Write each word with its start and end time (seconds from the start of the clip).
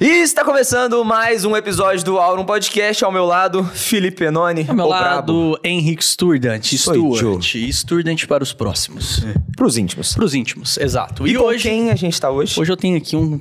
E 0.00 0.06
está 0.22 0.44
começando 0.44 1.04
mais 1.04 1.44
um 1.44 1.56
episódio 1.56 2.04
do 2.04 2.18
Aurum 2.18 2.44
Podcast. 2.44 3.04
Ao 3.04 3.10
meu 3.10 3.24
lado, 3.24 3.64
Felipe 3.64 4.18
Penoni. 4.18 4.64
Ao 4.68 4.72
meu 4.72 4.86
lado, 4.86 5.58
Henrique 5.64 6.04
Sturdant. 6.04 6.62
Stuart. 6.62 7.52
Sturdant 7.72 8.24
para 8.28 8.44
os 8.44 8.52
próximos. 8.52 9.24
Para 9.56 9.66
os 9.66 9.76
íntimos. 9.76 10.14
Para 10.14 10.24
os 10.24 10.34
íntimos, 10.34 10.78
exato. 10.78 11.26
E, 11.26 11.36
hoje, 11.36 11.68
quem 11.68 11.90
a 11.90 11.96
gente 11.96 12.12
está 12.12 12.30
hoje? 12.30 12.60
Hoje 12.60 12.70
eu 12.70 12.76
tenho 12.76 12.96
aqui 12.96 13.16
um 13.16 13.40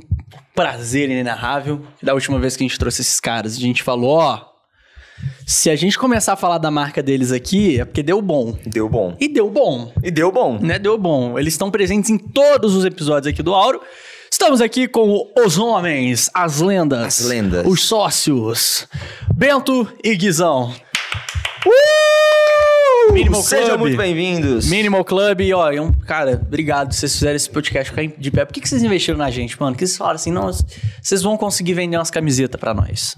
prazer 0.55 1.11
inenarrável. 1.11 1.79
Da 2.01 2.15
última 2.15 2.39
vez 2.39 2.57
que 2.57 2.63
a 2.63 2.67
gente 2.67 2.79
trouxe 2.79 3.01
esses 3.01 3.19
caras, 3.19 3.55
a 3.55 3.59
gente 3.59 3.83
falou, 3.83 4.17
ó... 4.17 4.43
Se 5.45 5.69
a 5.69 5.75
gente 5.75 5.97
começar 5.97 6.33
a 6.33 6.35
falar 6.35 6.57
da 6.57 6.69
marca 6.69 7.01
deles 7.01 7.31
aqui, 7.31 7.79
é 7.79 7.85
porque 7.85 8.03
deu 8.03 8.21
bom. 8.21 8.57
Deu 8.65 8.89
bom. 8.89 9.15
E 9.19 9.27
deu 9.27 9.49
bom. 9.49 9.91
E 10.03 10.11
deu 10.11 10.31
bom. 10.31 10.59
Né? 10.59 10.77
Deu 10.77 10.97
bom. 10.97 11.37
Eles 11.37 11.53
estão 11.53 11.71
presentes 11.71 12.09
em 12.09 12.17
todos 12.17 12.75
os 12.75 12.83
episódios 12.83 13.31
aqui 13.31 13.41
do 13.41 13.53
Auro. 13.53 13.79
Estamos 14.39 14.61
aqui 14.61 14.87
com 14.87 15.31
os 15.35 15.57
homens, 15.57 16.29
as 16.31 16.61
lendas, 16.61 17.21
As 17.21 17.25
lendas. 17.25 17.65
os 17.65 17.83
sócios, 17.85 18.87
Bento 19.33 19.91
e 20.03 20.15
Guizão. 20.15 20.71
Uh! 21.65 23.13
Minimal 23.13 23.41
Sejam 23.41 23.69
Club. 23.69 23.79
muito 23.79 23.97
bem-vindos. 23.97 24.69
Minimal 24.69 25.03
Club, 25.03 25.41
e 25.41 25.51
ó, 25.55 25.71
é 25.71 25.81
um, 25.81 25.91
cara, 25.91 26.39
obrigado 26.39 26.89
por 26.89 26.93
vocês 26.93 27.13
fizeram 27.13 27.35
esse 27.35 27.49
podcast 27.49 27.89
ficar 27.89 28.05
de 28.15 28.29
pé. 28.29 28.45
Por 28.45 28.53
que, 28.53 28.61
que 28.61 28.69
vocês 28.69 28.83
investiram 28.83 29.17
na 29.17 29.31
gente, 29.31 29.59
mano? 29.59 29.73
Por 29.73 29.79
que 29.79 29.87
vocês 29.87 29.97
falaram 29.97 30.17
assim, 30.17 30.31
não, 30.31 30.51
vocês 31.01 31.23
vão 31.23 31.35
conseguir 31.35 31.73
vender 31.73 31.97
umas 31.97 32.11
camisetas 32.11 32.59
pra 32.61 32.75
nós? 32.75 33.17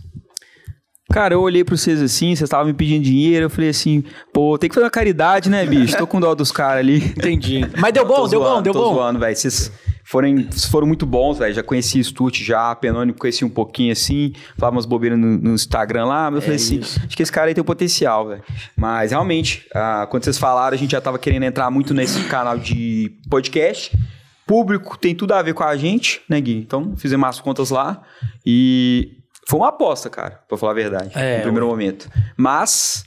Cara, 1.11 1.33
eu 1.33 1.41
olhei 1.41 1.65
pra 1.65 1.75
vocês 1.75 2.01
assim, 2.01 2.27
vocês 2.27 2.43
estavam 2.47 2.67
me 2.67 2.73
pedindo 2.73 3.03
dinheiro, 3.03 3.47
eu 3.47 3.49
falei 3.49 3.71
assim, 3.71 4.05
pô, 4.33 4.57
tem 4.57 4.69
que 4.69 4.73
fazer 4.73 4.85
uma 4.85 4.89
caridade, 4.91 5.49
né, 5.49 5.65
bicho? 5.65 5.97
Tô 5.97 6.07
com 6.07 6.17
dó 6.21 6.33
dos 6.33 6.49
caras 6.49 6.79
ali. 6.79 7.03
Entendi. 7.03 7.67
Mas 7.77 7.91
deu 7.91 8.05
bom, 8.05 8.15
Tô 8.21 8.27
deu 8.29 8.39
bom, 8.39 8.45
zoando, 8.45 8.61
deu 8.61 8.71
tô 8.73 8.79
bom. 8.85 8.93
zoando, 8.93 9.19
velho. 9.19 9.35
Vocês 9.35 9.69
foram, 10.09 10.47
foram 10.71 10.87
muito 10.87 11.05
bons, 11.05 11.37
velho. 11.37 11.53
Já 11.53 11.61
conheci 11.61 12.03
Sturt 12.03 12.41
já, 12.41 12.73
Penônimo 12.73 13.15
conheci 13.15 13.45
um 13.45 13.49
pouquinho 13.49 13.91
assim, 13.91 14.33
falava 14.57 14.75
umas 14.75 14.87
bobeiras 14.87 15.19
no, 15.19 15.37
no 15.37 15.53
Instagram 15.53 16.05
lá, 16.05 16.31
mas 16.31 16.37
eu 16.37 16.41
falei 16.41 16.55
assim, 16.55 16.79
isso. 16.79 16.99
acho 17.05 17.15
que 17.15 17.21
esse 17.21 17.31
cara 17.31 17.47
aí 17.47 17.53
tem 17.53 17.61
um 17.61 17.65
potencial, 17.65 18.27
velho. 18.27 18.43
Mas 18.75 19.11
realmente, 19.11 19.67
ah, 19.71 20.07
quando 20.09 20.23
vocês 20.23 20.39
falaram, 20.39 20.73
a 20.73 20.77
gente 20.79 20.91
já 20.91 20.99
tava 20.99 21.19
querendo 21.19 21.43
entrar 21.43 21.69
muito 21.69 21.93
nesse 21.93 22.23
canal 22.23 22.57
de 22.57 23.11
podcast. 23.29 23.95
Público 24.47 24.97
tem 24.97 25.13
tudo 25.13 25.33
a 25.33 25.43
ver 25.43 25.53
com 25.53 25.63
a 25.63 25.77
gente, 25.77 26.21
né, 26.27 26.41
Gui? 26.41 26.55
Então, 26.55 26.97
fizemos 26.97 27.29
as 27.29 27.39
contas 27.39 27.69
lá 27.69 28.01
e 28.43 29.19
foi 29.47 29.59
uma 29.59 29.69
aposta, 29.69 30.09
cara, 30.09 30.41
pra 30.47 30.57
falar 30.57 30.71
a 30.71 30.75
verdade, 30.75 31.11
É, 31.13 31.37
no 31.37 31.43
primeiro 31.43 31.67
momento. 31.67 32.09
Mas, 32.35 33.03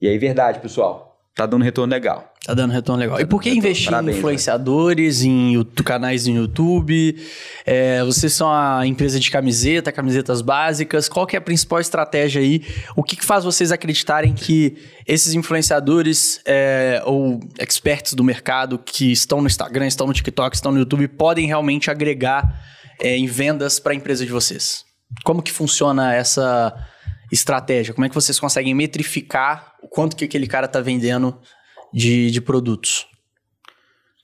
e 0.00 0.08
aí, 0.08 0.18
verdade, 0.18 0.58
pessoal, 0.58 1.16
tá 1.32 1.46
dando 1.46 1.62
retorno 1.62 1.92
legal. 1.92 2.29
Tá 2.50 2.54
dando 2.54 2.72
retorno 2.72 3.00
legal. 3.00 3.20
E 3.20 3.24
por 3.24 3.40
que 3.40 3.48
investir 3.48 3.94
em 3.94 4.10
influenciadores, 4.10 5.22
em 5.22 5.52
YouTube- 5.52 5.84
canais 5.84 6.26
no 6.26 6.34
YouTube? 6.34 7.16
É, 7.64 8.02
vocês 8.02 8.32
são 8.32 8.52
a 8.52 8.84
empresa 8.84 9.20
de 9.20 9.30
camiseta, 9.30 9.92
camisetas 9.92 10.42
básicas. 10.42 11.08
Qual 11.08 11.28
que 11.28 11.36
é 11.36 11.38
a 11.38 11.40
principal 11.40 11.78
estratégia 11.78 12.42
aí? 12.42 12.64
O 12.96 13.04
que, 13.04 13.14
que 13.14 13.24
faz 13.24 13.44
vocês 13.44 13.70
acreditarem 13.70 14.32
que 14.32 14.76
esses 15.06 15.32
influenciadores 15.32 16.40
é, 16.44 17.00
ou 17.06 17.38
experts 17.56 18.14
do 18.14 18.24
mercado 18.24 18.80
que 18.84 19.12
estão 19.12 19.40
no 19.40 19.46
Instagram, 19.46 19.86
estão 19.86 20.08
no 20.08 20.12
TikTok, 20.12 20.56
estão 20.56 20.72
no 20.72 20.78
YouTube, 20.80 21.06
podem 21.06 21.46
realmente 21.46 21.88
agregar 21.88 22.64
é, 23.00 23.16
em 23.16 23.28
vendas 23.28 23.78
para 23.78 23.92
a 23.92 23.94
empresa 23.94 24.26
de 24.26 24.32
vocês? 24.32 24.84
Como 25.22 25.40
que 25.40 25.52
funciona 25.52 26.12
essa 26.16 26.74
estratégia? 27.30 27.94
Como 27.94 28.06
é 28.06 28.08
que 28.08 28.14
vocês 28.16 28.40
conseguem 28.40 28.74
metrificar 28.74 29.74
o 29.80 29.86
quanto 29.86 30.16
que 30.16 30.24
aquele 30.24 30.48
cara 30.48 30.66
tá 30.66 30.80
vendendo 30.80 31.38
de, 31.92 32.30
de 32.30 32.40
produtos? 32.40 33.06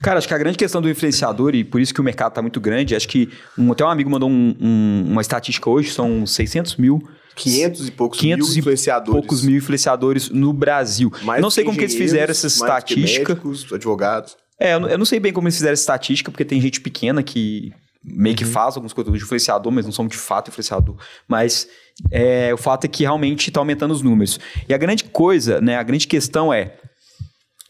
Cara, 0.00 0.18
acho 0.18 0.28
que 0.28 0.34
a 0.34 0.38
grande 0.38 0.58
questão 0.58 0.82
do 0.82 0.90
influenciador, 0.90 1.54
e 1.54 1.64
por 1.64 1.80
isso 1.80 1.94
que 1.94 2.00
o 2.00 2.04
mercado 2.04 2.34
tá 2.34 2.42
muito 2.42 2.60
grande, 2.60 2.94
acho 2.94 3.08
que 3.08 3.30
um, 3.56 3.72
até 3.72 3.82
um 3.84 3.88
amigo 3.88 4.10
mandou 4.10 4.28
um- 4.28 4.54
um- 4.60 5.04
uma 5.12 5.22
estatística 5.22 5.70
hoje, 5.70 5.90
são 5.90 6.26
600 6.26 6.76
mil, 6.76 7.00
500 7.34 7.88
e 7.88 7.90
poucos 7.90 8.18
500 8.18 8.48
mil 8.48 8.56
e 8.56 8.58
influenciadores. 8.60 9.12
poucos 9.20 9.42
mil 9.42 9.56
influenciadores 9.56 10.28
no 10.30 10.52
Brasil. 10.52 11.10
Mais 11.22 11.40
não 11.40 11.50
sei 11.50 11.64
como 11.64 11.76
que 11.78 11.84
eles 11.84 11.94
fizeram 11.94 12.30
essa 12.30 12.46
estatística. 12.46 13.30
médicos, 13.34 13.72
advogados. 13.72 14.36
É, 14.60 14.74
eu 14.74 14.80
não, 14.80 14.88
eu 14.88 14.98
não 14.98 15.04
sei 15.06 15.18
bem 15.18 15.32
como 15.32 15.48
eles 15.48 15.56
fizeram 15.56 15.72
essa 15.72 15.82
estatística, 15.82 16.30
porque 16.30 16.44
tem 16.44 16.60
gente 16.60 16.80
pequena 16.80 17.22
que 17.22 17.72
meio 18.04 18.32
Uhum. 18.32 18.36
que 18.36 18.44
faz 18.44 18.76
alguns 18.76 18.92
conteúdos 18.92 19.18
de 19.18 19.24
influenciador, 19.24 19.72
mas 19.72 19.84
não 19.84 19.92
são 19.92 20.06
de 20.06 20.16
fato 20.16 20.48
influenciador. 20.50 20.96
Mas 21.26 21.66
é, 22.10 22.52
o 22.54 22.56
fato 22.56 22.84
é 22.84 22.88
que 22.88 23.02
realmente 23.02 23.48
está 23.48 23.60
aumentando 23.60 23.92
os 23.92 24.00
números. 24.02 24.38
E 24.68 24.72
a 24.74 24.78
grande 24.78 25.04
coisa, 25.04 25.60
né, 25.60 25.76
a 25.76 25.82
grande 25.82 26.06
questão 26.06 26.52
é, 26.52 26.74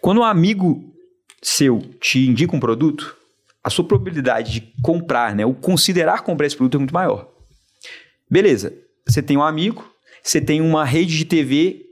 quando 0.07 0.19
um 0.19 0.25
amigo 0.25 0.95
seu 1.43 1.81
te 2.01 2.29
indica 2.29 2.55
um 2.55 2.61
produto, 2.61 3.17
a 3.65 3.69
sua 3.69 3.85
probabilidade 3.85 4.53
de 4.53 4.73
comprar, 4.81 5.35
né, 5.35 5.45
ou 5.45 5.53
considerar 5.53 6.23
comprar 6.23 6.47
esse 6.47 6.57
produto 6.57 6.77
é 6.77 6.79
muito 6.79 6.95
maior. 6.95 7.29
Beleza, 8.31 8.73
você 9.05 9.21
tem 9.21 9.37
um 9.37 9.43
amigo, 9.43 9.85
você 10.23 10.41
tem 10.41 10.61
uma 10.61 10.85
rede 10.85 11.19
de 11.19 11.25
TV 11.25 11.87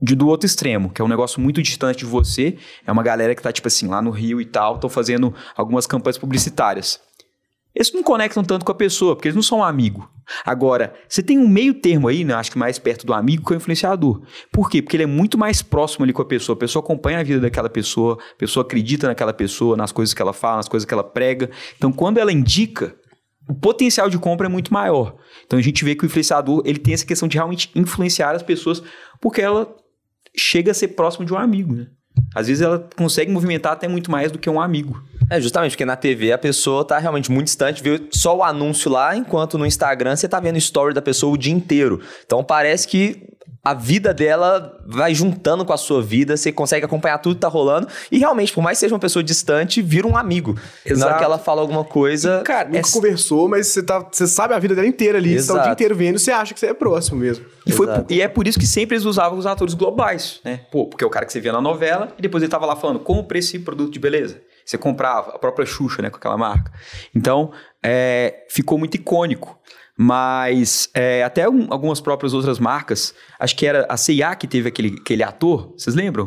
de, 0.00 0.14
do 0.14 0.26
outro 0.26 0.46
extremo, 0.46 0.88
que 0.88 1.02
é 1.02 1.04
um 1.04 1.08
negócio 1.08 1.38
muito 1.38 1.60
distante 1.60 1.98
de 1.98 2.06
você. 2.06 2.56
É 2.86 2.90
uma 2.90 3.02
galera 3.02 3.34
que 3.34 3.42
tá, 3.42 3.52
tipo 3.52 3.68
assim, 3.68 3.88
lá 3.88 4.00
no 4.00 4.10
Rio 4.10 4.40
e 4.40 4.46
tal, 4.46 4.76
estão 4.76 4.88
fazendo 4.88 5.34
algumas 5.54 5.86
campanhas 5.86 6.16
publicitárias. 6.16 6.98
Eles 7.74 7.92
não 7.92 8.02
conectam 8.02 8.42
tanto 8.42 8.64
com 8.64 8.72
a 8.72 8.74
pessoa, 8.74 9.14
porque 9.14 9.28
eles 9.28 9.36
não 9.36 9.42
são 9.42 9.58
um 9.58 9.64
amigo. 9.64 10.10
Agora, 10.44 10.94
você 11.08 11.22
tem 11.22 11.38
um 11.38 11.48
meio 11.48 11.74
termo 11.74 12.08
aí, 12.08 12.24
né? 12.24 12.34
Acho 12.34 12.52
que 12.52 12.58
mais 12.58 12.78
perto 12.78 13.06
do 13.06 13.12
amigo 13.12 13.44
que 13.44 13.52
é 13.52 13.56
o 13.56 13.58
influenciador. 13.58 14.22
Por 14.52 14.70
quê? 14.70 14.82
Porque 14.82 14.96
ele 14.96 15.04
é 15.04 15.06
muito 15.06 15.36
mais 15.38 15.62
próximo 15.62 16.04
ali 16.04 16.12
com 16.12 16.22
a 16.22 16.26
pessoa. 16.26 16.56
A 16.56 16.58
pessoa 16.58 16.82
acompanha 16.82 17.20
a 17.20 17.22
vida 17.22 17.40
daquela 17.40 17.68
pessoa, 17.68 18.18
a 18.32 18.36
pessoa 18.36 18.64
acredita 18.64 19.06
naquela 19.06 19.32
pessoa, 19.32 19.76
nas 19.76 19.92
coisas 19.92 20.14
que 20.14 20.22
ela 20.22 20.32
fala, 20.32 20.56
nas 20.56 20.68
coisas 20.68 20.86
que 20.86 20.94
ela 20.94 21.04
prega. 21.04 21.50
Então, 21.76 21.92
quando 21.92 22.18
ela 22.18 22.32
indica, 22.32 22.94
o 23.48 23.54
potencial 23.54 24.08
de 24.08 24.18
compra 24.18 24.46
é 24.46 24.50
muito 24.50 24.72
maior. 24.72 25.16
Então 25.44 25.58
a 25.58 25.62
gente 25.62 25.84
vê 25.84 25.94
que 25.96 26.04
o 26.04 26.06
influenciador 26.06 26.62
ele 26.64 26.78
tem 26.78 26.94
essa 26.94 27.04
questão 27.04 27.28
de 27.28 27.36
realmente 27.36 27.70
influenciar 27.74 28.34
as 28.34 28.42
pessoas, 28.42 28.80
porque 29.20 29.42
ela 29.42 29.74
chega 30.36 30.70
a 30.70 30.74
ser 30.74 30.88
próximo 30.88 31.26
de 31.26 31.32
um 31.32 31.36
amigo, 31.36 31.74
né? 31.74 31.88
Às 32.34 32.46
vezes 32.46 32.62
ela 32.62 32.88
consegue 32.96 33.30
movimentar 33.30 33.72
até 33.72 33.88
muito 33.88 34.10
mais 34.10 34.30
do 34.30 34.38
que 34.38 34.48
um 34.48 34.60
amigo. 34.60 35.02
É, 35.28 35.40
justamente, 35.40 35.72
porque 35.72 35.84
na 35.84 35.96
TV 35.96 36.32
a 36.32 36.38
pessoa 36.38 36.84
tá 36.84 36.98
realmente 36.98 37.30
muito 37.30 37.46
distante, 37.46 37.82
vê 37.82 38.00
só 38.10 38.36
o 38.36 38.42
anúncio 38.42 38.90
lá, 38.90 39.16
enquanto 39.16 39.56
no 39.56 39.64
Instagram 39.64 40.16
você 40.16 40.28
tá 40.28 40.40
vendo 40.40 40.58
story 40.58 40.92
da 40.92 41.00
pessoa 41.00 41.32
o 41.32 41.38
dia 41.38 41.52
inteiro. 41.52 42.00
Então 42.26 42.42
parece 42.42 42.88
que 42.88 43.22
a 43.62 43.74
vida 43.74 44.14
dela 44.14 44.80
vai 44.86 45.14
juntando 45.14 45.64
com 45.64 45.72
a 45.72 45.76
sua 45.76 46.02
vida, 46.02 46.36
você 46.36 46.50
consegue 46.50 46.84
acompanhar 46.86 47.18
tudo 47.18 47.34
que 47.34 47.40
tá 47.42 47.48
rolando, 47.48 47.86
e 48.10 48.18
realmente, 48.18 48.52
por 48.52 48.62
mais 48.62 48.78
que 48.78 48.80
seja 48.80 48.94
uma 48.94 48.98
pessoa 49.00 49.22
distante, 49.22 49.82
vira 49.82 50.06
um 50.06 50.16
amigo. 50.16 50.52
E 50.84 50.90
Na 50.90 50.94
hora 50.94 51.04
Exato. 51.06 51.18
que 51.18 51.24
ela 51.24 51.38
fala 51.38 51.60
alguma 51.60 51.84
coisa. 51.84 52.40
Cara, 52.42 52.68
nunca 52.68 52.78
é- 52.88 52.92
conversou, 52.92 53.48
mas 53.48 53.66
você, 53.66 53.82
tá, 53.82 53.98
você 54.10 54.26
sabe 54.26 54.54
a 54.54 54.58
vida 54.58 54.74
dela 54.74 54.86
inteira 54.86 55.18
ali. 55.18 55.38
Você 55.38 55.46
tá 55.48 55.52
o 55.52 55.56
Exato. 55.56 55.68
dia 55.68 55.72
inteiro 55.74 55.94
vendo, 55.94 56.18
você 56.18 56.30
acha 56.32 56.54
que 56.54 56.60
você 56.60 56.66
é 56.68 56.74
próximo 56.74 57.18
mesmo. 57.18 57.44
E, 57.66 57.72
foi 57.72 57.86
Exato. 57.86 58.04
por- 58.04 58.12
e 58.14 58.22
é 58.22 58.28
por 58.28 58.48
isso 58.48 58.58
que 58.58 58.66
sempre 58.66 58.96
eles 58.96 59.04
usavam 59.04 59.38
os 59.38 59.44
atores 59.46 59.74
globais, 59.74 60.40
né? 60.44 60.60
Pô, 60.72 60.86
porque 60.86 61.04
é 61.04 61.06
o 61.06 61.10
cara 61.10 61.26
que 61.26 61.32
você 61.32 61.40
via 61.40 61.52
na 61.52 61.60
novela 61.60 62.14
e 62.18 62.22
depois 62.22 62.42
ele 62.42 62.50
tava 62.50 62.64
lá 62.64 62.76
falando, 62.76 63.00
compre 63.00 63.38
esse 63.40 63.58
produto 63.58 63.92
de 63.92 63.98
beleza. 63.98 64.40
Você 64.64 64.78
comprava, 64.78 65.32
a 65.34 65.38
própria 65.38 65.66
Xuxa, 65.66 66.00
né, 66.00 66.08
com 66.10 66.16
aquela 66.16 66.36
marca. 66.38 66.72
Então, 67.14 67.50
é, 67.82 68.44
ficou 68.48 68.78
muito 68.78 68.94
icônico. 68.94 69.58
Mas 70.02 70.88
é, 70.94 71.22
até 71.22 71.46
um- 71.46 71.66
algumas 71.70 72.00
próprias 72.00 72.32
outras 72.32 72.58
marcas, 72.58 73.14
acho 73.38 73.54
que 73.54 73.66
era 73.66 73.84
a 73.86 73.98
C&A 73.98 74.34
que 74.34 74.46
teve 74.46 74.66
aquele, 74.70 74.96
aquele 74.98 75.22
ator, 75.22 75.74
vocês 75.76 75.94
lembram? 75.94 76.24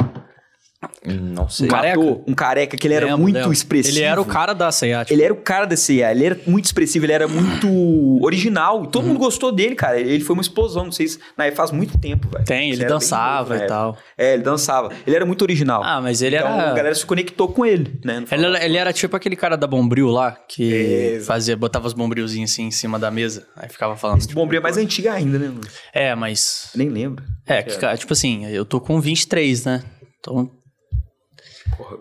Não 1.06 1.48
sei. 1.50 1.66
Um 1.68 1.70
Careca? 1.70 2.00
ator, 2.00 2.22
um 2.28 2.34
careca, 2.34 2.78
que 2.78 2.88
ele 2.88 2.94
era 2.94 3.06
Lembro, 3.06 3.22
muito 3.22 3.36
lembro. 3.36 3.54
expressivo. 3.54 3.98
Ele 3.98 4.04
era 4.06 4.22
o 4.22 4.26
cara 4.26 4.54
da 4.54 4.72
CEA. 4.72 5.00
tipo, 5.06 5.14
Ele 5.14 5.24
era 5.24 5.34
o 5.34 5.38
cara 5.38 5.66
da 5.66 5.76
CIA, 5.76 6.12
ele 6.12 6.26
era 6.26 6.40
muito 6.48 6.66
expressivo, 6.66 7.06
ele 7.06 7.14
era 7.14 7.28
muito 7.28 7.68
original. 8.24 8.84
E 8.84 8.88
todo 8.88 9.04
Uhum. 9.04 9.10
mundo 9.10 9.20
gostou 9.20 9.52
dele, 9.52 9.76
cara. 9.76 10.00
Ele 10.00 10.24
foi 10.24 10.34
uma 10.36 10.42
explosão, 10.42 10.86
não 10.86 10.92
sei 10.92 11.08
se. 11.08 11.20
Na 11.38 11.52
faz 11.52 11.72
muito 11.72 11.98
tempo, 11.98 12.28
velho. 12.30 12.46
Tem, 12.46 12.70
ele 12.70 12.80
bem 12.80 12.88
dançava 12.88 13.54
novo 13.54 13.66
e 13.66 13.68
tal. 13.68 13.98
É, 14.18 14.34
ele 14.34 14.44
dançava. 14.44 14.90
Ele 15.06 15.16
era 15.16 15.26
muito 15.26 15.42
original. 15.42 15.82
Ah, 15.84 16.02
mas 16.02 16.22
ele 16.22 16.36
então, 16.36 16.48
era- 16.48 16.72
a 16.72 16.74
galera 16.74 16.96
se 16.96 17.06
conectou 17.06 17.48
com 17.50 17.66
ele, 17.66 18.00
né? 18.04 18.24
Ele 18.32 18.46
era, 18.46 18.66
ele 18.66 18.78
era 18.78 18.94
tipo 18.94 19.16
aquele 19.16 19.36
cara 19.36 19.56
da 19.56 19.68
Bombril 19.68 20.08
lá, 20.10 20.38
que 20.48 21.16
É. 21.18 21.20
fazia, 21.20 21.56
botava 21.56 21.86
os 21.88 21.94
bombrilzinhos 21.94 22.52
assim 22.52 22.64
em 22.64 22.72
cima 22.72 22.98
da 22.98 23.12
mesa, 23.12 23.46
aí 23.56 23.70
ficava 23.70 23.96
falando. 23.96 24.20
Esse 24.20 24.34
Bombril 24.34 24.60
é 24.60 24.64
mais 24.64 24.78
antigo 24.78 25.10
ainda, 25.10 25.38
né, 25.38 25.48
mano? 25.48 25.62
É, 25.94 26.16
mas. 26.16 26.70
Nem 26.76 26.90
lembro. 26.90 27.24
É, 27.46 27.62
que, 27.62 27.78
cara, 27.78 27.98
tipo 27.98 28.14
assim, 28.14 28.46
eu 28.48 28.64
tô 28.66 28.80
com 28.80 29.00
23, 29.02 29.66
né? 29.66 29.84
Então. 30.20 30.50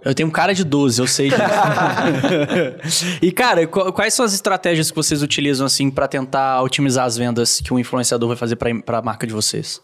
Eu 0.05 0.15
tenho 0.15 0.29
um 0.29 0.33
cara 0.33 0.53
de 0.55 0.65
12, 0.65 1.01
eu 1.01 1.07
sei 1.07 1.29
disso. 1.31 1.41
e, 3.23 3.33
cara, 3.33 3.67
qu- 3.67 3.93
quais 3.93 4.13
são 4.15 4.25
as 4.25 4.33
estratégias 4.35 4.91
que 4.91 4.97
vocês 4.97 5.23
utilizam, 5.23 5.67
assim, 5.67 5.91
pra 5.91 6.07
tentar 6.09 6.63
otimizar 6.63 7.05
as 7.07 7.17
vendas 7.17 7.61
que 7.61 7.73
um 7.73 7.79
influenciador 7.79 8.29
vai 8.29 8.37
fazer 8.37 8.57
pra, 8.57 8.75
pra 8.83 9.03
marca 9.03 9.27
de 9.27 9.33
vocês? 9.33 9.81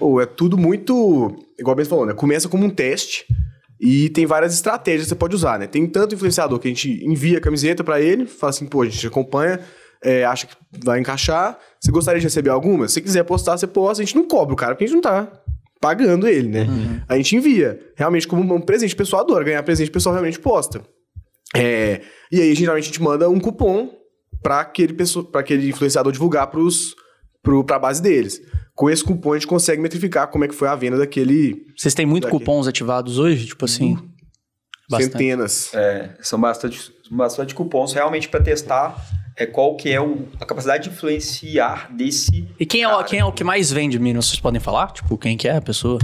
Ou 0.00 0.20
é 0.20 0.26
tudo 0.26 0.56
muito. 0.56 1.34
Igual 1.58 1.76
bem 1.76 1.84
falou, 1.84 2.06
né? 2.06 2.12
Começa 2.14 2.48
como 2.48 2.64
um 2.64 2.70
teste 2.70 3.24
e 3.80 4.08
tem 4.10 4.26
várias 4.26 4.54
estratégias 4.54 5.04
que 5.04 5.08
você 5.10 5.14
pode 5.14 5.34
usar, 5.34 5.58
né? 5.58 5.66
Tem 5.66 5.86
tanto 5.86 6.14
influenciador 6.14 6.58
que 6.58 6.68
a 6.68 6.70
gente 6.70 7.04
envia 7.04 7.38
a 7.38 7.40
camiseta 7.40 7.82
pra 7.82 8.00
ele, 8.00 8.26
fala 8.26 8.50
assim, 8.50 8.66
pô, 8.66 8.82
a 8.82 8.86
gente 8.86 9.06
acompanha, 9.06 9.60
é, 10.02 10.24
acha 10.24 10.46
que 10.46 10.54
vai 10.84 11.00
encaixar. 11.00 11.58
Você 11.80 11.90
gostaria 11.90 12.20
de 12.20 12.26
receber 12.26 12.50
alguma? 12.50 12.88
Se 12.88 13.00
quiser 13.00 13.24
postar, 13.24 13.56
você 13.56 13.66
posta. 13.66 14.02
A 14.02 14.04
gente 14.04 14.16
não 14.16 14.26
cobra 14.26 14.52
o 14.52 14.56
cara, 14.56 14.74
porque 14.74 14.84
a 14.84 14.86
gente 14.86 14.94
não 14.96 15.02
tá 15.02 15.28
pagando 15.80 16.26
ele, 16.28 16.48
né? 16.48 16.66
A 17.08 17.16
gente 17.16 17.36
envia. 17.36 17.78
Realmente, 17.96 18.26
como 18.28 18.54
um 18.54 18.60
presente, 18.60 18.94
o 18.94 18.96
pessoal 18.96 19.22
adora. 19.22 19.44
Ganhar 19.44 19.62
presente, 19.62 19.88
o 19.88 19.92
pessoal 19.92 20.14
realmente 20.14 20.38
posta. 20.38 20.82
É, 21.56 22.02
e 22.30 22.40
aí, 22.40 22.54
geralmente, 22.54 22.84
a 22.84 22.86
gente 22.86 23.02
manda 23.02 23.28
um 23.28 23.40
cupom 23.40 23.90
para 24.42 24.60
aquele, 24.60 24.92
pessoa- 24.92 25.24
pra 25.24 25.40
aquele 25.40 25.68
influenciador 25.68 26.12
divulgar 26.12 26.46
pros, 26.48 26.94
pro, 27.42 27.64
pra 27.64 27.78
base 27.78 28.02
deles. 28.02 28.40
Com 28.74 28.88
esse 28.88 29.02
cupom 29.02 29.32
a 29.32 29.36
gente 29.36 29.46
consegue 29.46 29.82
metrificar 29.82 30.28
como 30.28 30.44
é 30.44 30.48
que 30.48 30.54
foi 30.54 30.68
a 30.68 30.74
venda 30.76 30.96
daquele 30.98 31.64
Vocês 31.76 31.94
têm 31.94 32.06
muito 32.06 32.24
Daqui. 32.24 32.38
cupons 32.38 32.68
ativados 32.68 33.18
hoje? 33.18 33.46
Tipo 33.46 33.64
assim. 33.64 33.98
Bastante. 34.90 35.12
centenas. 35.12 35.74
É, 35.74 36.16
são 36.20 36.40
bastante, 36.40 36.92
bastante 37.10 37.54
cupons 37.54 37.92
realmente 37.92 38.28
para 38.28 38.40
testar 38.42 38.96
é, 39.38 39.46
qual 39.46 39.76
que 39.76 39.88
é 39.88 40.00
o, 40.00 40.26
a 40.40 40.44
capacidade 40.44 40.84
de 40.84 40.90
influenciar 40.90 41.94
desse... 41.94 42.48
E 42.58 42.66
quem 42.66 42.82
é, 42.82 42.88
o, 42.88 42.90
Cara. 42.90 43.04
quem 43.04 43.18
é 43.20 43.24
o 43.24 43.32
que 43.32 43.44
mais 43.44 43.70
vende 43.70 43.96
Minion? 43.96 44.20
Vocês 44.20 44.40
podem 44.40 44.60
falar? 44.60 44.90
Tipo, 44.90 45.16
quem 45.16 45.36
que 45.36 45.46
é 45.46 45.56
a 45.56 45.62
pessoa? 45.62 46.00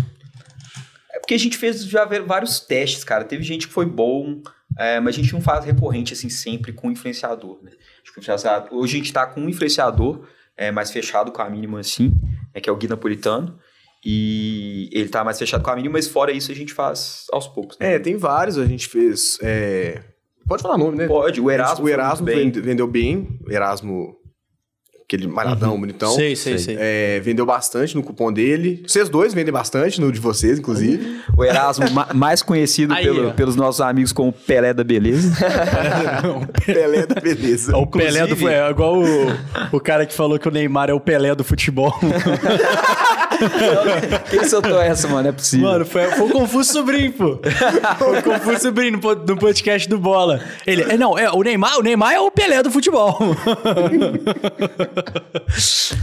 É 1.12 1.18
porque 1.18 1.34
a 1.34 1.38
gente 1.38 1.58
fez 1.58 1.84
já 1.84 2.04
vários 2.04 2.60
testes, 2.60 3.02
cara. 3.02 3.24
Teve 3.24 3.42
gente 3.42 3.66
que 3.66 3.72
foi 3.72 3.86
bom, 3.86 4.40
é, 4.78 5.00
mas 5.00 5.16
a 5.16 5.18
gente 5.18 5.32
não 5.32 5.40
faz 5.40 5.64
recorrente 5.64 6.12
assim 6.12 6.28
sempre 6.28 6.72
com 6.72 6.88
influenciador, 6.92 7.58
né? 7.60 7.72
Hoje 8.70 8.94
a 8.94 8.98
gente 8.98 9.12
tá 9.12 9.26
com 9.26 9.40
um 9.40 9.48
influenciador 9.48 10.28
é, 10.56 10.70
mais 10.70 10.92
fechado 10.92 11.32
com 11.32 11.42
a 11.42 11.50
mínima 11.50 11.80
assim, 11.80 12.12
né, 12.54 12.60
que 12.60 12.70
é 12.70 12.72
o 12.72 12.76
Gui 12.76 12.86
Napolitano. 12.86 13.58
E 14.04 14.88
ele 14.92 15.08
tá 15.08 15.24
mais 15.24 15.38
fechado 15.38 15.64
com 15.64 15.70
a 15.70 15.74
mínima, 15.76 15.94
mas 15.94 16.06
fora 16.06 16.30
isso 16.30 16.52
a 16.52 16.54
gente 16.54 16.72
faz 16.72 17.24
aos 17.32 17.48
poucos. 17.48 17.78
Né? 17.78 17.94
É, 17.94 17.98
tem 17.98 18.16
vários, 18.16 18.58
a 18.58 18.66
gente 18.66 18.86
fez. 18.86 19.38
é, 19.42 20.02
Pode 20.46 20.62
falar 20.62 20.76
nome, 20.78 20.96
né? 20.98 21.06
Pode, 21.06 21.40
o 21.40 21.50
Erasmo. 21.50 21.84
O 21.84 21.88
Erasmo 21.88 22.24
muito 22.26 22.36
bem. 22.36 22.44
vende- 22.46 22.60
vendeu 22.60 22.86
bem. 22.86 23.28
O 23.46 23.50
Erasmo, 23.52 24.14
aquele 25.06 25.26
malhadão, 25.26 25.78
bonitão. 25.78 26.12
sei, 26.14 26.34
sei, 26.36 26.58
sei. 26.58 26.76
É, 26.78 27.20
vendeu 27.20 27.44
bastante 27.46 27.94
no 27.94 28.02
cupom 28.02 28.32
dele. 28.32 28.82
Vocês 28.86 29.08
dois 29.08 29.32
vendem 29.34 29.52
bastante, 29.52 30.00
no 30.00 30.10
de 30.12 30.18
vocês, 30.20 30.58
inclusive. 30.58 31.20
O 31.36 31.44
Erasmo, 31.44 31.90
ma- 31.90 32.08
mais 32.14 32.42
conhecido 32.42 32.92
Aí, 32.94 33.04
pelo- 33.04 33.32
pelos 33.32 33.56
nossos 33.56 33.80
amigos 33.80 34.12
como 34.12 34.32
Pelé 34.32 34.72
da 34.74 34.82
Beleza. 34.84 35.30
Pelé 36.64 37.06
da 37.06 37.20
beleza. 37.20 37.72
É 37.72 37.76
o 37.76 37.86
Pelé 37.86 38.20
do 38.26 38.32
Inclusive- 38.34 38.50
É 38.52 38.70
igual 38.70 38.98
o, 39.02 39.06
o 39.72 39.80
cara 39.80 40.04
que 40.06 40.12
falou 40.14 40.38
que 40.38 40.48
o 40.48 40.50
Neymar 40.50 40.90
é 40.90 40.94
o 40.94 41.00
Pelé 41.00 41.34
do 41.34 41.44
futebol. 41.44 41.92
Quem 44.30 44.44
soltou 44.44 44.80
essa, 44.80 45.08
mano? 45.08 45.28
É 45.28 45.32
possível. 45.32 45.68
Mano, 45.68 45.84
foi, 45.86 46.06
foi 46.12 46.26
o 46.26 46.30
Confuso 46.30 46.72
Sobrinho, 46.72 47.12
pô. 47.12 47.38
Foi 47.98 48.18
o 48.18 48.22
Confuso 48.22 48.60
Sobrinho 48.60 48.92
no, 48.92 49.00
po- 49.00 49.14
no 49.14 49.36
podcast 49.36 49.88
do 49.88 49.98
Bola. 49.98 50.40
Ele, 50.66 50.82
é, 50.82 50.96
não, 50.96 51.18
é, 51.18 51.30
o 51.30 51.42
Neymar, 51.42 51.78
o 51.78 51.82
Neymar 51.82 52.12
é 52.14 52.20
o 52.20 52.30
Pelé 52.30 52.62
do 52.62 52.70
futebol. 52.70 53.18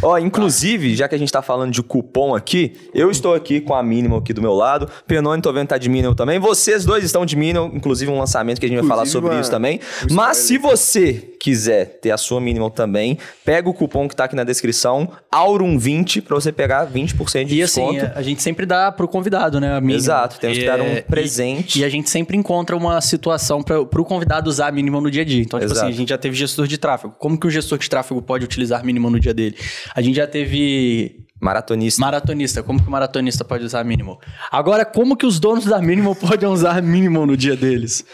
Ó, 0.01 0.17
inclusive, 0.17 0.95
já 0.95 1.07
que 1.07 1.15
a 1.15 1.17
gente 1.17 1.31
tá 1.31 1.41
falando 1.41 1.71
de 1.71 1.81
cupom 1.83 2.35
aqui, 2.35 2.73
eu 2.93 3.09
estou 3.11 3.33
aqui 3.33 3.61
com 3.61 3.73
a 3.73 3.83
Minimal 3.83 4.19
aqui 4.19 4.33
do 4.33 4.41
meu 4.41 4.53
lado. 4.53 4.89
Penone, 5.07 5.41
tô 5.41 5.51
vendo 5.53 5.63
que 5.63 5.69
tá 5.69 5.77
de 5.77 5.89
Minimal 5.89 6.15
também. 6.15 6.39
Vocês 6.39 6.85
dois 6.85 7.03
estão 7.03 7.25
de 7.25 7.35
Minimal, 7.35 7.71
inclusive 7.73 8.11
um 8.11 8.19
lançamento 8.19 8.59
que 8.59 8.65
a 8.65 8.69
gente 8.69 8.79
vai 8.79 8.87
falar 8.87 9.01
Inclusive, 9.03 9.11
sobre 9.13 9.35
uma- 9.35 9.41
isso 9.41 9.51
também. 9.51 9.79
Mas 10.09 10.37
se 10.37 10.57
você 10.57 11.30
quiser 11.41 11.97
ter 11.99 12.11
a 12.11 12.17
sua 12.17 12.39
Minimal 12.39 12.69
também, 12.69 13.17
pega 13.43 13.67
o 13.67 13.73
cupom 13.73 14.07
que 14.07 14.15
tá 14.15 14.25
aqui 14.25 14.35
na 14.35 14.43
descrição, 14.43 15.09
Aurum20, 15.33 16.21
pra 16.21 16.35
você 16.35 16.51
pegar 16.51 16.87
20% 16.87 17.45
de 17.45 17.55
E 17.55 17.63
assim, 17.63 17.81
desconto. 17.81 18.13
a, 18.15 18.19
a 18.19 18.21
gente 18.21 18.43
sempre 18.43 18.63
dá 18.65 18.91
pro 18.91 19.07
convidado, 19.07 19.59
né? 19.59 19.75
A 19.75 19.81
mínima. 19.81 19.97
Exato, 19.97 20.39
temos 20.39 20.57
que 20.57 20.63
E, 20.63 20.67
dar 20.67 20.79
um 20.79 20.85
é, 20.85 21.01
presente. 21.01 21.79
E, 21.79 21.81
e 21.81 21.85
a 21.85 21.89
gente 21.89 22.09
sempre 22.11 22.37
encontra 22.37 22.77
uma 22.77 23.01
situação 23.01 23.63
para 23.63 23.83
pro 23.85 24.05
convidado 24.05 24.49
usar 24.49 24.67
a 24.67 24.71
mínima 24.71 25.01
no 25.01 25.09
dia 25.09 25.23
a 25.23 25.25
dia. 25.25 25.41
Então, 25.41 25.59
tipo 25.59 25.71
Exato. 25.71 25.87
assim, 25.87 25.93
a 25.95 25.97
gente 25.97 26.09
já 26.09 26.17
teve 26.17 26.35
gestor 26.35 26.67
de 26.67 26.77
tráfego. 26.77 27.15
Como 27.17 27.39
que 27.39 27.47
o 27.47 27.49
gestor 27.49 27.79
de 27.79 27.89
tráfego 27.89 28.21
pode 28.21 28.45
utilizar 28.45 28.79
a 28.81 28.83
mínima 28.83 29.09
no 29.09 29.19
dia 29.19 29.33
dele? 29.33 29.57
A 29.95 30.01
gente 30.01 30.15
já 30.17 30.27
teve 30.27 31.20
Maratonista. 31.41 31.99
maratonista. 31.99 32.63
Como 32.63 32.79
que 32.79 32.87
o 32.87 32.91
maratonista 32.91 33.43
pode 33.43 33.65
usar 33.65 33.79
a 33.79 33.83
mínima? 33.83 34.15
Agora, 34.51 34.85
como 34.85 35.17
que 35.17 35.25
os 35.25 35.39
donos 35.39 35.65
da 35.65 35.81
mínima 35.81 36.13
podem 36.15 36.47
usar 36.47 36.77
a 36.77 36.81
mínima 36.81 37.25
no 37.25 37.35
dia 37.35 37.55
deles? 37.57 38.05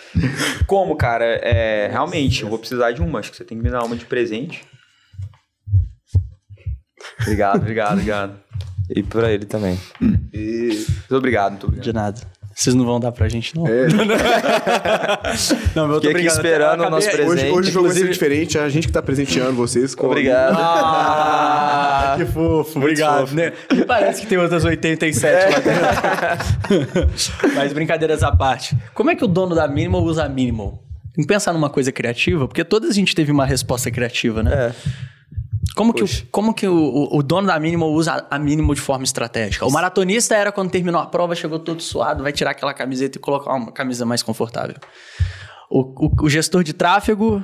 Como, 0.65 0.95
cara? 0.95 1.25
É, 1.43 1.89
realmente, 1.91 2.43
eu 2.43 2.49
vou 2.49 2.57
precisar 2.57 2.91
de 2.93 3.01
uma. 3.01 3.19
Acho 3.19 3.31
que 3.31 3.37
você 3.37 3.43
tem 3.43 3.57
que 3.57 3.63
me 3.63 3.69
dar 3.69 3.83
uma 3.83 3.97
de 3.97 4.05
presente. 4.05 4.65
Obrigado, 7.21 7.57
obrigado, 7.57 7.93
obrigado. 7.93 8.39
E 8.89 9.03
pra 9.03 9.29
ele 9.29 9.45
também. 9.45 9.77
Muito 9.99 11.15
obrigado, 11.15 11.51
muito 11.51 11.67
obrigado. 11.67 11.83
De 11.83 11.93
nada. 11.93 12.21
Vocês 12.57 12.75
não 12.75 12.85
vão 12.85 12.99
dar 12.99 13.11
pra 13.11 13.29
gente, 13.29 13.55
não? 13.55 13.67
É. 13.67 13.85
não, 15.75 15.87
meu, 15.87 16.01
Fiquei 16.01 16.15
aqui 16.15 16.25
esperando 16.25 16.85
o 16.85 16.89
nosso 16.89 17.07
presente. 17.07 17.29
Hoje, 17.29 17.51
hoje 17.51 17.69
o 17.69 17.71
jogo 17.71 17.87
vai 17.87 17.95
ser 17.95 18.09
diferente, 18.09 18.57
é 18.57 18.61
a 18.61 18.69
gente 18.69 18.87
que 18.87 18.93
tá 18.93 18.99
presenteando 18.99 19.53
vocês. 19.53 19.93
Com 19.93 20.07
Obrigado. 20.07 20.57
Ah, 20.57 22.15
que 22.17 22.25
fofo, 22.25 22.79
obrigado. 22.79 23.31
Né? 23.31 23.53
Me 23.71 23.85
parece 23.85 24.21
que 24.21 24.27
tem 24.27 24.39
outras 24.39 24.65
87 24.65 25.53
lá 25.53 25.59
dentro. 25.59 27.09
Mas 27.53 27.73
brincadeiras 27.73 28.23
à 28.23 28.35
parte. 28.35 28.75
Como 28.91 29.11
é 29.11 29.15
que 29.15 29.23
o 29.23 29.27
dono 29.27 29.53
da 29.53 29.67
Minimal 29.67 30.01
usa 30.01 30.23
a 30.23 30.29
Minimal? 30.29 30.83
Tem 31.13 31.23
que 31.23 31.27
pensar 31.27 31.53
numa 31.53 31.69
coisa 31.69 31.91
criativa, 31.91 32.47
porque 32.47 32.63
toda 32.63 32.87
a 32.87 32.91
gente 32.91 33.13
teve 33.13 33.31
uma 33.31 33.45
resposta 33.45 33.91
criativa, 33.91 34.41
né? 34.41 34.51
É. 34.51 34.73
Como 35.77 35.93
que, 35.93 36.01
Poxa. 36.01 36.23
o, 36.23 36.27
como 36.31 36.53
que 36.53 36.67
o, 36.67 36.73
o- 36.75 37.17
o 37.19 37.23
dono 37.23 37.47
da 37.47 37.59
Minimal 37.59 37.91
usa 37.91 38.25
a 38.29 38.39
Minimal 38.39 38.73
de 38.75 38.81
forma 38.81 39.03
estratégica? 39.03 39.65
O 39.65 39.71
maratonista 39.71 40.35
era 40.35 40.51
quando 40.51 40.71
terminou 40.71 40.99
a 40.99 41.05
prova, 41.05 41.35
chegou 41.35 41.59
todo 41.59 41.81
suado, 41.81 42.23
vai 42.23 42.31
tirar 42.33 42.51
aquela 42.51 42.73
camiseta 42.73 43.17
e 43.17 43.21
colocar 43.21 43.53
uma 43.53 43.71
camisa 43.71 44.05
mais 44.05 44.21
confortável. 44.23 44.75
O, 45.69 45.81
o- 46.07 46.11
o 46.23 46.29
gestor 46.29 46.63
de 46.63 46.73
tráfego 46.73 47.43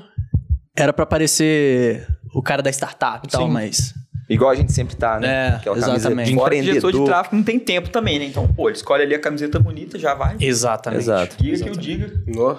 era 0.76 0.92
pra 0.92 1.06
parecer 1.06 2.08
o 2.34 2.42
cara 2.42 2.62
da 2.62 2.70
startup 2.72 3.28
e 3.28 3.30
tal, 3.30 3.46
Sim. 3.46 3.52
mas... 3.52 3.94
Igual 4.30 4.52
a 4.52 4.56
gente 4.56 4.72
sempre 4.72 4.96
tá, 4.96 5.20
né? 5.20 5.28
É, 5.28 5.48
Aquela 5.50 5.76
camiseta 5.76 5.98
exatamente. 5.98 6.34
Fora 6.34 6.50
que 6.52 6.58
empreendedor. 6.62 6.90
gestor 6.92 6.92
de 7.02 7.06
tráfego 7.06 7.36
não 7.36 7.44
tem 7.44 7.60
tempo 7.60 7.90
também, 7.90 8.18
né? 8.20 8.26
Então, 8.26 8.48
pô, 8.48 8.70
ele 8.70 8.78
escolhe 8.78 9.04
ali 9.04 9.14
a 9.14 9.20
camiseta 9.20 9.60
bonita, 9.60 10.00
já 10.00 10.16
vai. 10.16 10.38
Exatamente. 10.40 11.02
Exato. 11.02 11.36
Diga 11.38 11.64
que 11.64 11.70
eu 11.70 11.76
diga. 11.76 12.24
Nó. 12.26 12.56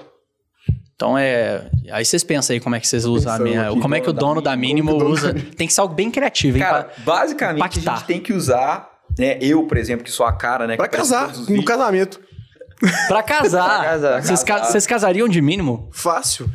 Então 1.05 1.19
é. 1.19 1.67
Aí 1.93 2.03
vocês 2.03 2.25
pensam 2.25 2.55
aí 2.55 2.61
como 2.61 2.75
é 2.75 2.81
que 2.81 2.89
vocês 2.89 3.05
usam 3.05 3.33
a 3.35 3.39
minha. 3.39 3.69
aqui, 3.69 3.81
Como 3.81 3.95
é 3.95 4.01
que 4.01 4.09
o 4.09 4.13
dono 4.13 4.41
da 4.41 4.57
Minimal 4.57 4.95
Como 4.95 5.05
que 5.05 5.11
o 5.11 5.15
usa. 5.15 5.35
Tem 5.57 5.67
que 5.67 5.73
ser 5.75 5.83
algo 5.83 5.95
bem 5.95 6.11
criativo, 6.11 6.57
hein? 6.57 6.63
Cara, 6.65 6.85
pra- 6.85 6.95
basicamente 7.05 7.63
a 7.63 7.67
impactar. 7.67 7.97
gente 7.99 8.07
tem 8.07 8.21
que 8.21 8.33
usar, 8.33 8.91
né? 9.19 9.37
Eu, 9.41 9.65
por 9.65 9.77
exemplo, 9.77 10.03
que 10.03 10.11
sou 10.11 10.25
a 10.25 10.33
cara, 10.33 10.67
né? 10.67 10.77
Pra 10.77 10.89
casar, 10.89 11.29
no 11.29 11.45
vídeos. 11.45 11.65
casamento. 11.67 12.21
Pra 13.07 13.23
casar. 13.23 13.81
Pra 13.81 13.85
casar. 13.91 14.23
Vocês, 14.23 14.43
ca- 14.43 14.55
Casar. 14.57 14.73
vocês 14.73 14.87
casariam 14.87 15.29
de 15.29 15.43
mínimo? 15.43 15.91
Fácil. 15.93 16.49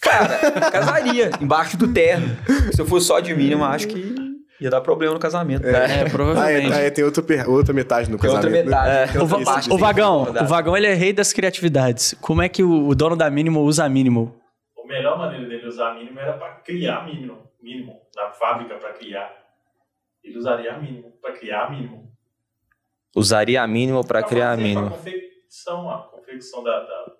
Cara, 0.00 0.38
casaria 0.70 1.30
embaixo 1.40 1.76
do 1.76 1.88
terno. 1.88 2.36
Se 2.72 2.80
eu 2.80 2.86
fosse 2.86 3.06
só 3.08 3.18
de 3.18 3.34
mínimo, 3.34 3.64
acho 3.64 3.88
que 3.88 4.14
ia 4.60 4.70
dar 4.70 4.80
problema 4.80 5.14
no 5.14 5.20
casamento. 5.20 5.66
É, 5.66 5.76
Ah, 5.76 5.88
é, 5.88 6.08
provavelmente. 6.08 6.72
aí 6.72 6.90
tem 6.90 7.04
outra, 7.04 7.22
outra 7.48 7.72
metade 7.74 8.10
no 8.10 8.18
Tem 8.18 8.28
outra 8.30 8.50
casamento. 8.50 8.70
né? 8.70 9.00
metade. 9.04 9.18
O, 9.18 9.22
outra 9.22 9.38
va- 9.38 9.44
parte, 9.44 9.68
o 9.70 9.72
assim, 9.74 9.80
vagão, 9.82 10.22
o 10.22 10.44
vagão 10.46 10.76
ele 10.76 10.86
é 10.86 10.94
rei 10.94 11.12
das 11.12 11.32
criatividades. 11.32 12.14
Como 12.20 12.42
é 12.42 12.48
que 12.48 12.62
o, 12.62 12.88
o 12.88 12.94
dono 12.94 13.16
da 13.16 13.30
Minimal 13.30 13.62
usa 13.62 13.84
a 13.84 13.88
Minimal? 13.88 14.34
A 14.82 14.86
melhor 14.88 15.18
maneira 15.18 15.46
dele 15.48 15.66
usar 15.66 15.94
mínimo 15.94 16.18
era 16.18 16.32
para 16.32 16.48
criar 16.56 17.04
mínimo, 17.04 17.38
mínimo, 17.62 18.00
da 18.14 18.30
fábrica 18.30 18.74
para 18.76 18.92
criar. 18.94 19.30
Ele 20.24 20.38
usaria 20.38 20.72
a 20.74 20.78
mínimo 20.78 21.12
para 21.20 21.32
criar 21.32 21.64
a 21.66 21.70
mínimo. 21.70 22.08
Usaria 23.14 23.62
a 23.62 23.66
mínima 23.66 24.02
pra 24.04 24.22
criar 24.22 24.52
a 24.52 24.56
mínima. 24.56 24.88
Pra 24.88 24.98
confecção, 24.98 25.90
a 25.90 25.98
confecção 25.98 26.62
da, 26.64 26.80
da- 26.80 27.12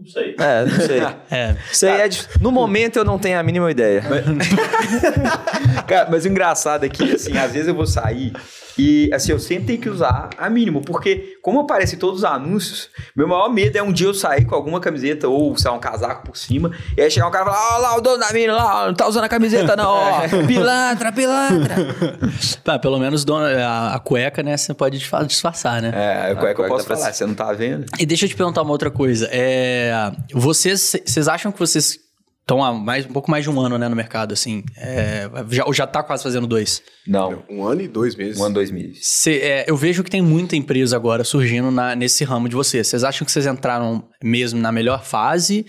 Não 0.00 0.06
sei. 0.06 0.36
É, 0.38 0.64
não 0.64 0.80
sei. 0.86 1.00
É. 1.30 1.56
Isso 1.72 1.86
aí 1.86 2.00
é 2.00 2.08
de- 2.08 2.22
No 2.40 2.50
momento 2.52 2.98
eu 2.98 3.04
não 3.04 3.18
tenho 3.18 3.38
a 3.38 3.42
mínima 3.42 3.70
ideia. 3.70 4.02
Cara, 5.86 6.08
mas 6.10 6.24
o 6.24 6.28
engraçado 6.28 6.84
é 6.84 6.88
que, 6.88 7.12
assim, 7.14 7.36
às 7.36 7.52
vezes 7.52 7.68
eu 7.68 7.74
vou 7.74 7.86
sair 7.86 8.32
e, 8.78 9.10
assim, 9.12 9.32
eu 9.32 9.38
sempre 9.38 9.64
tenho 9.66 9.80
que 9.80 9.88
usar 9.90 10.30
a 10.38 10.48
mínimo, 10.48 10.80
porque 10.82 11.36
como 11.42 11.60
aparecem 11.60 11.98
todos 11.98 12.18
os 12.18 12.24
anúncios, 12.24 12.88
meu 13.16 13.26
maior 13.26 13.48
medo 13.52 13.76
é 13.76 13.82
um 13.82 13.92
dia 13.92 14.06
eu 14.06 14.14
sair 14.14 14.44
com 14.44 14.54
alguma 14.54 14.80
camiseta 14.80 15.26
ou, 15.28 15.56
sei 15.56 15.70
lá, 15.70 15.76
um 15.76 15.80
casaco 15.80 16.24
por 16.26 16.36
cima, 16.36 16.70
e 16.96 17.00
aí 17.02 17.10
chegar 17.10 17.26
um 17.28 17.30
cara 17.30 17.50
e 17.50 17.52
falar, 17.52 17.74
ó 17.76 17.78
lá, 17.78 17.96
o 17.96 18.00
dono 18.00 18.18
da 18.18 18.32
mínima 18.32 18.54
lá, 18.54 18.86
não 18.86 18.94
tá 18.94 19.08
usando 19.08 19.24
a 19.24 19.28
camiseta 19.28 19.74
não, 19.76 19.88
ó, 19.90 20.20
pilantra, 20.46 21.12
pilantra. 21.12 21.76
Tá, 22.64 22.78
pelo 22.78 22.98
menos 22.98 23.24
dono- 23.24 23.46
a, 23.46 23.94
a 23.94 23.98
cueca, 23.98 24.42
né? 24.42 24.56
Você 24.56 24.74
pode 24.74 24.98
disfa- 24.98 25.24
disfarçar, 25.24 25.80
né? 25.80 25.90
É, 25.94 26.34
qual 26.34 26.48
é 26.48 26.54
que 26.54 26.60
eu 26.60 26.64
Agora 26.64 26.68
posso 26.68 26.86
pra 26.86 26.96
falar? 26.96 27.12
Você 27.12 27.24
não 27.26 27.34
tá 27.34 27.52
vendo? 27.52 27.86
E 27.98 28.04
deixa 28.04 28.26
eu 28.26 28.28
te 28.28 28.36
perguntar 28.36 28.62
uma 28.62 28.72
outra 28.72 28.90
coisa. 28.90 29.28
É, 29.32 30.12
vocês, 30.34 30.94
vocês 31.04 31.28
acham 31.28 31.50
que 31.50 31.58
vocês 31.58 31.98
estão 32.48 32.64
há 32.64 32.72
mais, 32.72 33.04
um 33.04 33.12
pouco 33.12 33.30
mais 33.30 33.44
de 33.44 33.50
um 33.50 33.60
ano, 33.60 33.76
né, 33.76 33.86
no 33.88 33.94
mercado, 33.94 34.32
assim? 34.32 34.64
É, 34.78 35.28
já, 35.50 35.66
ou 35.66 35.72
já 35.74 35.86
tá 35.86 36.02
quase 36.02 36.22
fazendo 36.22 36.46
dois? 36.46 36.82
Não, 37.06 37.44
Um 37.50 37.62
ano 37.62 37.82
e 37.82 37.88
dois 37.88 38.16
meses. 38.16 38.40
um 38.40 38.44
ano, 38.44 38.54
dois 38.54 38.70
meses. 38.70 39.00
Cê- 39.02 39.38
é, 39.42 39.64
eu 39.68 39.76
vejo 39.76 40.02
que 40.02 40.10
tem 40.10 40.22
muita 40.22 40.56
empresa 40.56 40.96
agora 40.96 41.24
surgindo 41.24 41.70
na- 41.70 41.94
nesse 41.94 42.24
ramo 42.24 42.48
de 42.48 42.56
vocês. 42.56 42.86
Vocês 42.86 43.04
acham 43.04 43.26
que 43.26 43.30
vocês 43.30 43.44
entraram 43.46 44.02
mesmo 44.24 44.58
na 44.58 44.72
melhor 44.72 45.04
fase? 45.04 45.66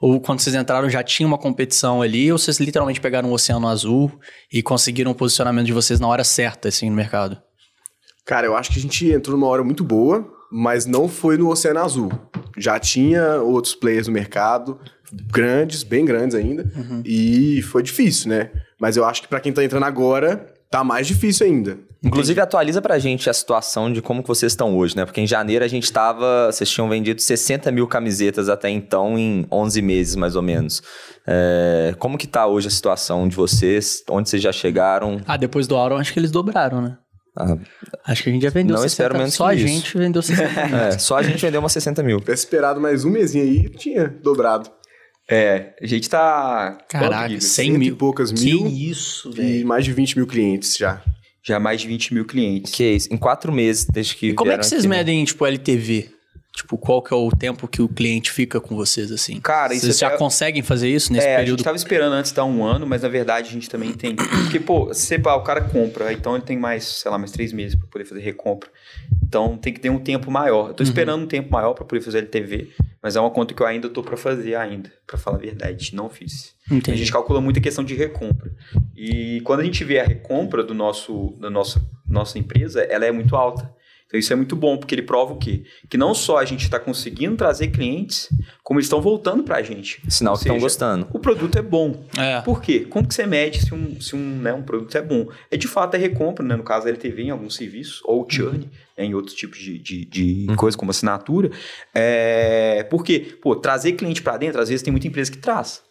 Ou 0.00 0.20
quando 0.20 0.40
vocês 0.40 0.54
entraram 0.56 0.90
já 0.90 1.02
tinha 1.02 1.26
uma 1.26 1.38
competição 1.38 2.02
ali? 2.02 2.30
Ou 2.32 2.38
vocês 2.38 2.58
literalmente 2.58 3.00
pegaram 3.00 3.30
o 3.30 3.32
oceano 3.32 3.68
azul 3.68 4.10
e 4.52 4.62
conseguiram 4.62 5.12
o 5.12 5.14
posicionamento 5.14 5.66
de 5.66 5.72
vocês 5.72 6.00
na 6.00 6.08
hora 6.08 6.24
certa, 6.24 6.68
assim, 6.68 6.90
no 6.90 6.96
mercado? 6.96 7.38
Cara, 8.26 8.46
eu 8.46 8.56
acho 8.56 8.72
que 8.72 8.78
a 8.80 8.82
gente 8.82 9.08
entrou 9.12 9.36
numa 9.36 9.46
hora 9.46 9.62
muito 9.62 9.84
boa, 9.84 10.26
mas 10.50 10.84
não 10.86 11.08
foi 11.08 11.36
no 11.38 11.48
Oceano 11.48 11.78
Azul. 11.80 12.10
Já 12.58 12.78
tinha 12.80 13.36
outros 13.40 13.74
players 13.74 14.08
no 14.08 14.12
mercado, 14.12 14.78
grandes, 15.32 15.82
bem 15.82 16.04
grandes 16.04 16.34
ainda, 16.34 16.64
e 17.04 17.62
foi 17.62 17.82
difícil, 17.82 18.28
né? 18.30 18.50
Mas 18.80 18.96
eu 18.96 19.04
acho 19.04 19.22
que 19.22 19.28
pra 19.28 19.40
quem 19.40 19.52
tá 19.52 19.64
entrando 19.64 19.84
agora, 19.84 20.46
Tá 20.68 20.82
mais 20.82 21.06
difícil 21.06 21.46
ainda. 21.46 21.78
Inclusive, 22.02 22.40
atualiza 22.40 22.82
pra 22.82 22.98
gente 22.98 23.30
a 23.30 23.32
situação 23.32 23.90
de 23.90 24.02
como 24.02 24.20
que 24.20 24.26
vocês 24.28 24.50
estão 24.50 24.76
hoje, 24.76 24.96
né? 24.96 25.04
Porque 25.04 25.20
em 25.20 25.26
janeiro 25.26 25.64
a 25.64 25.68
gente 25.68 25.90
tava... 25.92 26.50
Vocês 26.50 26.68
tinham 26.68 26.88
vendido 26.88 27.22
60 27.22 27.70
mil 27.70 27.86
camisetas 27.86 28.48
até 28.48 28.68
então 28.68 29.16
em 29.16 29.46
11 29.50 29.80
meses, 29.80 30.16
mais 30.16 30.34
ou 30.34 30.42
menos. 30.42 30.82
É, 31.24 31.94
como 32.00 32.18
que 32.18 32.26
tá 32.26 32.48
hoje 32.48 32.66
a 32.66 32.70
situação 32.70 33.28
de 33.28 33.36
vocês? 33.36 34.02
Onde 34.10 34.28
vocês 34.28 34.42
já 34.42 34.50
chegaram? 34.50 35.20
Ah, 35.24 35.36
depois 35.36 35.68
do 35.68 35.76
Auron, 35.76 35.98
acho 35.98 36.12
que 36.12 36.18
eles 36.18 36.32
dobraram, 36.32 36.82
né? 36.82 36.98
Ah, 37.38 37.56
Acho 38.06 38.24
que 38.24 38.30
a 38.30 38.32
gente 38.32 38.42
já 38.42 38.50
vendeu 38.50 38.74
Não 38.74 38.82
60. 38.82 38.86
espero 38.88 39.18
menos 39.18 39.34
Só 39.34 39.46
a 39.46 39.54
isso. 39.54 39.68
gente 39.68 39.96
vendeu 39.96 40.20
60 40.22 40.48
mil. 40.66 40.76
é, 40.78 40.98
só 40.98 41.16
a 41.16 41.22
gente 41.22 41.40
vendeu 41.40 41.60
umas 41.60 41.72
60 41.72 42.02
mil. 42.02 42.18
Tivesse 42.18 42.44
esperado 42.44 42.80
mais 42.80 43.04
um 43.04 43.10
mesinho 43.10 43.44
aí, 43.44 43.68
tinha 43.68 44.08
dobrado. 44.22 44.68
É, 45.28 45.74
a 45.82 45.86
gente 45.86 46.08
tá. 46.08 46.78
Caraca, 46.88 47.20
Rodrigo, 47.22 47.40
100 47.40 47.66
cento 47.66 47.74
e 47.74 47.78
mil. 47.78 47.96
poucas 47.96 48.30
Que 48.32 48.44
mil 48.44 48.66
isso, 48.68 49.30
E 49.30 49.34
velho. 49.34 49.66
mais 49.66 49.84
de 49.84 49.92
20 49.92 50.16
mil 50.16 50.26
clientes 50.26 50.76
já. 50.76 51.02
Já 51.42 51.58
mais 51.60 51.80
de 51.80 51.88
20 51.88 52.14
mil 52.14 52.24
clientes. 52.24 52.72
Que 52.72 52.82
é 52.84 52.92
isso? 52.92 53.12
Em 53.12 53.16
quatro 53.16 53.52
meses, 53.52 53.84
desde 53.86 54.14
que 54.16 54.28
E 54.28 54.34
como 54.34 54.50
é 54.50 54.58
que 54.58 54.66
vocês 54.66 54.80
aqui, 54.82 54.88
né? 54.88 54.96
medem, 54.98 55.24
tipo, 55.24 55.44
LTV? 55.46 56.10
Tipo, 56.56 56.78
qual 56.78 57.02
que 57.02 57.12
é 57.12 57.16
o 57.16 57.28
tempo 57.30 57.68
que 57.68 57.82
o 57.82 57.88
cliente 57.88 58.32
fica 58.32 58.58
com 58.58 58.74
vocês, 58.74 59.12
assim? 59.12 59.38
Cara, 59.40 59.74
isso 59.74 59.84
Vocês 59.84 59.98
já 59.98 60.06
até- 60.08 60.16
conseguem 60.16 60.62
fazer 60.62 60.88
isso 60.88 61.12
nesse 61.12 61.26
é, 61.26 61.34
a 61.34 61.38
período? 61.40 61.58
gente 61.58 61.64
tava 61.64 61.76
esperando 61.76 62.14
antes 62.14 62.32
dar 62.32 62.46
um 62.46 62.64
ano, 62.64 62.86
mas 62.86 63.02
na 63.02 63.08
verdade 63.10 63.50
a 63.50 63.52
gente 63.52 63.68
também 63.68 63.92
tem. 63.92 64.16
Porque, 64.16 64.58
pô, 64.58 64.92
se 64.94 65.18
pá, 65.18 65.34
o 65.34 65.42
cara 65.42 65.60
compra, 65.60 66.10
então 66.14 66.34
ele 66.34 66.44
tem 66.44 66.58
mais, 66.58 66.84
sei 66.84 67.10
lá, 67.10 67.18
mais 67.18 67.30
três 67.30 67.52
meses 67.52 67.76
pra 67.76 67.86
poder 67.88 68.06
fazer 68.06 68.22
recompra. 68.22 68.70
Então 69.22 69.58
tem 69.58 69.70
que 69.70 69.80
ter 69.80 69.90
um 69.90 69.98
tempo 69.98 70.30
maior. 70.30 70.68
Eu 70.70 70.74
tô 70.74 70.82
esperando 70.82 71.22
um 71.24 71.26
tempo 71.26 71.52
maior 71.52 71.74
pra 71.74 71.84
poder 71.84 72.00
fazer 72.00 72.18
LTV, 72.18 72.70
mas 73.02 73.16
é 73.16 73.20
uma 73.20 73.30
conta 73.30 73.52
que 73.52 73.62
eu 73.62 73.66
ainda 73.66 73.90
tô 73.90 74.02
pra 74.02 74.16
fazer 74.16 74.54
ainda, 74.54 74.90
pra 75.06 75.18
falar 75.18 75.36
a 75.36 75.40
verdade. 75.40 75.94
Não 75.94 76.08
fiz. 76.08 76.54
A 76.70 76.74
Entendi. 76.74 76.96
gente 76.98 77.12
calcula 77.12 77.38
muito 77.40 77.58
a 77.58 77.62
questão 77.62 77.84
de 77.84 77.94
recompra. 77.94 78.50
E 78.96 79.42
quando 79.44 79.60
a 79.60 79.64
gente 79.64 79.84
vê 79.84 79.98
a 80.00 80.04
recompra 80.04 80.64
do 80.64 80.72
nosso, 80.72 81.34
da 81.38 81.50
nossa, 81.50 81.82
nossa 82.08 82.38
empresa, 82.38 82.80
ela 82.82 83.04
é 83.04 83.12
muito 83.12 83.36
alta. 83.36 83.70
Então 84.06 84.20
isso 84.20 84.32
é 84.32 84.36
muito 84.36 84.54
bom, 84.54 84.76
porque 84.76 84.94
ele 84.94 85.02
prova 85.02 85.32
o 85.32 85.36
quê? 85.36 85.64
Que 85.90 85.96
não 85.96 86.14
só 86.14 86.38
a 86.38 86.44
gente 86.44 86.62
está 86.62 86.78
conseguindo 86.78 87.36
trazer 87.36 87.68
clientes, 87.68 88.28
como 88.62 88.78
eles 88.78 88.86
estão 88.86 89.00
voltando 89.00 89.42
para 89.42 89.56
a 89.56 89.62
gente. 89.62 90.00
Sinal 90.08 90.34
Ou 90.34 90.38
que 90.38 90.44
estão 90.44 90.60
gostando. 90.60 91.08
O 91.12 91.18
produto 91.18 91.58
é 91.58 91.62
bom. 91.62 92.04
É. 92.16 92.40
Por 92.40 92.62
quê? 92.62 92.86
Como 92.88 93.06
que 93.06 93.14
você 93.14 93.26
mede 93.26 93.60
se 93.60 93.74
um, 93.74 94.00
se 94.00 94.14
um, 94.14 94.38
né, 94.38 94.54
um 94.54 94.62
produto 94.62 94.96
é 94.96 95.02
bom? 95.02 95.28
É 95.50 95.56
de 95.56 95.66
fato 95.66 95.96
a 95.96 95.98
recompra, 95.98 96.44
né? 96.44 96.54
no 96.54 96.62
caso 96.62 96.86
a 96.86 96.90
LTV 96.90 97.24
em 97.24 97.30
alguns 97.30 97.56
serviços, 97.56 98.00
ou 98.04 98.22
o 98.24 98.26
churn, 98.30 98.70
né, 98.96 99.04
em 99.04 99.14
outros 99.14 99.34
tipos 99.34 99.58
de, 99.58 99.78
de, 99.78 100.04
de 100.04 100.46
coisa 100.56 100.78
como 100.78 100.92
assinatura. 100.92 101.50
É... 101.92 102.84
Porque, 102.88 103.36
pô, 103.42 103.56
trazer 103.56 103.92
cliente 103.92 104.22
para 104.22 104.36
dentro, 104.36 104.60
às 104.60 104.68
vezes 104.68 104.82
tem 104.82 104.92
muita 104.92 105.08
empresa 105.08 105.32
que 105.32 105.38
traz. 105.38 105.82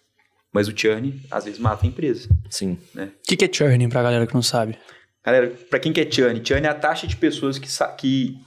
Mas 0.54 0.70
o 0.70 0.74
churn, 0.74 1.22
às 1.30 1.44
vezes, 1.44 1.60
mata 1.60 1.86
a 1.86 1.90
empresa. 1.90 2.30
Sim. 2.50 2.78
O 2.96 3.10
que, 3.28 3.36
que 3.36 3.44
é 3.44 3.50
churning 3.52 3.90
pra 3.90 4.02
galera 4.02 4.26
que 4.26 4.34
não 4.34 4.42
sabe? 4.42 4.78
Galera, 5.26 5.52
para 5.70 5.80
quem 5.80 5.92
que 5.92 6.00
é 6.00 6.10
churn? 6.10 6.42
Churn 6.46 6.68
é 6.68 6.70
a 6.70 6.76
taxa 6.76 7.08
de 7.08 7.16
pessoas 7.16 7.58
que, 7.58 7.68
que 7.98 8.38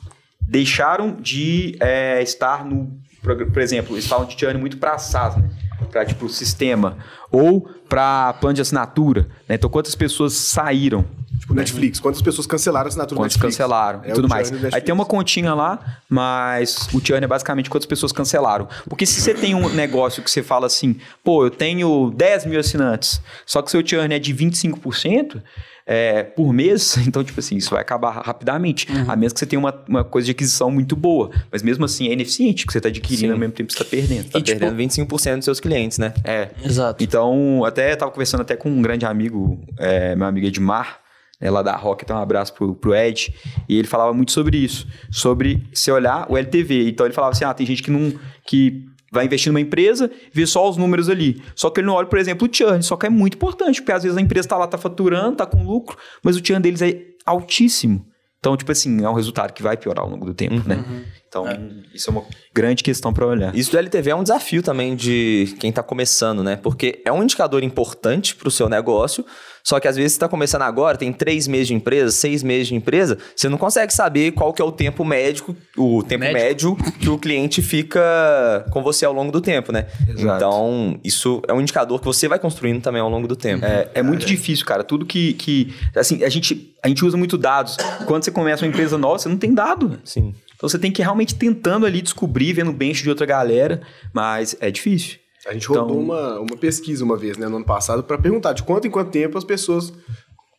deixaram 0.41 1.17
de 1.21 1.77
é, 1.81 2.23
estar 2.23 2.65
no... 2.65 2.97
Por 3.21 3.61
exemplo, 3.61 3.97
eles 3.97 4.07
falam 4.07 4.27
de 4.27 4.39
churn 4.39 4.59
muito 4.59 4.79
para 4.79 4.97
SaaS, 4.97 5.37
né? 5.37 5.51
Para, 5.91 6.07
tipo, 6.07 6.29
sistema. 6.29 6.97
Ou 7.33 7.69
para 7.89 8.35
plano 8.35 8.55
de 8.55 8.63
assinatura, 8.63 9.23
né? 9.49 9.57
Então, 9.57 9.69
quantas 9.69 9.95
pessoas 9.95 10.35
saíram 10.35 11.05
Tipo, 11.39 11.55
Netflix. 11.55 12.01
Quantas 12.01 12.21
pessoas 12.21 12.47
cancelaram 12.47 12.87
a 12.87 12.89
assinatura 12.89 13.17
do 13.17 13.23
Quantos 13.23 13.37
Netflix? 13.37 13.57
cancelaram 13.57 14.01
É 14.05 14.11
e 14.11 14.13
tudo 14.13 14.29
mais. 14.29 14.51
Aí 14.75 14.81
tem 14.81 14.93
uma 14.95 15.05
continha 15.07 15.55
lá, 15.55 16.01
mas 16.09 16.89
o 16.93 17.01
churn 17.05 17.25
é 17.25 17.27
basicamente 17.29 17.71
quantas 17.71 17.87
pessoas 17.87 18.13
cancelaram. 18.13 18.69
Porque 18.89 19.07
se 19.07 19.21
você 19.21 19.33
tem 19.35 19.55
um 19.55 19.69
negócio 19.69 20.23
que 20.23 20.31
você 20.31 20.43
fala 20.43 20.67
assim, 20.67 20.97
pô, 21.23 21.45
eu 21.47 21.51
tenho 21.51 22.11
10 22.15 22.47
mil 22.47 22.59
assinantes, 22.61 23.21
só 23.47 23.63
que 23.63 23.71
seu 23.71 23.87
churn 23.87 24.13
é 24.15 24.19
de 24.19 24.35
25%, 24.35 25.43
é, 25.91 26.23
por 26.23 26.53
mês, 26.53 26.99
então, 27.07 27.25
tipo 27.25 27.41
assim, 27.41 27.57
isso 27.57 27.71
vai 27.71 27.81
acabar 27.81 28.11
rapidamente. 28.21 28.87
A 29.09 29.17
menos 29.17 29.33
que 29.33 29.39
você 29.39 29.47
tenha 29.47 29.59
uma, 29.59 29.75
uma 29.89 30.05
coisa 30.05 30.27
de 30.27 30.33
aquisição 30.33 30.71
muito 30.71 30.95
boa. 30.95 31.31
Mas 31.51 31.63
mesmo 31.63 31.85
assim, 31.87 32.09
é 32.09 32.13
ineficiente, 32.13 32.67
que 32.67 32.73
você 32.73 32.79
está 32.79 32.89
adquirindo 32.91 33.29
Sim. 33.29 33.33
ao 33.33 33.39
mesmo 33.39 33.55
tempo 33.55 33.69
que 33.69 33.75
você 33.75 33.83
está 33.83 33.91
perdendo. 33.97 34.29
Tá 34.31 34.39
E, 34.39 34.43
tipo- 34.43 34.59
perdendo 34.59 34.77
25% 34.79 35.37
dos 35.37 35.45
seus 35.47 35.61
clientes, 35.61 35.97
né? 35.97 36.13
É. 36.25 36.51
Exato. 36.63 37.03
Então, 37.03 37.65
até 37.65 37.97
tava 37.97 38.11
conversando 38.11 38.43
até 38.43 38.55
com 38.55 38.69
um 38.69 38.83
grande 38.83 39.07
amigo, 39.07 39.59
é, 39.79 40.15
meu 40.15 40.27
amigo 40.27 40.47
Edmar, 40.47 40.99
né, 41.41 41.51
lá 41.51 41.63
da 41.63 41.77
Rock, 41.77 42.05
então 42.05 42.17
um 42.17 42.21
abraço 42.21 42.53
pro, 42.55 42.75
pro 42.75 42.95
Ed, 42.95 43.33
e 43.69 43.79
ele 43.79 43.87
falava 43.87 44.13
muito 44.13 44.33
sobre 44.33 44.59
isso, 44.59 44.87
sobre 45.11 45.63
se 45.73 45.91
olhar 45.91 46.27
o 46.31 46.37
LTV. 46.37 46.89
Então 46.89 47.07
ele 47.07 47.15
falava 47.15 47.33
assim, 47.33 47.45
ah, 47.45 47.55
tem 47.55 47.67
gente 47.67 47.83
que 47.83 47.91
não 47.91 48.13
que 48.47 48.85
vai 49.11 49.25
investir 49.25 49.51
numa 49.51 49.61
empresa, 49.61 50.11
vê 50.33 50.47
só 50.47 50.69
os 50.69 50.77
números 50.77 51.09
ali. 51.09 51.43
Só 51.55 51.71
que 51.71 51.81
ele 51.81 51.87
não 51.87 51.95
olha, 51.95 52.07
por 52.07 52.19
exemplo, 52.19 52.49
o 52.49 52.55
churn, 52.55 52.83
só 52.83 52.97
que 52.97 53.07
é 53.07 53.11
muito 53.11 53.35
importante, 53.35 53.81
porque 53.81 53.93
às 53.93 54.03
vezes 54.03 54.19
a 54.19 54.21
empresa 54.21 54.49
tá 54.49 54.57
lá, 54.57 54.67
tá 54.67 54.77
faturando, 54.77 55.37
tá 55.37 55.47
com 55.47 55.65
lucro, 55.65 55.97
mas 56.23 56.37
o 56.37 56.45
churn 56.45 56.61
deles 56.61 56.83
é 56.83 57.03
altíssimo. 57.25 58.07
Então, 58.39 58.57
tipo 58.57 58.71
assim, 58.71 59.05
é 59.05 59.09
um 59.09 59.15
resultado 59.15 59.53
que 59.53 59.63
vai 59.63 59.77
piorar 59.77 60.05
ao 60.05 60.11
longo 60.11 60.25
do 60.25 60.33
tempo, 60.33 60.67
né? 60.69 60.85
Então, 61.29 61.45
isso 61.93 62.09
é 62.09 62.13
uma 62.13 62.25
grande 62.55 62.83
questão 62.83 63.13
para 63.13 63.27
olhar. 63.27 63.55
Isso 63.55 63.71
do 63.71 63.79
LTV 63.79 64.11
é 64.11 64.15
um 64.15 64.23
desafio 64.23 64.63
também 64.63 64.95
de 64.97 65.57
quem 65.59 65.71
tá 65.73 65.83
começando, 65.83 66.43
né? 66.43 66.57
Porque 66.57 67.03
é 67.05 67.13
um 67.13 67.23
indicador 67.23 67.63
importante 67.63 68.35
pro 68.35 68.51
seu 68.51 68.69
negócio, 68.69 69.25
só 69.63 69.79
que 69.79 69.87
às 69.87 69.97
vezes 69.97 70.13
você 70.13 70.21
tá 70.21 70.29
começando 70.29 70.63
agora, 70.63 70.97
tem 70.97 71.13
três 71.13 71.47
meses 71.47 71.69
de 71.69 71.75
empresa, 71.75 72.11
seis 72.11 72.43
meses 72.43 72.69
de 72.69 72.75
empresa, 72.75 73.19
você 73.37 73.49
não 73.51 73.59
consegue 73.59 73.93
saber 73.93 74.33
qual 74.33 74.53
que 74.53 74.63
é 74.63 74.65
o 74.65 74.73
tempo 74.73 75.05
médico, 75.05 75.55
o 75.77 76.03
tempo 76.03 76.25
Médico. 76.25 76.75
médio 76.75 76.77
que 76.99 77.11
o 77.11 77.19
cliente 77.19 77.61
fica 77.61 78.65
com 78.71 78.83
você 78.83 79.05
ao 79.05 79.13
longo 79.13 79.31
do 79.31 79.43
tempo, 79.43 79.71
né? 79.71 79.87
Exato. 80.09 80.37
Então, 80.37 80.99
isso 81.05 81.43
é 81.47 81.53
um 81.53 81.61
indicador 81.61 81.99
que 81.99 82.07
você 82.07 82.27
vai 82.29 82.39
construindo 82.39 82.81
também 82.81 83.03
ao 83.03 83.11
longo 83.11 83.29
do 83.29 83.37
tempo. 83.37 83.63
É, 83.65 83.91
é 83.97 84.03
muito 84.03 84.25
difícil, 84.25 84.65
cara. 84.65 84.83
Tudo 84.83 85.05
que, 85.05 85.35
que. 85.35 85.75
Assim, 85.95 86.25
a 86.25 86.29
gente, 86.31 86.75
a 86.83 86.89
gente 86.89 87.05
usa 87.05 87.19
muito 87.19 87.37
dados. 87.37 87.77
Quando 88.07 88.25
você 88.29 88.35
começa 88.35 88.65
uma 88.65 88.69
empresa 88.69 88.97
nova, 88.99 89.19
você 89.19 89.29
não 89.29 89.37
tem 89.39 89.53
dado. 89.55 89.99
Sim. 90.05 90.35
Então 90.55 90.69
você 90.69 90.79
tem 90.79 90.91
que 90.93 91.01
ir 91.03 91.05
realmente 91.05 91.35
tentando 91.35 91.87
ali 91.87 92.01
descobrir, 92.03 92.53
vendo 92.53 92.71
o 92.71 92.75
bench 92.75 93.03
de 93.03 93.09
outra 93.09 93.25
galera. 93.27 93.81
Mas 94.13 94.57
é 94.61 94.71
difícil. 94.71 95.19
A 95.47 95.53
gente 95.53 95.67
rodou 95.69 95.85
Então- 95.87 95.99
uma, 96.01 96.41
uma 96.41 96.57
pesquisa 96.57 97.05
uma 97.05 97.17
vez, 97.17 97.37
né, 97.39 97.49
no 97.49 97.57
ano 97.57 97.65
passado, 97.65 98.03
para 98.03 98.19
perguntar 98.19 98.53
de 98.53 98.63
quanto 98.63 98.87
em 98.87 98.91
quanto 98.91 99.11
tempo 99.11 99.39
as 99.39 99.45
pessoas 99.45 99.93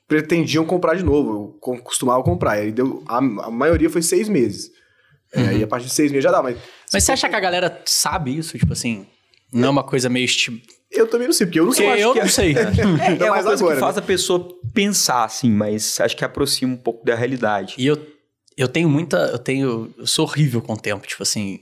pretendiam 0.08 0.66
comprar 0.66 0.96
de 0.96 1.04
novo, 1.04 1.58
co- 1.60 1.78
costumavam 1.80 2.24
comprar. 2.24 2.64
E 2.66 2.72
deu, 2.72 3.04
a, 3.08 3.18
a 3.18 3.52
maioria 3.52 3.90
foi 3.90 4.02
seis 4.02 4.28
meses. 4.30 4.72
É, 5.34 5.40
Uhum. 5.42 5.48
Aí 5.50 5.64
a 5.64 5.68
partir 5.68 5.86
de 5.88 5.94
seis 5.94 6.12
meses 6.12 6.24
já 6.24 6.32
dá, 6.32 6.42
mas. 6.42 6.58
Mas 6.92 7.04
você 7.04 7.12
acha 7.12 7.30
que 7.30 7.36
a 7.36 7.40
galera 7.40 7.82
sabe 7.86 8.36
isso? 8.36 8.58
Tipo 8.58 8.74
assim, 8.74 9.06
não 9.54 9.68
é 9.68 9.70
uma 9.72 9.84
coisa 9.84 10.10
meio... 10.10 10.26
Esti... 10.26 10.64
Eu 10.92 11.08
também 11.08 11.28
não 11.28 11.34
sei, 11.34 11.46
porque 11.46 11.60
eu 11.60 11.66
não 11.66 11.72
sei. 11.72 12.04
eu 12.04 12.16
não 12.16 12.28
sei. 12.28 12.56
É, 12.56 13.08
Ainda 13.08 13.26
é 13.26 13.32
uma 13.32 13.44
coisa 13.44 13.64
agora, 13.64 13.76
que 13.76 13.80
faz 13.80 13.96
né? 13.96 14.02
a 14.02 14.06
pessoa 14.06 14.48
pensar, 14.74 15.24
assim, 15.24 15.50
mas 15.50 16.00
acho 16.00 16.18
que 16.18 16.26
aproxima 16.26 16.74
um 16.74 16.78
pouco 16.78 17.06
da 17.06 17.16
realidade. 17.16 17.76
E 17.78 17.86
eu, 17.86 17.98
eu 18.58 18.68
tenho 18.68 18.90
muita. 18.90 19.18
Eu 19.18 19.38
tenho. 19.38 19.94
Eu 19.98 20.08
sou 20.08 20.26
horrível 20.26 20.62
com 20.62 20.74
o 20.74 20.78
tempo. 20.78 21.06
Tipo 21.08 21.24
assim. 21.24 21.60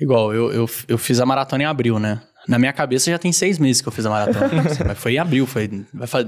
Igual, 0.00 0.34
eu, 0.34 0.52
eu, 0.52 0.70
eu 0.88 0.98
fiz 0.98 1.20
a 1.20 1.26
maratona 1.26 1.62
em 1.62 1.66
abril, 1.66 1.98
né? 1.98 2.20
Na 2.46 2.58
minha 2.58 2.72
cabeça 2.72 3.10
já 3.10 3.18
tem 3.18 3.32
seis 3.32 3.58
meses 3.58 3.80
que 3.80 3.88
eu 3.88 3.92
fiz 3.92 4.04
a 4.06 4.10
maratona. 4.10 4.62
Assim, 4.70 4.84
mas 4.84 4.98
foi 4.98 5.14
em 5.14 5.18
abril, 5.18 5.46
foi 5.46 5.68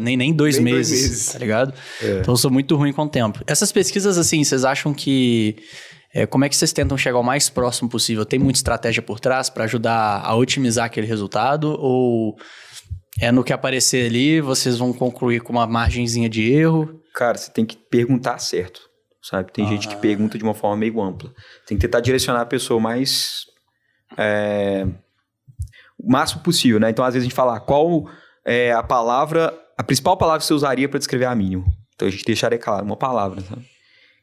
nem, 0.01 0.17
nem, 0.17 0.33
dois, 0.33 0.59
Nem 0.59 0.73
dois 0.75 0.91
meses, 0.91 1.11
meses. 1.11 1.33
tá 1.33 1.39
ligado? 1.39 1.73
Então 2.03 2.35
eu 2.35 2.37
sou 2.37 2.51
muito 2.51 2.75
ruim 2.77 2.93
com 2.93 3.03
o 3.03 3.09
tempo. 3.09 3.41
Essas 3.47 3.71
pesquisas, 3.71 4.19
assim, 4.19 4.43
vocês 4.43 4.65
acham 4.65 4.93
que. 4.93 5.57
É, 6.13 6.27
como 6.27 6.45
é 6.45 6.49
que 6.49 6.57
vocês 6.57 6.73
tentam 6.73 6.97
chegar 6.97 7.19
o 7.19 7.23
mais 7.23 7.51
próximo 7.51 7.89
possível? 7.89 8.25
Tem 8.25 8.39
muita 8.39 8.59
estratégia 8.59 9.03
por 9.03 9.21
trás 9.21 9.51
para 9.51 9.65
ajudar 9.65 10.23
a 10.25 10.35
otimizar 10.35 10.87
aquele 10.87 11.07
resultado? 11.07 11.77
Ou 11.79 12.37
é 13.21 13.31
no 13.31 13.45
que 13.45 13.53
aparecer 13.53 14.07
ali, 14.07 14.41
vocês 14.41 14.79
vão 14.79 14.93
concluir 14.93 15.41
com 15.41 15.53
uma 15.53 15.67
margenzinha 15.67 16.29
de 16.29 16.51
erro? 16.51 17.01
Cara, 17.15 17.37
você 17.37 17.51
tem 17.51 17.67
que 17.67 17.77
perguntar 17.77 18.39
certo, 18.39 18.81
sabe? 19.21 19.53
Tem 19.53 19.67
gente 19.67 19.89
que 19.89 19.97
pergunta 19.97 20.39
de 20.39 20.45
uma 20.45 20.55
forma 20.55 20.77
meio 20.77 21.01
ampla. 21.03 21.31
Tem 21.67 21.77
que 21.77 21.87
tentar 21.87 22.01
direcionar 22.01 22.41
a 22.43 22.47
pessoa 22.47 22.79
o 22.79 22.81
mais... 22.81 23.43
é, 24.17 24.87
o 25.99 26.11
máximo 26.11 26.43
possível, 26.43 26.81
né? 26.81 26.89
Então, 26.91 27.05
às 27.05 27.15
vezes 27.15 27.27
a 27.27 27.29
gente 27.29 27.37
fala 27.37 27.57
ah, 27.57 27.61
qual 27.61 28.09
é 28.45 28.73
a 28.73 28.83
palavra... 28.83 29.53
A 29.77 29.83
principal 29.85 30.17
palavra 30.17 30.41
que 30.41 30.47
você 30.47 30.55
usaria 30.55 30.89
para 30.89 30.99
descrever 30.99 31.27
a 31.27 31.35
mínimo. 31.35 31.65
Então, 31.95 32.09
a 32.09 32.11
gente 32.11 32.25
deixaria 32.25 32.59
claro, 32.59 32.85
uma 32.85 32.97
palavra, 32.97 33.41
sabe? 33.43 33.65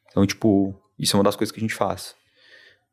Então, 0.09 0.25
tipo, 0.25 0.73
isso 0.97 1.15
é 1.15 1.17
uma 1.17 1.23
das 1.23 1.35
coisas 1.35 1.51
que 1.51 1.59
a 1.59 1.61
gente 1.61 1.73
faz. 1.73 2.15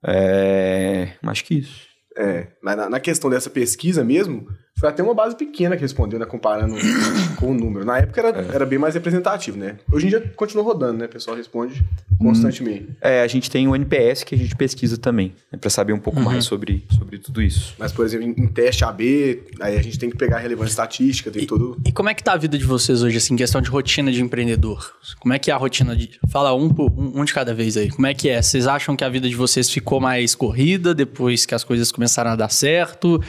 É... 0.04 1.12
Acho 1.23 1.44
que 1.44 1.54
isso. 1.59 1.92
É, 2.16 2.49
mas 2.62 2.76
na, 2.76 2.90
na 2.90 3.00
questão 3.00 3.30
dessa 3.30 3.49
pesquisa 3.49 4.04
mesmo, 4.04 4.47
foi 4.79 4.88
até 4.88 5.02
uma 5.02 5.14
base 5.14 5.37
pequena 5.37 5.76
que 5.76 5.83
respondeu, 5.83 6.19
né? 6.19 6.26
Comparando 6.26 6.75
com 7.37 7.50
o 7.52 7.55
número. 7.55 7.85
Na 7.85 7.99
época 7.99 8.21
era, 8.21 8.41
É. 8.43 8.55
era 8.57 8.67
bem 8.67 8.79
mais 8.79 8.95
representativo, 8.95 9.57
né? 9.59 9.76
Hoje 9.93 10.07
em 10.07 10.09
dia 10.09 10.21
continua 10.35 10.64
rodando, 10.64 10.99
né? 10.99 11.05
O 11.05 11.09
pessoal 11.09 11.37
responde 11.37 11.85
constantemente. 12.19 12.88
É, 13.00 13.23
a 13.23 13.26
gente 13.26 13.50
tem 13.50 13.67
o 13.69 13.75
NPS 13.75 14.25
que 14.25 14.35
a 14.35 14.38
gente 14.38 14.55
pesquisa 14.57 14.97
também, 14.97 15.35
né, 15.50 15.59
para 15.59 15.69
saber 15.71 15.93
um 15.93 15.99
pouco 15.99 16.21
mais 16.21 16.45
sobre, 16.45 16.85
sobre 16.97 17.19
tudo 17.19 17.43
isso. 17.43 17.75
Mas, 17.79 17.91
por 17.93 18.05
exemplo, 18.05 18.26
em, 18.26 18.45
em 18.45 18.47
teste 18.47 18.85
AB, 18.85 19.43
aí 19.61 19.76
a 19.76 19.83
gente 19.83 19.99
tem 19.99 20.09
que 20.11 20.17
pegar 20.17 20.37
a 20.37 20.41
relevância 20.41 20.71
estatística, 20.73 21.31
tem 21.31 21.47
todo. 21.47 21.76
E 21.85 21.91
como 21.93 22.09
é 22.09 22.14
que 22.14 22.23
tá 22.23 22.33
a 22.33 22.37
vida 22.37 22.57
de 22.57 22.64
vocês 22.64 23.02
hoje, 23.02 23.17
assim, 23.17 23.35
em 23.35 23.37
questão 23.37 23.61
de 23.61 23.69
rotina 23.69 24.11
de 24.12 24.23
empreendedor? 24.23 24.93
Como 25.19 25.35
é 25.35 25.38
que 25.38 25.50
é 25.50 25.55
a 25.55 25.57
rotina 25.57 25.97
de... 25.97 26.19
Fala 26.29 26.55
um, 26.55 26.69
por- 26.69 26.91
um, 26.93 27.21
um 27.21 27.25
de 27.25 27.35
cada 27.35 27.52
vez 27.55 27.76
aí. 27.76 27.91
Como 27.91 28.07
é 28.07 28.14
que 28.14 28.29
é? 28.29 28.41
Vocês 28.41 28.67
acham 28.67 28.95
que 28.97 29.05
a 29.05 29.09
vida 29.09 29.29
de 29.29 29.35
vocês 29.35 29.69
ficou 29.71 30.00
mais 30.00 30.35
corrida 30.35 30.95
depois 30.95 31.45
que 31.45 31.55
as 31.55 31.64
coisas 31.64 31.91
começaram 31.91 32.31
a 32.31 32.37
dar 32.37 32.50
certo? 32.50 33.21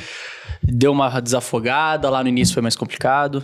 Deu 0.62 0.92
uma 0.92 1.10
desafogada? 1.34 2.10
Lá 2.10 2.24
no 2.24 2.30
início 2.30 2.54
foi 2.54 2.62
mais 2.62 2.76
complicado? 2.76 3.44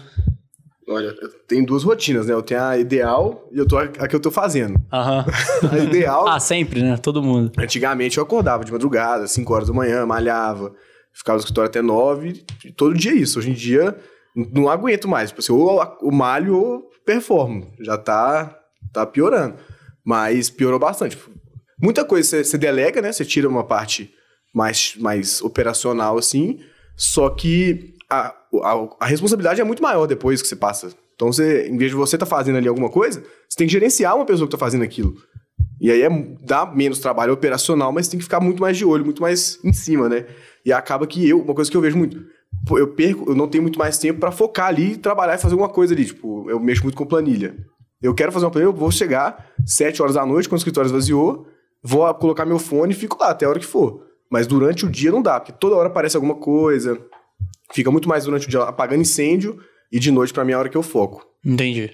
Olha, 0.87 1.13
tenho 1.47 1.65
duas 1.65 1.83
rotinas, 1.83 2.25
né? 2.25 2.33
Eu 2.33 2.41
tenho 2.41 2.61
a 2.61 2.77
ideal 2.77 3.47
e 3.51 3.59
eu 3.59 3.67
tô 3.67 3.77
a, 3.77 3.83
a 3.83 4.07
que 4.07 4.15
eu 4.15 4.19
tô 4.19 4.31
fazendo. 4.31 4.75
Aham. 4.91 5.23
A 5.71 5.77
ideal, 5.77 6.27
ah, 6.27 6.39
sempre, 6.39 6.81
né? 6.81 6.97
Todo 6.97 7.21
mundo. 7.21 7.51
antigamente 7.59 8.17
eu 8.17 8.23
acordava 8.23 8.65
de 8.65 8.71
madrugada, 8.71 9.27
5 9.27 9.53
horas 9.53 9.67
da 9.67 9.73
manhã, 9.73 10.03
malhava, 10.03 10.73
ficava 11.13 11.35
no 11.35 11.41
escritório 11.41 11.69
até 11.69 11.79
9, 11.79 12.43
e 12.65 12.71
todo 12.71 12.95
dia 12.95 13.13
isso. 13.13 13.37
Hoje 13.37 13.51
em 13.51 13.53
dia, 13.53 13.95
não 14.35 14.67
aguento 14.67 15.07
mais. 15.07 15.29
Tipo 15.29 15.41
assim, 15.41 15.53
ou 15.53 15.79
o 16.01 16.11
malho 16.11 16.57
ou 16.57 16.89
performo. 17.05 17.71
Já 17.81 17.95
tá, 17.95 18.57
tá 18.91 19.05
piorando. 19.05 19.57
Mas 20.03 20.49
piorou 20.49 20.79
bastante. 20.79 21.19
Muita 21.79 22.03
coisa 22.03 22.27
você, 22.27 22.43
você 22.43 22.57
delega, 22.57 22.99
né? 22.99 23.11
Você 23.11 23.23
tira 23.23 23.47
uma 23.47 23.63
parte 23.63 24.11
mais, 24.51 24.95
mais 24.97 25.39
operacional, 25.39 26.17
assim. 26.17 26.59
Só 26.99 27.29
que 27.29 27.93
a, 28.09 28.35
a, 28.61 28.89
a 28.99 29.05
responsabilidade 29.05 29.61
é 29.61 29.63
muito 29.63 29.81
maior 29.81 30.05
depois 30.05 30.41
que 30.41 30.47
você 30.49 30.55
passa. 30.55 30.89
Então, 31.15 31.31
você, 31.31 31.67
em 31.67 31.77
vez 31.77 31.91
de 31.91 31.97
você 31.97 32.17
estar 32.17 32.25
fazendo 32.25 32.57
ali 32.57 32.67
alguma 32.67 32.89
coisa, 32.89 33.23
você 33.47 33.57
tem 33.57 33.67
que 33.67 33.73
gerenciar 33.73 34.17
uma 34.17 34.25
pessoa 34.25 34.45
que 34.47 34.53
está 34.53 34.57
fazendo 34.57 34.83
aquilo. 34.83 35.15
E 35.79 35.89
aí 35.89 36.01
é, 36.01 36.09
dá 36.41 36.65
menos 36.65 36.99
trabalho 36.99 37.31
operacional, 37.31 37.91
mas 37.93 38.09
tem 38.09 38.17
que 38.17 38.25
ficar 38.25 38.41
muito 38.41 38.61
mais 38.61 38.77
de 38.77 38.83
olho, 38.83 39.05
muito 39.05 39.21
mais 39.21 39.57
em 39.63 39.71
cima, 39.71 40.09
né? 40.09 40.25
E 40.65 40.73
acaba 40.73 41.07
que 41.07 41.27
eu, 41.27 41.41
uma 41.41 41.53
coisa 41.53 41.71
que 41.71 41.77
eu 41.77 41.81
vejo 41.81 41.97
muito, 41.97 42.21
eu 42.71 42.87
perco, 42.89 43.31
eu 43.31 43.35
não 43.35 43.47
tenho 43.47 43.61
muito 43.61 43.79
mais 43.79 43.97
tempo 43.97 44.19
para 44.19 44.31
focar 44.31 44.67
ali, 44.67 44.97
trabalhar 44.97 45.35
e 45.35 45.37
fazer 45.37 45.53
alguma 45.53 45.69
coisa 45.69 45.93
ali. 45.93 46.05
Tipo, 46.05 46.49
eu 46.49 46.59
mexo 46.59 46.83
muito 46.83 46.97
com 46.97 47.05
planilha. 47.05 47.55
Eu 48.01 48.13
quero 48.13 48.31
fazer 48.31 48.45
uma 48.45 48.51
planilha, 48.51 48.69
eu 48.69 48.73
vou 48.73 48.91
chegar 48.91 49.51
7 49.65 50.01
horas 50.01 50.15
da 50.15 50.25
noite, 50.25 50.49
quando 50.49 50.57
o 50.57 50.61
escritório 50.61 50.87
esvaziou, 50.87 51.47
vou 51.81 52.13
colocar 52.15 52.45
meu 52.45 52.59
fone 52.59 52.91
e 52.91 52.95
fico 52.95 53.17
lá 53.19 53.29
até 53.29 53.45
a 53.45 53.49
hora 53.49 53.59
que 53.59 53.65
for. 53.65 54.08
Mas 54.29 54.45
durante 54.45 54.85
o 54.85 54.89
dia 54.89 55.11
não 55.11 55.21
dá, 55.21 55.39
porque 55.39 55.53
toda 55.53 55.75
hora 55.75 55.89
aparece 55.89 56.15
alguma 56.15 56.35
coisa. 56.35 56.99
Fica 57.73 57.89
muito 57.91 58.07
mais 58.07 58.25
durante 58.25 58.47
o 58.47 58.49
dia 58.49 58.61
apagando 58.61 59.01
incêndio 59.01 59.59
e 59.91 59.99
de 59.99 60.11
noite 60.11 60.33
pra 60.33 60.45
mim 60.45 60.51
é 60.51 60.55
a 60.55 60.59
hora 60.59 60.69
que 60.69 60.77
eu 60.77 60.83
foco. 60.83 61.25
Entendi. 61.43 61.91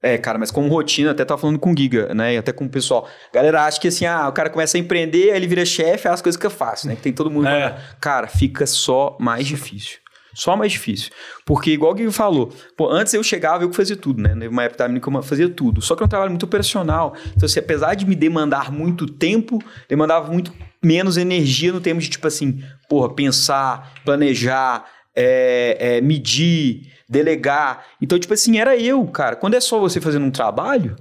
É, 0.00 0.16
cara, 0.16 0.38
mas 0.38 0.50
como 0.50 0.68
rotina, 0.68 1.10
até 1.10 1.24
tava 1.24 1.40
falando 1.40 1.58
com 1.58 1.72
o 1.72 1.76
Giga, 1.76 2.14
né? 2.14 2.34
E 2.34 2.36
até 2.38 2.52
com 2.52 2.64
o 2.64 2.68
pessoal. 2.68 3.08
Galera 3.34 3.64
acha 3.64 3.80
que 3.80 3.88
assim, 3.88 4.06
ah, 4.06 4.28
o 4.28 4.32
cara 4.32 4.48
começa 4.48 4.76
a 4.76 4.80
empreender, 4.80 5.30
aí 5.30 5.36
ele 5.36 5.48
vira 5.48 5.64
chefe, 5.64 6.06
aí 6.06 6.14
as 6.14 6.22
coisas 6.22 6.36
ficam 6.36 6.50
fáceis, 6.50 6.84
né? 6.84 6.94
Que 6.94 7.02
tem 7.02 7.12
todo 7.12 7.30
mundo. 7.30 7.48
É. 7.48 7.76
Cara, 8.00 8.28
fica 8.28 8.64
só 8.64 9.16
mais 9.18 9.46
difícil. 9.46 9.98
Só 10.34 10.54
mais 10.56 10.70
difícil. 10.70 11.10
Porque, 11.44 11.72
igual 11.72 11.94
o 11.94 11.96
Giga 11.96 12.12
falou, 12.12 12.52
pô, 12.76 12.88
antes 12.88 13.12
eu 13.12 13.24
chegava, 13.24 13.64
eu 13.64 13.70
que 13.70 13.74
fazia 13.74 13.96
tudo, 13.96 14.22
né? 14.22 14.34
Numa 14.36 14.62
época 14.62 14.88
da 14.88 15.00
que 15.00 15.08
eu 15.08 15.22
fazia 15.22 15.48
tudo. 15.48 15.82
Só 15.82 15.96
que 15.96 16.02
é 16.02 16.06
um 16.06 16.08
trabalho 16.08 16.30
muito 16.30 16.44
operacional. 16.44 17.14
Então, 17.34 17.46
assim, 17.46 17.58
apesar 17.58 17.94
de 17.94 18.06
me 18.06 18.14
demandar 18.14 18.70
muito 18.70 19.04
tempo, 19.04 19.58
demandava 19.88 20.30
muito 20.30 20.52
menos 20.82 21.16
energia 21.16 21.72
no 21.72 21.80
termo 21.80 22.00
de, 22.00 22.08
tipo 22.08 22.26
assim, 22.26 22.62
porra, 22.88 23.12
pensar, 23.14 23.92
planejar, 24.04 24.84
é, 25.14 25.96
é, 25.96 26.00
medir, 26.00 26.92
delegar. 27.08 27.84
Então, 28.00 28.18
tipo 28.18 28.32
assim, 28.34 28.58
era 28.58 28.76
eu, 28.76 29.04
cara. 29.06 29.36
Quando 29.36 29.54
é 29.54 29.60
só 29.60 29.78
você 29.78 30.00
fazendo 30.00 30.24
um 30.26 30.30
trabalho, 30.30 30.94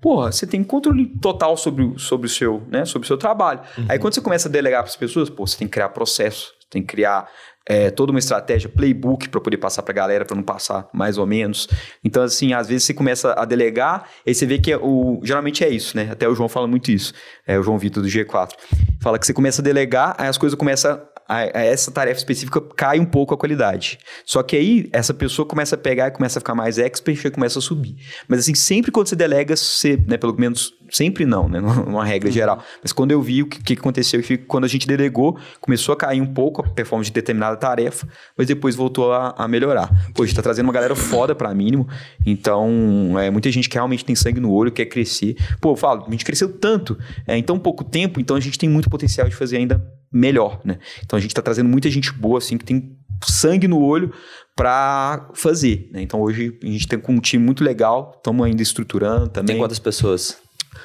porra, 0.00 0.30
você 0.32 0.46
tem 0.46 0.62
controle 0.64 1.06
total 1.20 1.56
sobre, 1.56 1.82
o- 1.84 1.98
sobre 1.98 2.26
o 2.26 2.30
seu, 2.30 2.62
né? 2.68 2.84
Sobre 2.84 3.04
o 3.04 3.08
seu 3.08 3.18
trabalho. 3.18 3.60
Aí 3.88 3.98
quando 3.98 4.14
você 4.14 4.20
começa 4.20 4.48
a 4.48 4.52
delegar 4.52 4.82
para 4.82 4.90
as 4.90 4.96
pessoas, 4.96 5.28
pô, 5.28 5.46
você 5.46 5.58
tem 5.58 5.66
que 5.66 5.72
criar 5.72 5.88
processo, 5.90 6.52
você 6.60 6.66
tem 6.70 6.82
que 6.82 6.88
criar 6.88 7.28
é, 7.68 7.90
toda 7.90 8.10
uma 8.10 8.18
estratégia, 8.18 8.68
playbook 8.68 9.28
para 9.28 9.40
poder 9.40 9.58
passar 9.58 9.82
para 9.82 9.92
a 9.92 9.94
galera, 9.94 10.24
para 10.24 10.34
não 10.34 10.42
passar 10.42 10.88
mais 10.92 11.18
ou 11.18 11.26
menos. 11.26 11.68
Então, 12.02 12.22
assim, 12.22 12.54
às 12.54 12.66
vezes 12.66 12.84
você 12.84 12.94
começa 12.94 13.34
a 13.34 13.44
delegar, 13.44 14.08
aí 14.26 14.34
você 14.34 14.46
vê 14.46 14.58
que 14.58 14.72
é 14.72 14.78
o, 14.78 15.20
geralmente 15.22 15.62
é 15.62 15.68
isso, 15.68 15.94
né? 15.94 16.08
Até 16.10 16.26
o 16.26 16.34
João 16.34 16.48
fala 16.48 16.66
muito 16.66 16.90
isso, 16.90 17.12
é 17.46 17.58
o 17.58 17.62
João 17.62 17.78
Vitor 17.78 18.02
do 18.02 18.08
G4. 18.08 18.52
Fala 19.00 19.18
que 19.18 19.26
você 19.26 19.34
começa 19.34 19.60
a 19.60 19.64
delegar, 19.64 20.14
aí 20.18 20.28
as 20.28 20.38
coisas 20.38 20.58
começam 20.58 20.98
a, 21.28 21.58
a 21.58 21.62
essa 21.62 21.90
tarefa 21.90 22.18
específica 22.18 22.60
cai 22.74 22.98
um 22.98 23.04
pouco 23.04 23.34
a 23.34 23.36
qualidade. 23.36 23.98
Só 24.24 24.42
que 24.42 24.56
aí 24.56 24.88
essa 24.92 25.12
pessoa 25.12 25.44
começa 25.46 25.74
a 25.74 25.78
pegar 25.78 26.08
e 26.08 26.10
começa 26.10 26.38
a 26.38 26.40
ficar 26.40 26.54
mais 26.54 26.78
expert 26.78 27.22
e 27.22 27.30
começa 27.30 27.58
a 27.58 27.62
subir. 27.62 27.96
Mas 28.26 28.40
assim, 28.40 28.54
sempre 28.54 28.90
quando 28.90 29.08
você 29.08 29.16
delega, 29.16 29.54
você, 29.54 30.02
né, 30.06 30.16
pelo 30.16 30.34
menos, 30.34 30.72
sempre 30.90 31.26
não, 31.26 31.48
né, 31.48 31.60
numa 31.60 32.04
regra 32.04 32.30
geral. 32.30 32.62
Mas 32.82 32.92
quando 32.92 33.12
eu 33.12 33.20
vi 33.20 33.42
o 33.42 33.46
que, 33.46 33.62
que 33.62 33.72
aconteceu, 33.74 34.22
que 34.22 34.38
quando 34.38 34.64
a 34.64 34.68
gente 34.68 34.86
delegou, 34.86 35.38
começou 35.60 35.92
a 35.92 35.96
cair 35.96 36.22
um 36.22 36.26
pouco 36.26 36.62
a 36.62 36.64
performance 36.64 37.10
de 37.10 37.14
determinada 37.14 37.56
tarefa, 37.56 38.08
mas 38.36 38.46
depois 38.46 38.74
voltou 38.74 39.12
a, 39.12 39.34
a 39.36 39.46
melhorar. 39.46 39.90
Pô, 40.14 40.22
a 40.22 40.26
gente 40.26 40.34
tá 40.34 40.42
trazendo 40.42 40.64
uma 40.64 40.72
galera 40.72 40.96
foda 40.96 41.34
pra 41.34 41.52
mínimo, 41.54 41.86
então 42.24 43.18
é 43.18 43.30
muita 43.30 43.50
gente 43.50 43.68
que 43.68 43.74
realmente 43.74 44.04
tem 44.04 44.14
sangue 44.14 44.40
no 44.40 44.50
olho, 44.50 44.72
quer 44.72 44.86
crescer. 44.86 45.36
Pô, 45.60 45.72
eu 45.72 45.76
falo, 45.76 46.04
a 46.08 46.10
gente 46.10 46.24
cresceu 46.24 46.48
tanto 46.48 46.98
é, 47.26 47.36
em 47.36 47.42
tão 47.42 47.58
pouco 47.58 47.84
tempo, 47.84 48.18
então 48.18 48.34
a 48.36 48.40
gente 48.40 48.58
tem 48.58 48.68
muito 48.68 48.88
potencial 48.88 49.28
de 49.28 49.34
fazer 49.34 49.58
ainda 49.58 49.97
melhor, 50.12 50.60
né? 50.64 50.78
Então 51.04 51.16
a 51.16 51.20
gente 51.20 51.34
tá 51.34 51.42
trazendo 51.42 51.68
muita 51.68 51.90
gente 51.90 52.12
boa, 52.12 52.38
assim, 52.38 52.56
que 52.56 52.64
tem 52.64 52.96
sangue 53.24 53.66
no 53.66 53.80
olho 53.80 54.12
pra 54.54 55.28
fazer, 55.34 55.88
né? 55.92 56.02
Então 56.02 56.20
hoje 56.20 56.58
a 56.62 56.66
gente 56.66 56.88
tem 56.88 56.98
com 56.98 57.12
um 57.12 57.20
time 57.20 57.44
muito 57.44 57.62
legal, 57.62 58.14
estamos 58.16 58.44
ainda 58.44 58.62
estruturando 58.62 59.28
também. 59.28 59.54
Tem 59.54 59.58
quantas 59.58 59.78
pessoas? 59.78 60.38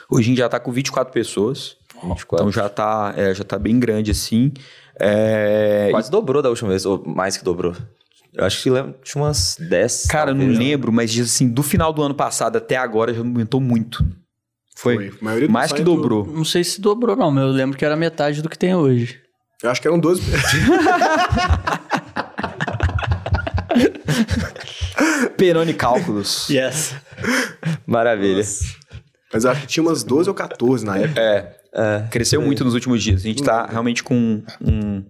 Hoje 0.10 0.22
a 0.22 0.30
gente 0.30 0.38
já 0.38 0.50
tá 0.50 0.60
com 0.60 0.72
24 0.72 1.14
pessoas. 1.14 1.78
24. 2.04 2.36
Então 2.36 2.52
já 2.52 2.70
tá, 2.70 3.14
é, 3.16 3.34
já 3.34 3.44
tá 3.44 3.58
bem 3.58 3.80
grande 3.80 4.12
assim. 4.12 4.52
É, 5.00 5.88
Quase 5.92 6.12
dobrou 6.12 6.42
da 6.42 6.50
última 6.50 6.70
vez, 6.70 6.86
ou 6.86 7.04
mais 7.06 7.38
que 7.38 7.44
dobrou. 7.44 7.76
Eu 8.34 8.46
acho 8.46 8.64
que 8.64 8.70
lembro, 8.70 8.96
tinha 9.04 9.24
umas 9.24 9.58
10. 9.60 10.08
Cara, 10.08 10.34
não 10.34 10.48
lembro, 10.48 10.92
mas 10.92 11.18
assim, 11.20 11.48
do 11.48 11.62
final 11.62 11.94
do 11.94 12.02
ano 12.02 12.16
passado 12.16 12.58
até 12.58 12.76
agora 12.76 13.14
já 13.14 13.20
aumentou 13.20 13.62
muito. 13.62 14.04
Foi. 14.76 15.12
Foi. 15.12 15.48
Mais 15.48 15.72
que 15.72 15.82
dobrou. 15.82 16.26
Não 16.26 16.46
sei 16.46 16.64
se 16.64 16.82
dobrou, 16.82 17.16
não, 17.16 17.32
mas 17.32 17.44
eu 17.44 17.50
lembro 17.50 17.78
que 17.78 17.86
era 17.86 17.96
metade 17.96 18.42
do 18.42 18.50
que 18.50 18.58
tem 18.58 18.76
hoje. 18.76 19.22
Eu 19.62 19.70
acho 19.70 19.82
que 19.82 19.88
eram 19.88 20.00
12. 20.00 20.22
Peroni 25.38 25.74
Cálculos. 25.74 26.50
Yes. 26.50 26.96
Maravilha. 27.86 28.44
Mas 29.34 29.44
eu 29.44 29.52
acho 29.52 29.62
que 29.62 29.68
tinha 29.68 29.84
umas 29.84 30.04
12 30.04 30.30
ou 30.30 30.36
14 30.36 30.86
na 30.86 30.98
época. 30.98 31.20
É. 31.20 31.56
É. 31.74 32.08
Cresceu 32.12 32.42
muito 32.42 32.64
nos 32.64 32.74
últimos 32.74 33.02
dias. 33.02 33.22
A 33.22 33.28
gente 33.28 33.42
tá 33.42 33.66
realmente 33.66 34.04
com 34.04 34.16
um, 34.16 34.44
um 34.62 35.04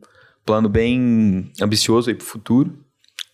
plano 0.45 0.69
bem 0.69 1.51
ambicioso 1.61 2.09
aí 2.09 2.15
pro 2.15 2.25
futuro. 2.25 2.77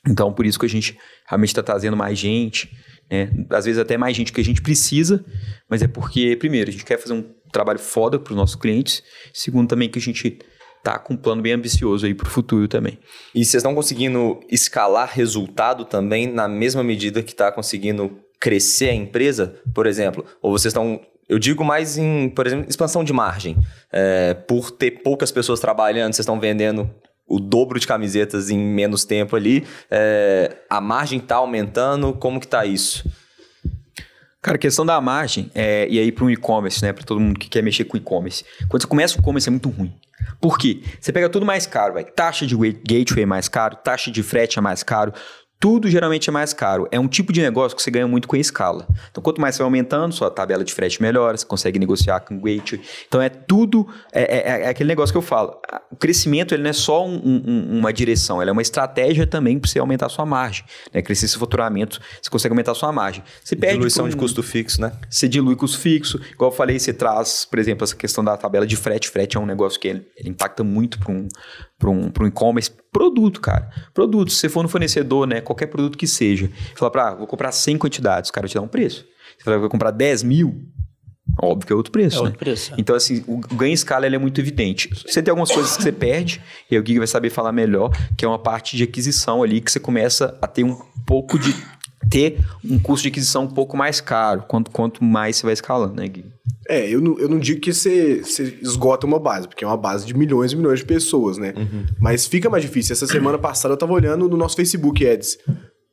Então, 0.08 0.34
por 0.34 0.46
isso 0.46 0.58
que 0.58 0.66
a 0.66 0.70
gente 0.70 0.98
realmente 1.28 1.54
tá 1.54 1.62
trazendo 1.62 1.96
mais 1.96 2.18
gente, 2.18 2.72
né? 3.10 3.30
Às 3.50 3.66
vezes 3.66 3.80
até 3.80 3.98
mais 3.98 4.16
gente 4.16 4.32
que 4.32 4.42
a 4.42 4.44
gente 4.44 4.62
precisa, 4.62 5.24
mas 5.70 5.82
é 5.82 5.88
porque, 5.88 6.36
primeiro, 6.36 6.70
a 6.70 6.72
gente 6.72 6.86
quer 6.86 7.00
fazer 7.00 7.14
um 7.14 7.24
trabalho 7.52 7.80
foda 7.80 8.20
pros 8.20 8.38
nossos 8.38 8.56
clientes. 8.56 9.04
Segundo, 9.34 9.68
também 9.68 9.90
que 9.90 10.00
a 10.00 10.02
gente 10.02 10.40
tá 10.84 10.98
com 10.98 11.14
um 11.14 11.18
plano 11.18 11.42
bem 11.42 11.54
ambicioso 11.54 12.06
aí 12.06 12.14
pro 12.14 12.30
futuro 12.30 12.68
também. 12.68 13.00
E 13.34 13.44
vocês 13.44 13.56
estão 13.56 13.76
conseguindo 13.76 14.40
escalar 14.50 15.10
resultado 15.12 15.86
também 15.86 16.28
na 16.28 16.48
mesma 16.48 16.84
medida 16.84 17.22
que 17.22 17.32
está 17.32 17.52
conseguindo 17.52 18.18
crescer 18.40 18.90
a 18.90 18.94
empresa, 18.94 19.56
por 19.74 19.86
exemplo? 19.86 20.26
Ou 20.42 20.52
vocês 20.52 20.72
estão. 20.72 21.02
Eu 21.28 21.38
digo 21.38 21.64
mais 21.64 21.98
em, 21.98 22.30
por 22.30 22.48
exemplo, 22.48 22.68
expansão 22.70 23.04
de 23.04 23.14
margem. 23.14 23.58
É, 23.92 24.34
por 24.34 24.72
ter 24.72 25.04
poucas 25.04 25.32
pessoas 25.32 25.60
trabalhando, 25.60 26.14
vocês 26.14 26.24
estão 26.24 26.40
vendendo 26.40 26.90
o 27.30 27.40
dobro 27.40 27.80
de 27.80 27.86
camisetas 27.88 28.50
em 28.50 28.58
menos 28.58 29.06
tempo 29.06 29.36
ali. 29.36 29.66
É, 29.90 30.58
a 30.70 30.82
margem 30.82 31.20
está 31.20 31.36
aumentando. 31.36 32.14
Como 32.14 32.40
que 32.40 32.48
tá 32.48 32.66
isso? 32.66 33.10
Cara, 34.42 34.56
a 34.56 34.60
questão 34.60 34.86
da 34.86 35.00
margem, 35.02 35.52
é, 35.54 35.86
e 35.90 36.00
aí 36.00 36.12
para 36.14 36.24
um 36.24 36.30
e-commerce, 36.30 36.82
né? 36.82 36.94
Para 36.94 37.04
todo 37.04 37.20
mundo 37.20 37.38
que 37.38 37.50
quer 37.50 37.62
mexer 37.62 37.84
com 37.84 37.98
e-commerce. 37.98 38.46
Quando 38.70 38.82
você 38.82 38.88
começa 38.88 39.18
o 39.18 39.20
e-commerce 39.20 39.50
é 39.50 39.52
muito 39.52 39.70
ruim. 39.70 39.94
Por 40.40 40.58
quê? 40.58 40.82
Você 41.00 41.12
pega 41.12 41.30
tudo 41.30 41.46
mais 41.46 41.66
caro, 41.66 41.94
vai. 41.94 42.06
Taxa 42.06 42.46
de 42.48 42.56
wa- 42.56 42.68
gateway 42.88 43.24
é 43.24 43.26
mais 43.26 43.50
caro, 43.50 43.76
taxa 43.78 44.10
de 44.10 44.24
frete 44.24 44.58
é 44.58 44.62
mais 44.62 44.82
caro. 44.82 45.14
Tudo 45.62 45.90
geralmente 45.90 46.30
é 46.30 46.32
mais 46.32 46.54
caro. 46.54 46.88
É 46.90 46.98
um 46.98 47.08
tipo 47.08 47.34
de 47.34 47.42
negócio 47.42 47.76
que 47.76 47.84
você 47.84 47.92
ganha 47.92 48.08
muito 48.08 48.30
com 48.30 48.38
a 48.38 48.40
escala. 48.40 48.88
Então, 49.12 49.22
quanto 49.22 49.42
mais 49.42 49.56
você 49.56 49.60
vai 49.60 49.66
aumentando, 49.66 50.14
sua 50.14 50.32
tabela 50.32 50.64
de 50.64 50.74
frete 50.74 51.02
melhora, 51.02 51.36
você 51.36 51.46
consegue 51.46 51.78
negociar 51.78 52.22
com 52.22 52.36
o 52.38 52.40
gateway. 52.40 52.82
Então, 53.08 53.22
é 53.22 53.28
tudo. 53.28 53.86
É, 54.14 54.38
é- 54.38 54.62
é 54.64 54.70
aquele 54.70 54.88
negócio 54.88 55.12
que 55.12 55.18
eu 55.18 55.22
falo. 55.22 55.60
O 55.92 55.98
crescimento 55.98 56.54
ele 56.54 56.64
não 56.64 56.70
é 56.70 56.74
só 56.74 57.06
um- 57.06 57.18
um- 57.46 57.80
uma 57.80 57.92
direção, 57.92 58.42
ele 58.42 58.50
é 58.50 58.54
uma 58.54 58.62
estratégia 58.62 59.28
também 59.28 59.60
para 59.60 59.70
você 59.70 59.80
aumentar 59.80 60.06
a 60.06 60.10
sua 60.10 60.26
margem. 60.26 60.64
Né? 60.94 61.02
Crescer 61.02 61.28
seu 61.28 61.40
faturamento, 61.42 62.00
você 62.22 62.30
consegue 62.30 62.54
aumentar 62.54 62.72
a 62.72 62.76
sua 62.76 62.94
margem. 62.94 63.22
Você 63.44 63.54
perde 63.56 63.76
Diluição 63.76 64.08
de 64.08 64.16
custo 64.16 64.42
fixo, 64.42 64.80
né? 64.80 64.94
você 65.10 65.28
dilui 65.28 65.58
custo 65.58 65.78
fixo. 65.80 66.22
Igual 66.32 66.52
eu 66.52 66.56
falei, 66.56 66.80
você 66.80 66.94
traz, 66.94 67.44
por 67.44 67.60
exemplo, 67.60 67.84
essa 67.84 67.96
questão 67.98 68.24
da 68.24 68.38
tabela 68.38 68.66
de 68.66 68.78
frete. 68.78 69.10
Frete 69.10 69.36
é 69.36 69.40
um 69.42 69.46
negócio 69.46 69.78
que 69.78 69.90
ele, 69.90 70.08
ele 70.16 70.30
impacta 70.30 70.64
muito 70.64 70.98
para 71.00 71.12
um, 71.12 71.28
pra 71.80 71.90
um, 71.90 72.12
pra 72.12 72.26
um 72.26 72.28
e-commerce. 72.28 72.70
Produto, 72.92 73.40
cara. 73.40 73.70
Produto. 73.94 74.32
Se 74.32 74.38
você 74.38 74.50
for 74.50 74.62
no 74.62 74.70
fornecedor, 74.70 75.26
né? 75.26 75.42
Qualquer 75.42 75.68
produto 75.68 75.98
que 75.98 76.06
seja. 76.06 76.52
Falar 76.76 76.92
pra, 76.92 77.08
ah, 77.10 77.16
vou 77.16 77.26
comprar 77.26 77.52
100 77.52 77.78
quantidades. 77.78 78.30
O 78.30 78.34
cara 78.34 78.48
te 78.48 78.54
dá 78.56 78.62
um 78.62 78.68
preço. 78.68 79.06
Você 79.38 79.46
fala, 79.46 79.58
vou 79.58 79.70
comprar 79.70 79.92
10 79.92 80.24
mil. 80.24 80.62
Óbvio 81.42 81.68
que 81.68 81.72
é 81.72 81.76
outro 81.76 81.92
preço, 81.92 82.18
É 82.18 82.20
né? 82.22 82.26
outro 82.26 82.40
preço, 82.40 82.74
é. 82.74 82.76
Então, 82.80 82.96
assim, 82.96 83.24
o 83.28 83.38
ganho 83.56 83.70
em 83.70 83.74
escala 83.74 84.06
ele 84.06 84.16
é 84.16 84.20
muito 84.20 84.42
evidente. 84.42 84.90
Você 84.90 85.22
tem 85.22 85.32
algumas 85.32 85.52
coisas 85.52 85.78
que 85.78 85.84
você 85.84 85.92
perde, 85.92 86.42
e 86.70 86.76
aí 86.76 86.82
o 86.82 86.86
Giga 86.86 87.00
vai 87.00 87.08
saber 87.08 87.30
falar 87.30 87.52
melhor, 87.52 87.92
que 88.18 88.26
é 88.26 88.28
uma 88.28 88.40
parte 88.40 88.76
de 88.76 88.84
aquisição 88.84 89.44
ali, 89.44 89.62
que 89.62 89.72
você 89.72 89.80
começa 89.80 90.38
a 90.42 90.48
ter 90.48 90.64
um 90.64 90.76
pouco 91.06 91.38
de. 91.38 91.56
Ter 92.10 92.40
um 92.64 92.80
custo 92.80 93.04
de 93.04 93.10
aquisição 93.10 93.44
um 93.44 93.50
pouco 93.50 93.76
mais 93.76 94.00
caro, 94.00 94.44
quanto, 94.48 94.72
quanto 94.72 95.04
mais 95.04 95.38
você 95.38 95.46
vai 95.46 95.54
escalando, 95.54 95.96
né, 95.96 96.06
Giga? 96.06 96.40
É, 96.68 96.88
eu 96.88 97.02
não, 97.02 97.18
eu 97.18 97.28
não 97.28 97.40
digo 97.40 97.60
que 97.60 97.74
você, 97.74 98.24
você 98.24 98.60
esgota 98.62 99.08
uma 99.08 99.20
base, 99.20 99.48
porque 99.48 99.64
é 99.64 99.68
uma 99.68 99.76
base 99.76 100.06
de 100.06 100.16
milhões 100.16 100.52
e 100.52 100.56
milhões 100.56 100.80
de 100.80 100.86
pessoas, 100.86 101.38
né? 101.38 101.54
Mas 102.00 102.28
fica 102.28 102.48
mais 102.48 102.64
difícil. 102.64 102.94
Essa 102.94 103.08
semana 103.08 103.38
passada 103.40 103.74
eu 103.74 103.78
tava 103.78 103.92
olhando 103.92 104.30
no 104.30 104.38
nosso 104.38 104.56
Facebook 104.56 105.06
Ads. 105.08 105.40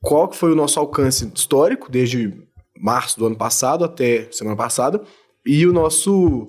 qual 0.03 0.29
que 0.29 0.37
foi 0.37 0.53
o 0.53 0.55
nosso 0.55 0.79
alcance 0.79 1.31
histórico, 1.35 1.91
desde 1.91 2.33
março 2.79 3.19
do 3.19 3.27
ano 3.27 3.37
passado 3.37 3.85
até 3.85 4.29
semana 4.31 4.57
passada, 4.57 5.03
e 5.47 5.67
o 5.67 5.73
nosso. 5.73 6.49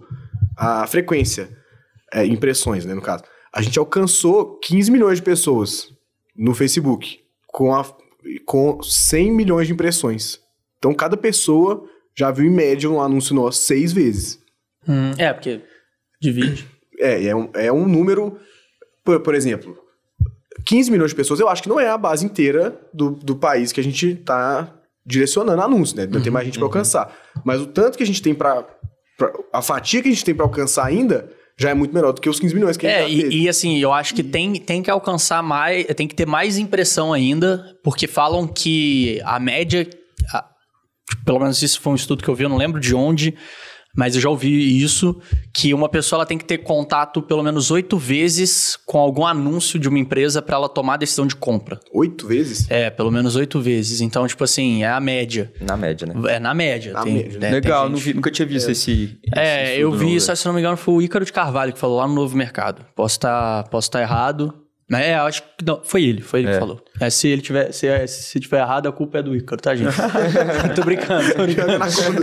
a 0.57 0.85
frequência, 0.87 1.49
é, 2.13 2.25
impressões, 2.25 2.85
né, 2.85 2.93
no 2.93 3.01
caso. 3.01 3.23
A 3.53 3.61
gente 3.61 3.79
alcançou 3.79 4.59
15 4.59 4.91
milhões 4.91 5.19
de 5.19 5.23
pessoas 5.23 5.87
no 6.35 6.53
Facebook, 6.53 7.19
com, 7.47 7.73
a, 7.73 7.83
com 8.45 8.81
100 8.81 9.31
milhões 9.31 9.67
de 9.67 9.73
impressões. 9.73 10.39
Então, 10.77 10.93
cada 10.93 11.17
pessoa 11.17 11.83
já 12.15 12.31
viu 12.31 12.45
em 12.45 12.53
média 12.53 12.89
um 12.89 13.01
anúncio 13.01 13.35
nosso 13.35 13.59
seis 13.63 13.91
vezes. 13.91 14.39
Hum, 14.87 15.11
é, 15.17 15.33
porque 15.33 15.61
divide. 16.21 16.67
É, 16.99 17.27
é 17.27 17.35
um, 17.35 17.49
é 17.53 17.71
um 17.71 17.87
número. 17.87 18.39
Por, 19.03 19.19
por 19.19 19.35
exemplo, 19.35 19.77
15 20.65 20.91
milhões 20.91 21.11
de 21.11 21.15
pessoas, 21.15 21.39
eu 21.39 21.47
acho 21.47 21.61
que 21.61 21.69
não 21.69 21.79
é 21.79 21.87
a 21.87 21.97
base 21.97 22.25
inteira 22.25 22.79
do, 22.93 23.11
do 23.11 23.35
país 23.35 23.71
que 23.71 23.79
a 23.79 23.83
gente 23.83 24.15
tá 24.15 24.73
direcionando 25.05 25.61
anúncio, 25.61 25.95
né? 25.95 26.03
Ainda 26.03 26.19
tem 26.19 26.31
mais 26.31 26.45
gente 26.45 26.57
para 26.57 26.67
alcançar. 26.67 27.15
Mas 27.45 27.61
o 27.61 27.67
tanto 27.67 27.97
que 27.97 28.03
a 28.03 28.05
gente 28.07 28.21
tem 28.21 28.33
para 28.33 28.67
A 29.53 29.61
fatia 29.61 30.01
que 30.01 30.09
a 30.09 30.11
gente 30.11 30.25
tem 30.25 30.35
para 30.35 30.45
alcançar 30.45 30.85
ainda 30.85 31.29
já 31.59 31.69
é 31.71 31.73
muito 31.73 31.93
menor 31.93 32.11
do 32.13 32.21
que 32.21 32.29
os 32.29 32.39
15 32.39 32.53
milhões 32.53 32.77
que 32.77 32.85
a 32.85 32.89
gente 32.89 32.97
É, 32.99 33.01
já 33.01 33.07
teve. 33.23 33.35
e, 33.35 33.41
e, 33.43 33.49
assim, 33.49 33.77
eu 33.79 33.91
acho 33.91 34.13
que 34.13 34.23
tem, 34.23 34.53
tem 34.55 34.83
que 34.83 34.91
alcançar 34.91 35.41
mais, 35.41 35.85
tem 35.95 36.07
que 36.07 36.13
ter 36.15 36.25
mais 36.27 36.57
impressão 36.57 37.11
ainda, 37.13 37.75
porque 37.83 38.05
falam 38.07 38.47
que 38.47 39.19
a 39.25 39.39
média, 39.39 39.89
a- 40.33 40.45
pelo 41.25 41.39
menos 41.39 41.61
isso 41.63 41.81
foi 41.81 41.93
um 41.93 41.95
estudo 41.95 42.23
que 42.23 42.29
eu 42.29 42.35
vi, 42.35 42.43
eu 42.43 42.49
não 42.49 42.57
lembro 42.57 42.79
de 42.79 42.93
onde, 42.93 43.33
mas 43.97 44.15
eu 44.15 44.21
já 44.21 44.29
ouvi 44.29 44.81
isso, 44.81 45.19
que 45.53 45.73
uma 45.73 45.89
pessoa 45.89 46.19
ela 46.19 46.25
tem 46.25 46.37
que 46.37 46.45
ter 46.45 46.59
contato 46.59 47.21
pelo 47.21 47.41
menos 47.43 47.71
oito 47.71 47.97
vezes 47.97 48.77
com 48.85 48.99
algum 48.99 49.25
anúncio 49.25 49.79
de 49.79 49.89
uma 49.89 49.97
empresa 49.99 50.41
para 50.41 50.55
ela 50.55 50.69
tomar 50.69 50.93
a 50.93 50.97
decisão 50.97 51.25
de 51.25 51.35
compra. 51.35 51.79
Oito 51.91 52.27
vezes? 52.27 52.69
É, 52.69 52.89
pelo 52.91 53.11
menos 53.11 53.35
oito 53.35 53.59
vezes. 53.59 53.99
Então, 53.99 54.25
tipo 54.27 54.43
assim, 54.43 54.83
é 54.83 54.89
a 54.89 54.99
média. 54.99 55.51
Na 55.59 55.75
média, 55.75 56.05
né? 56.07 56.13
É 56.35 56.39
na 56.39 56.53
média. 56.53 56.93
Na 56.93 57.01
tem, 57.03 57.13
média. 57.15 57.39
né, 57.39 57.49
Legal, 57.49 57.83
tem 57.83 57.89
não 57.91 57.97
gente- 57.97 58.05
vi- 58.05 58.13
nunca 58.13 58.29
tinha 58.31 58.45
visto 58.45 58.69
esse, 58.69 59.17
É, 59.35 59.71
esse 59.71 59.81
eu 59.81 59.89
estudo, 59.89 60.05
vi 60.05 60.15
isso, 60.15 60.35
se 60.35 60.45
não 60.45 60.53
me 60.53 60.59
engano, 60.59 60.77
foi 60.77 60.93
o 60.93 61.01
Ícaro 61.01 61.25
de 61.25 61.33
Carvalho 61.33 61.73
que 61.73 61.79
falou 61.79 61.97
lá 61.97 62.07
no 62.07 62.13
Novo 62.13 62.37
Mercado. 62.37 62.85
Posso 62.95 63.15
estar 63.15 63.63
posso 63.69 63.89
tá 63.89 63.99
errado. 64.01 64.53
É, 64.89 65.15
eu 65.17 65.23
acho 65.23 65.43
que 65.43 65.65
não, 65.65 65.81
foi 65.83 66.03
ele, 66.05 66.21
foi 66.21 66.39
ele 66.39 66.51
que 66.53 66.59
falou. 66.59 66.81
É, 66.97 67.09
se 67.09 67.27
ele 67.27 67.41
tiver, 67.41 67.73
se, 67.73 68.07
se 68.07 68.39
tiver 68.39 68.59
errado, 68.61 68.87
a 68.87 68.91
culpa 68.93 69.17
é 69.17 69.21
do 69.21 69.35
Ícaro, 69.35 69.61
tá, 69.61 69.75
gente? 69.75 69.91
tô 70.75 70.81
brincando, 70.81 71.33
tô 71.35 71.43
brincando. 71.43 71.77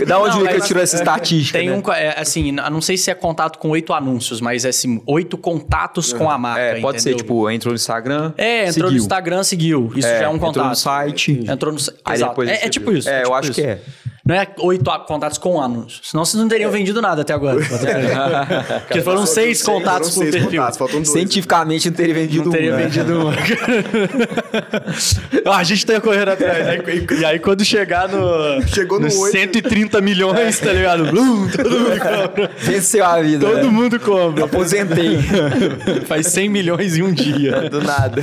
Da 0.07 0.19
onde 0.19 0.35
Não, 0.37 0.41
o 0.41 0.45
mas- 0.45 0.65
tirou 0.65 0.81
essa 0.81 0.95
estatística, 0.95 1.59
Tem 1.59 1.69
né? 1.69 1.75
um, 1.85 1.91
é, 1.93 2.19
assim, 2.19 2.47
eu 2.57 2.71
não 2.71 2.81
sei 2.81 2.97
se 2.97 3.11
é 3.11 3.13
contato 3.13 3.59
com 3.59 3.69
oito 3.69 3.93
anúncios, 3.93 4.41
mas 4.41 4.65
é 4.65 4.69
assim, 4.69 4.99
oito 5.05 5.37
contatos 5.37 6.11
com 6.11 6.27
a 6.27 6.39
marca, 6.39 6.59
É, 6.59 6.81
pode 6.81 7.03
ser, 7.03 7.09
entendeu? 7.09 7.23
tipo, 7.23 7.49
entrou 7.51 7.71
no 7.71 7.75
Instagram, 7.75 8.33
É, 8.35 8.61
entrou 8.61 8.73
seguiu. 8.73 8.89
no 8.91 8.97
Instagram, 8.97 9.43
seguiu. 9.43 9.91
Isso 9.95 10.07
É, 10.07 10.19
já 10.19 10.25
é 10.25 10.27
um 10.27 10.33
entrou 10.35 10.51
contato. 10.51 10.69
no 10.69 10.75
site. 10.75 11.39
Entrou 11.47 11.71
no 11.71 11.79
site. 11.79 11.99
Aí 12.03 12.15
Exato. 12.15 12.43
É, 12.43 12.65
é 12.65 12.69
tipo 12.69 12.91
isso. 12.91 13.07
É, 13.07 13.19
eu 13.19 13.23
tipo 13.25 13.33
acho 13.35 13.51
isso. 13.51 13.61
que 13.61 13.67
é. 13.67 13.79
Não 14.27 14.33
é 14.33 14.47
oito 14.59 14.83
contatos 15.07 15.37
com 15.37 15.61
anúncios. 15.61 16.09
Senão 16.09 16.25
vocês 16.25 16.41
não 16.41 16.49
teriam 16.49 16.71
vendido 16.71 16.99
nada 16.99 17.21
até 17.21 17.31
agora. 17.31 17.59
Porque 18.87 19.01
foram 19.01 19.23
seis 19.25 19.61
contatos 19.61 20.15
por 20.15 20.23
seis 20.23 20.35
perfil. 20.35 20.61
contatos, 20.63 20.91
dois. 20.91 21.09
Cientificamente 21.09 21.89
não 21.91 21.95
teria 21.95 22.13
vendido 22.15 22.45
Não 22.45 22.51
teria 22.51 22.73
um, 22.73 22.77
né? 22.77 22.83
vendido 22.85 23.27
um. 23.27 23.31
Ah, 25.45 25.57
a 25.57 25.63
gente 25.63 25.85
tá 25.85 26.01
correndo 26.01 26.29
atrás. 26.29 26.65
né? 26.65 26.79
E 27.19 27.25
aí, 27.25 27.39
quando 27.39 27.63
chegar 27.63 28.09
no. 28.09 28.65
Chegou 28.67 28.99
no 28.99 29.05
nos 29.05 29.15
oito. 29.15 29.37
130 29.37 30.01
milhões, 30.01 30.59
tá 30.59 30.73
ligado? 30.73 31.05
Blum, 31.05 31.47
todo 31.49 31.69
mundo 31.69 31.99
compra. 31.99 32.51
Venceu 32.57 33.05
a 33.05 33.21
vida, 33.21 33.45
Todo 33.45 33.57
né? 33.57 33.63
mundo 33.69 33.99
compra. 33.99 34.45
Aposentei. 34.45 35.19
Faz 36.07 36.27
100 36.27 36.49
milhões 36.49 36.97
em 36.97 37.03
um 37.03 37.13
dia. 37.13 37.69
Do 37.69 37.81
nada. 37.81 38.21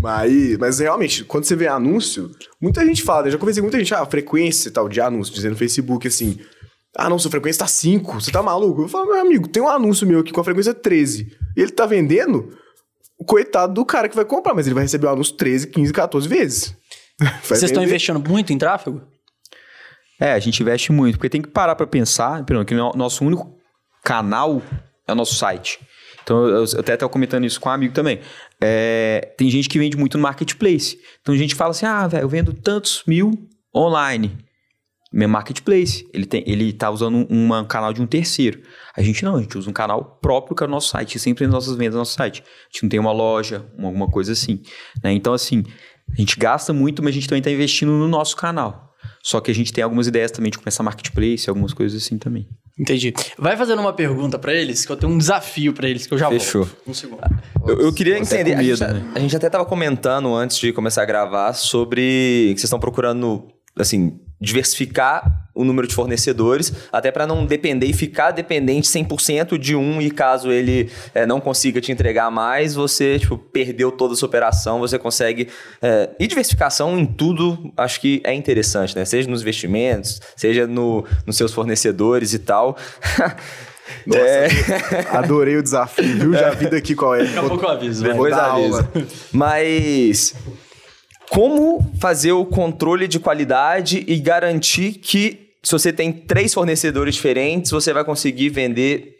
Mas, 0.00 0.56
mas 0.58 0.78
realmente, 0.78 1.24
quando 1.24 1.44
você 1.44 1.56
vê 1.56 1.66
anúncio, 1.66 2.30
muita 2.60 2.84
gente 2.84 3.02
fala, 3.02 3.22
né? 3.22 3.28
Eu 3.28 3.32
já 3.32 3.38
conversei 3.38 3.60
com 3.60 3.66
muita 3.66 3.78
gente, 3.78 3.94
ah, 3.94 4.06
frequência 4.06 4.68
e 4.68 4.72
tal, 4.72 4.88
de 4.88 5.00
anúncio, 5.00 5.34
dizendo 5.34 5.52
no 5.52 5.58
Facebook 5.58 6.06
assim, 6.06 6.38
ah, 6.96 7.08
não, 7.08 7.18
sua 7.18 7.30
frequência 7.30 7.60
tá 7.60 7.66
5, 7.66 8.20
você 8.20 8.30
tá 8.30 8.42
maluco? 8.42 8.82
Eu 8.82 8.88
falo, 8.88 9.06
meu 9.06 9.20
amigo, 9.20 9.48
tem 9.48 9.62
um 9.62 9.68
anúncio 9.68 10.06
meu 10.06 10.20
aqui 10.20 10.32
com 10.32 10.40
a 10.40 10.44
frequência 10.44 10.72
13, 10.72 11.36
e 11.56 11.60
ele 11.60 11.72
tá 11.72 11.86
vendendo, 11.86 12.56
o 13.18 13.24
coitado 13.24 13.74
do 13.74 13.84
cara 13.84 14.08
que 14.08 14.16
vai 14.16 14.24
comprar, 14.24 14.54
mas 14.54 14.66
ele 14.66 14.74
vai 14.74 14.84
receber 14.84 15.06
o 15.06 15.10
anúncio 15.10 15.36
13, 15.36 15.68
15, 15.68 15.92
14 15.92 16.28
vezes. 16.28 16.76
Vai 17.20 17.40
Vocês 17.42 17.64
estão 17.64 17.82
investindo 17.82 18.20
muito 18.20 18.52
em 18.52 18.58
tráfego? 18.58 19.02
É, 20.20 20.34
a 20.34 20.38
gente 20.38 20.62
investe 20.62 20.92
muito, 20.92 21.16
porque 21.16 21.28
tem 21.28 21.42
que 21.42 21.48
parar 21.48 21.74
pra 21.74 21.84
pensar, 21.84 22.44
primeiro, 22.44 22.64
que 22.64 22.76
o 22.76 22.92
nosso 22.92 23.24
único 23.24 23.56
canal 24.04 24.62
é 25.04 25.12
o 25.12 25.16
nosso 25.16 25.34
site. 25.34 25.80
Então, 26.22 26.46
eu, 26.46 26.64
eu 26.64 26.80
até 26.80 26.94
estava 26.94 27.10
comentando 27.10 27.44
isso 27.44 27.60
com 27.60 27.68
um 27.68 27.72
amigo 27.72 27.94
também. 27.94 28.20
É, 28.60 29.34
tem 29.36 29.48
gente 29.50 29.68
que 29.68 29.78
vende 29.78 29.96
muito 29.96 30.16
no 30.18 30.22
marketplace. 30.22 30.98
Então, 31.20 31.34
a 31.34 31.38
gente 31.38 31.54
fala 31.54 31.70
assim, 31.70 31.86
ah, 31.86 32.06
velho, 32.06 32.22
eu 32.24 32.28
vendo 32.28 32.52
tantos 32.52 33.02
mil 33.06 33.32
online. 33.74 34.36
Meu 35.12 35.28
marketplace. 35.28 36.06
Ele, 36.12 36.26
tem, 36.26 36.42
ele 36.46 36.72
tá 36.72 36.90
usando 36.90 37.26
um, 37.30 37.52
um 37.54 37.64
canal 37.64 37.92
de 37.92 38.02
um 38.02 38.06
terceiro. 38.06 38.60
A 38.96 39.00
gente 39.02 39.24
não, 39.24 39.36
a 39.36 39.40
gente 39.40 39.56
usa 39.56 39.70
um 39.70 39.72
canal 39.72 40.18
próprio 40.20 40.54
que 40.54 40.62
é 40.62 40.66
o 40.66 40.70
nosso 40.70 40.88
site. 40.90 41.18
Sempre 41.18 41.44
as 41.46 41.50
nossas 41.50 41.76
vendas 41.76 41.94
no 41.94 42.00
nosso 42.00 42.14
site. 42.14 42.42
A 42.42 42.72
gente 42.72 42.82
não 42.82 42.90
tem 42.90 43.00
uma 43.00 43.12
loja, 43.12 43.64
uma- 43.78 43.88
alguma 43.88 44.08
coisa 44.08 44.32
assim. 44.32 44.60
né? 45.02 45.12
Então, 45.12 45.32
assim, 45.32 45.64
a 46.12 46.16
gente 46.20 46.36
gasta 46.38 46.72
muito, 46.72 47.02
mas 47.02 47.12
a 47.12 47.14
gente 47.14 47.28
também 47.28 47.40
está 47.40 47.50
investindo 47.50 47.92
no 47.92 48.06
nosso 48.08 48.36
canal. 48.36 48.92
Só 49.22 49.40
que 49.40 49.50
a 49.50 49.54
gente 49.54 49.72
tem 49.72 49.82
algumas 49.82 50.06
ideias 50.06 50.30
também 50.30 50.50
de 50.50 50.58
começar 50.58 50.82
marketplace, 50.82 51.48
algumas 51.48 51.72
coisas 51.72 52.02
assim 52.02 52.18
também. 52.18 52.46
Entendi. 52.78 53.12
Vai 53.36 53.56
fazendo 53.56 53.80
uma 53.80 53.92
pergunta 53.92 54.38
pra 54.38 54.54
eles, 54.54 54.86
que 54.86 54.92
eu 54.92 54.96
tenho 54.96 55.12
um 55.12 55.18
desafio 55.18 55.72
pra 55.72 55.88
eles, 55.88 56.06
que 56.06 56.14
eu 56.14 56.18
já 56.18 56.28
Fechou. 56.28 56.64
volto. 56.64 56.76
Um 56.86 56.94
segundo. 56.94 57.20
Eu, 57.66 57.80
eu 57.80 57.92
queria 57.92 58.18
entender. 58.18 58.54
a, 58.54 58.62
gente, 58.62 58.80
medo, 58.80 58.94
né? 58.94 59.12
a 59.14 59.18
gente 59.18 59.36
até 59.36 59.50
tava 59.50 59.64
comentando 59.64 60.32
antes 60.34 60.58
de 60.58 60.72
começar 60.72 61.02
a 61.02 61.04
gravar 61.04 61.52
sobre 61.54 62.50
que 62.54 62.60
vocês 62.60 62.64
estão 62.64 62.78
procurando, 62.78 63.48
assim, 63.76 64.20
diversificar 64.40 65.44
o 65.54 65.64
número 65.64 65.88
de 65.88 65.94
fornecedores, 65.94 66.72
até 66.92 67.10
para 67.10 67.26
não 67.26 67.44
depender 67.44 67.86
e 67.86 67.92
ficar 67.92 68.30
dependente 68.30 68.86
100% 68.88 69.58
de 69.58 69.74
um 69.74 70.00
e 70.00 70.08
caso 70.08 70.52
ele 70.52 70.88
eh, 71.12 71.26
não 71.26 71.40
consiga 71.40 71.80
te 71.80 71.90
entregar 71.90 72.30
mais, 72.30 72.76
você 72.76 73.18
tipo, 73.18 73.36
perdeu 73.36 73.90
toda 73.90 74.14
a 74.14 74.16
sua 74.16 74.28
operação, 74.28 74.78
você 74.78 74.96
consegue... 75.00 75.48
eh, 75.82 76.10
e 76.20 76.28
diversificação 76.28 76.96
em 76.96 77.04
tudo, 77.04 77.72
acho 77.76 78.00
que 78.00 78.20
é 78.24 78.32
interessante, 78.32 78.94
né? 78.94 79.04
Seja 79.04 79.28
nos 79.28 79.42
investimentos, 79.42 80.20
seja 80.36 80.64
no, 80.64 81.04
nos 81.26 81.36
seus 81.36 81.52
fornecedores 81.52 82.32
e 82.34 82.38
tal. 82.38 82.76
Nossa, 84.06 84.20
É. 84.20 84.48
adorei 85.10 85.56
o 85.56 85.62
desafio, 85.62 86.04
viu? 86.18 86.32
Já 86.34 86.50
vi 86.50 86.68
daqui 86.70 86.94
qual 86.94 87.16
é. 87.16 87.24
Daqui 87.24 87.38
a 87.38 87.42
pouco 87.42 87.64
eu 87.64 87.70
aviso. 87.70 88.02
Depois 88.04 88.32
avisa. 88.32 88.46
aula. 88.52 88.92
Mas 89.32 90.34
como 91.28 91.92
fazer 92.00 92.32
o 92.32 92.44
controle 92.44 93.06
de 93.08 93.18
qualidade 93.18 94.04
e 94.06 94.16
garantir 94.18 94.92
que 94.94 95.48
se 95.62 95.72
você 95.72 95.92
tem 95.92 96.12
três 96.12 96.54
fornecedores 96.54 97.14
diferentes, 97.16 97.70
você 97.70 97.92
vai 97.92 98.04
conseguir 98.04 98.48
vender 98.48 99.16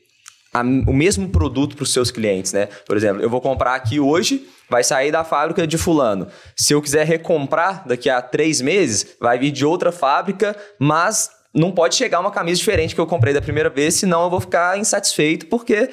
a- 0.55 0.63
o 0.63 0.93
mesmo 0.93 1.29
produto 1.29 1.77
para 1.77 1.83
os 1.83 1.93
seus 1.93 2.11
clientes, 2.11 2.53
né? 2.53 2.69
Por 2.87 2.97
exemplo, 2.97 3.23
eu 3.23 3.29
vou 3.29 3.41
comprar 3.41 3.75
aqui 3.75 4.01
hoje, 4.01 4.47
vai 4.71 4.83
sair 4.83 5.13
da 5.13 5.23
fábrica 5.25 5.67
de 5.67 5.77
fulano. 5.77 6.27
Se 6.57 6.73
eu 6.73 6.81
quiser 6.81 7.07
recomprar 7.07 7.87
daqui 7.87 8.09
a 8.09 8.23
três 8.23 8.61
meses, 8.61 9.17
vai 9.21 9.39
vir 9.39 9.51
de 9.51 9.67
outra 9.67 9.93
fábrica, 9.93 10.57
mas 10.79 11.31
não 11.55 11.71
pode 11.71 11.97
chegar 11.97 12.21
uma 12.21 12.31
camisa 12.31 12.59
diferente 12.59 12.95
que 12.95 13.01
eu 13.01 13.07
comprei 13.07 13.35
da 13.35 13.43
primeira 13.43 13.69
vez, 13.69 13.95
senão 13.95 14.23
eu 14.25 14.31
vou 14.31 14.41
ficar 14.41 14.79
insatisfeito 14.79 15.47
porque 15.47 15.91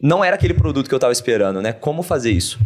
não 0.00 0.24
era 0.24 0.36
aquele 0.36 0.54
produto 0.54 0.88
que 0.88 0.94
eu 0.94 0.98
estava 0.98 1.12
esperando, 1.12 1.60
né? 1.60 1.72
Como 1.72 2.02
fazer 2.02 2.30
isso? 2.30 2.58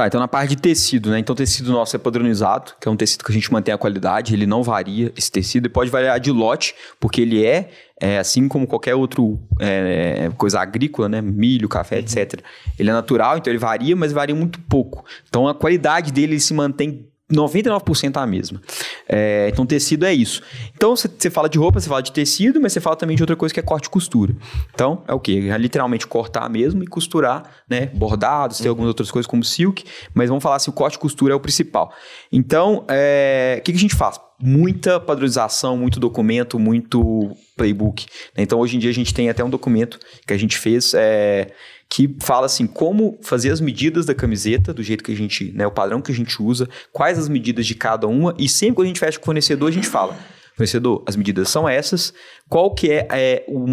Tá, 0.00 0.06
então 0.06 0.18
na 0.18 0.26
parte 0.26 0.48
de 0.48 0.56
tecido, 0.56 1.10
né? 1.10 1.18
Então 1.18 1.34
o 1.34 1.36
tecido 1.36 1.70
nosso 1.72 1.94
é 1.94 1.98
padronizado, 1.98 2.72
que 2.80 2.88
é 2.88 2.90
um 2.90 2.96
tecido 2.96 3.22
que 3.22 3.30
a 3.30 3.34
gente 3.34 3.52
mantém 3.52 3.74
a 3.74 3.76
qualidade, 3.76 4.32
ele 4.32 4.46
não 4.46 4.62
varia 4.62 5.12
esse 5.14 5.30
tecido, 5.30 5.66
ele 5.66 5.74
pode 5.74 5.90
variar 5.90 6.18
de 6.18 6.32
lote, 6.32 6.74
porque 6.98 7.20
ele 7.20 7.44
é, 7.44 7.68
é, 8.00 8.18
assim 8.18 8.48
como 8.48 8.66
qualquer 8.66 8.94
outro 8.94 9.38
é, 9.58 10.30
coisa 10.38 10.58
agrícola, 10.58 11.06
né? 11.06 11.20
Milho, 11.20 11.68
café, 11.68 11.98
etc. 11.98 12.40
Ele 12.78 12.88
é 12.88 12.94
natural, 12.94 13.36
então 13.36 13.50
ele 13.52 13.58
varia, 13.58 13.94
mas 13.94 14.10
varia 14.10 14.34
muito 14.34 14.58
pouco. 14.60 15.04
Então 15.28 15.46
a 15.46 15.54
qualidade 15.54 16.10
dele 16.10 16.32
ele 16.32 16.40
se 16.40 16.54
mantém 16.54 17.06
99% 17.30 18.16
a 18.16 18.26
mesma. 18.26 18.60
É, 19.08 19.48
então, 19.52 19.64
tecido 19.64 20.04
é 20.04 20.12
isso. 20.12 20.42
Então, 20.74 20.94
você- 20.96 21.30
fala 21.30 21.48
de 21.48 21.58
roupa, 21.58 21.80
você 21.80 21.88
fala 21.88 22.02
de 22.02 22.12
tecido, 22.12 22.60
mas 22.60 22.72
você 22.72 22.80
fala 22.80 22.96
também 22.96 23.16
de 23.16 23.22
outra 23.22 23.36
coisa 23.36 23.52
que 23.52 23.60
é 23.60 23.62
corte 23.62 23.86
e 23.86 23.90
costura. 23.90 24.34
Então, 24.74 25.02
é 25.06 25.14
o 25.14 25.20
quê? 25.20 25.48
É 25.52 25.56
literalmente 25.58 26.06
cortar 26.06 26.48
mesmo 26.50 26.82
e 26.82 26.86
costurar, 26.86 27.44
né? 27.68 27.86
Bordados, 27.94 28.58
tem 28.58 28.68
algumas 28.68 28.88
outras 28.88 29.10
coisas 29.10 29.26
como 29.28 29.44
silk, 29.44 29.84
mas 30.14 30.28
vamos 30.28 30.42
falar 30.42 30.56
assim, 30.56 30.70
o 30.70 30.74
corte 30.74 30.94
e 30.96 30.98
costura 30.98 31.32
é 31.32 31.36
o 31.36 31.40
principal. 31.40 31.92
Então, 32.32 32.84
é, 32.88 33.56
o 33.60 33.62
que, 33.62 33.72
que 33.72 33.78
a 33.78 33.80
gente 33.80 33.94
faz? 33.94 34.18
Muita 34.42 34.98
padronização, 34.98 35.76
muito 35.76 36.00
documento, 36.00 36.58
muito 36.58 37.30
playbook. 37.56 38.06
né? 38.36 38.42
Então, 38.42 38.58
hoje 38.58 38.76
em 38.76 38.78
dia, 38.78 38.90
a 38.90 38.94
gente 38.94 39.12
tem 39.12 39.28
até 39.28 39.44
um 39.44 39.50
documento 39.50 39.98
que 40.26 40.32
a 40.32 40.36
gente 40.38 40.56
fez 40.56 40.94
é, 40.94 41.48
que 41.90 42.16
fala 42.22 42.46
assim, 42.46 42.68
como 42.68 43.18
fazer 43.20 43.50
as 43.50 43.60
medidas 43.60 44.06
da 44.06 44.14
camiseta, 44.14 44.72
do 44.72 44.80
jeito 44.80 45.02
que 45.02 45.10
a 45.10 45.16
gente, 45.16 45.50
né, 45.52 45.66
o 45.66 45.72
padrão 45.72 46.00
que 46.00 46.12
a 46.12 46.14
gente 46.14 46.40
usa, 46.40 46.68
quais 46.92 47.18
as 47.18 47.28
medidas 47.28 47.66
de 47.66 47.74
cada 47.74 48.06
uma, 48.06 48.32
e 48.38 48.48
sempre 48.48 48.76
quando 48.76 48.84
a 48.84 48.88
gente 48.88 49.00
fecha 49.00 49.18
com 49.18 49.24
o 49.24 49.26
fornecedor, 49.26 49.68
a 49.68 49.72
gente 49.72 49.88
fala, 49.88 50.16
fornecedor, 50.54 51.02
as 51.04 51.16
medidas 51.16 51.48
são 51.48 51.68
essas, 51.68 52.14
qual 52.48 52.72
que 52.72 52.92
é, 52.92 53.08
é 53.10 53.44
o, 53.48 53.66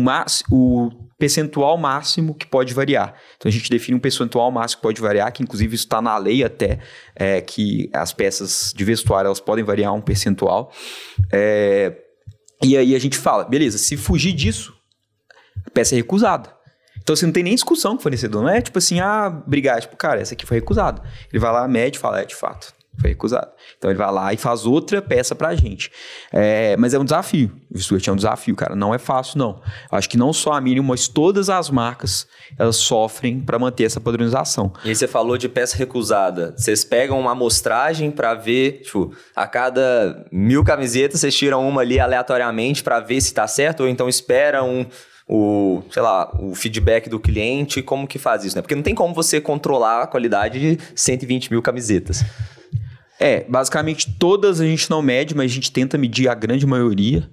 o 0.51 0.89
percentual 1.19 1.77
máximo 1.77 2.33
que 2.33 2.47
pode 2.47 2.73
variar. 2.73 3.13
Então 3.37 3.49
a 3.49 3.51
gente 3.51 3.69
define 3.69 3.95
um 3.95 4.01
percentual 4.01 4.49
máximo 4.49 4.77
que 4.77 4.83
pode 4.83 4.99
variar, 4.99 5.31
que 5.31 5.43
inclusive 5.43 5.75
está 5.75 6.01
na 6.01 6.17
lei 6.17 6.43
até, 6.43 6.79
é, 7.15 7.39
que 7.39 7.87
as 7.93 8.13
peças 8.13 8.73
de 8.75 8.83
vestuário 8.83 9.27
elas 9.27 9.39
podem 9.39 9.63
variar 9.63 9.93
um 9.93 10.01
percentual. 10.01 10.71
É, 11.31 11.95
e 12.63 12.75
aí 12.75 12.95
a 12.95 12.99
gente 12.99 13.17
fala, 13.17 13.43
beleza, 13.43 13.77
se 13.77 13.95
fugir 13.95 14.33
disso, 14.33 14.73
a 15.67 15.69
peça 15.69 15.93
é 15.93 15.97
recusada. 15.97 16.56
Então 17.07 17.15
você 17.15 17.25
não 17.25 17.31
tem 17.31 17.41
nem 17.41 17.55
discussão 17.55 17.93
com 17.93 17.99
o 17.99 18.03
fornecedor. 18.03 18.41
Não 18.43 18.49
é 18.49 18.59
tipo 18.59 18.77
assim, 18.77 18.99
ah, 18.99 19.29
brigar. 19.29 19.79
Tipo, 19.79 19.95
cara, 19.95 20.19
essa 20.19 20.33
aqui 20.33 20.45
foi 20.45 20.57
recusada. 20.57 21.01
Ele 21.31 21.39
vai 21.39 21.53
lá, 21.53 21.65
mede 21.65 21.95
e 21.95 22.01
fala, 22.01 22.19
é 22.19 22.25
de 22.25 22.35
fato, 22.35 22.73
foi 22.99 23.11
recusado. 23.11 23.47
Então 23.77 23.89
ele 23.89 23.97
vai 23.97 24.11
lá 24.11 24.33
e 24.33 24.37
faz 24.37 24.65
outra 24.65 25.01
peça 25.01 25.33
pra 25.33 25.55
gente. 25.55 25.89
É, 26.33 26.75
mas 26.75 26.93
é 26.93 26.99
um 26.99 27.05
desafio. 27.05 27.49
O 27.73 27.79
Stuart 27.79 28.05
é 28.05 28.11
um 28.11 28.15
desafio, 28.17 28.53
cara. 28.57 28.75
Não 28.75 28.93
é 28.93 28.97
fácil, 28.97 29.39
não. 29.39 29.61
Acho 29.89 30.09
que 30.09 30.17
não 30.17 30.33
só 30.33 30.51
a 30.51 30.59
Mínimo, 30.59 30.89
mas 30.89 31.07
todas 31.07 31.49
as 31.49 31.69
marcas, 31.69 32.27
elas 32.59 32.75
sofrem 32.75 33.39
para 33.39 33.57
manter 33.57 33.85
essa 33.85 34.01
padronização. 34.01 34.73
E 34.83 34.89
aí 34.89 34.95
você 34.95 35.07
falou 35.07 35.37
de 35.37 35.47
peça 35.47 35.77
recusada. 35.77 36.53
Vocês 36.57 36.83
pegam 36.83 37.17
uma 37.17 37.31
amostragem 37.31 38.11
para 38.11 38.33
ver, 38.33 38.81
tipo, 38.81 39.15
a 39.33 39.47
cada 39.47 40.25
mil 40.29 40.61
camisetas, 40.61 41.21
vocês 41.21 41.33
tiram 41.33 41.65
uma 41.65 41.79
ali 41.79 42.01
aleatoriamente 42.01 42.83
para 42.83 42.99
ver 42.99 43.21
se 43.21 43.33
tá 43.33 43.47
certo, 43.47 43.83
ou 43.83 43.87
então 43.87 44.09
esperam 44.09 44.69
um 44.69 44.85
o, 45.27 45.83
sei 45.91 46.01
lá, 46.01 46.33
o 46.39 46.55
feedback 46.55 47.09
do 47.09 47.19
cliente, 47.19 47.81
como 47.81 48.07
que 48.07 48.17
faz 48.17 48.45
isso, 48.45 48.55
né? 48.55 48.61
Porque 48.61 48.75
não 48.75 48.83
tem 48.83 48.95
como 48.95 49.13
você 49.13 49.41
controlar 49.41 50.03
a 50.03 50.07
qualidade 50.07 50.59
de 50.59 50.79
120 50.95 51.51
mil 51.51 51.61
camisetas. 51.61 52.23
É, 53.19 53.43
basicamente 53.49 54.15
todas 54.17 54.61
a 54.61 54.65
gente 54.65 54.89
não 54.89 55.01
mede, 55.01 55.35
mas 55.35 55.51
a 55.51 55.53
gente 55.53 55.71
tenta 55.71 55.97
medir 55.97 56.29
a 56.29 56.35
grande 56.35 56.65
maioria. 56.65 57.29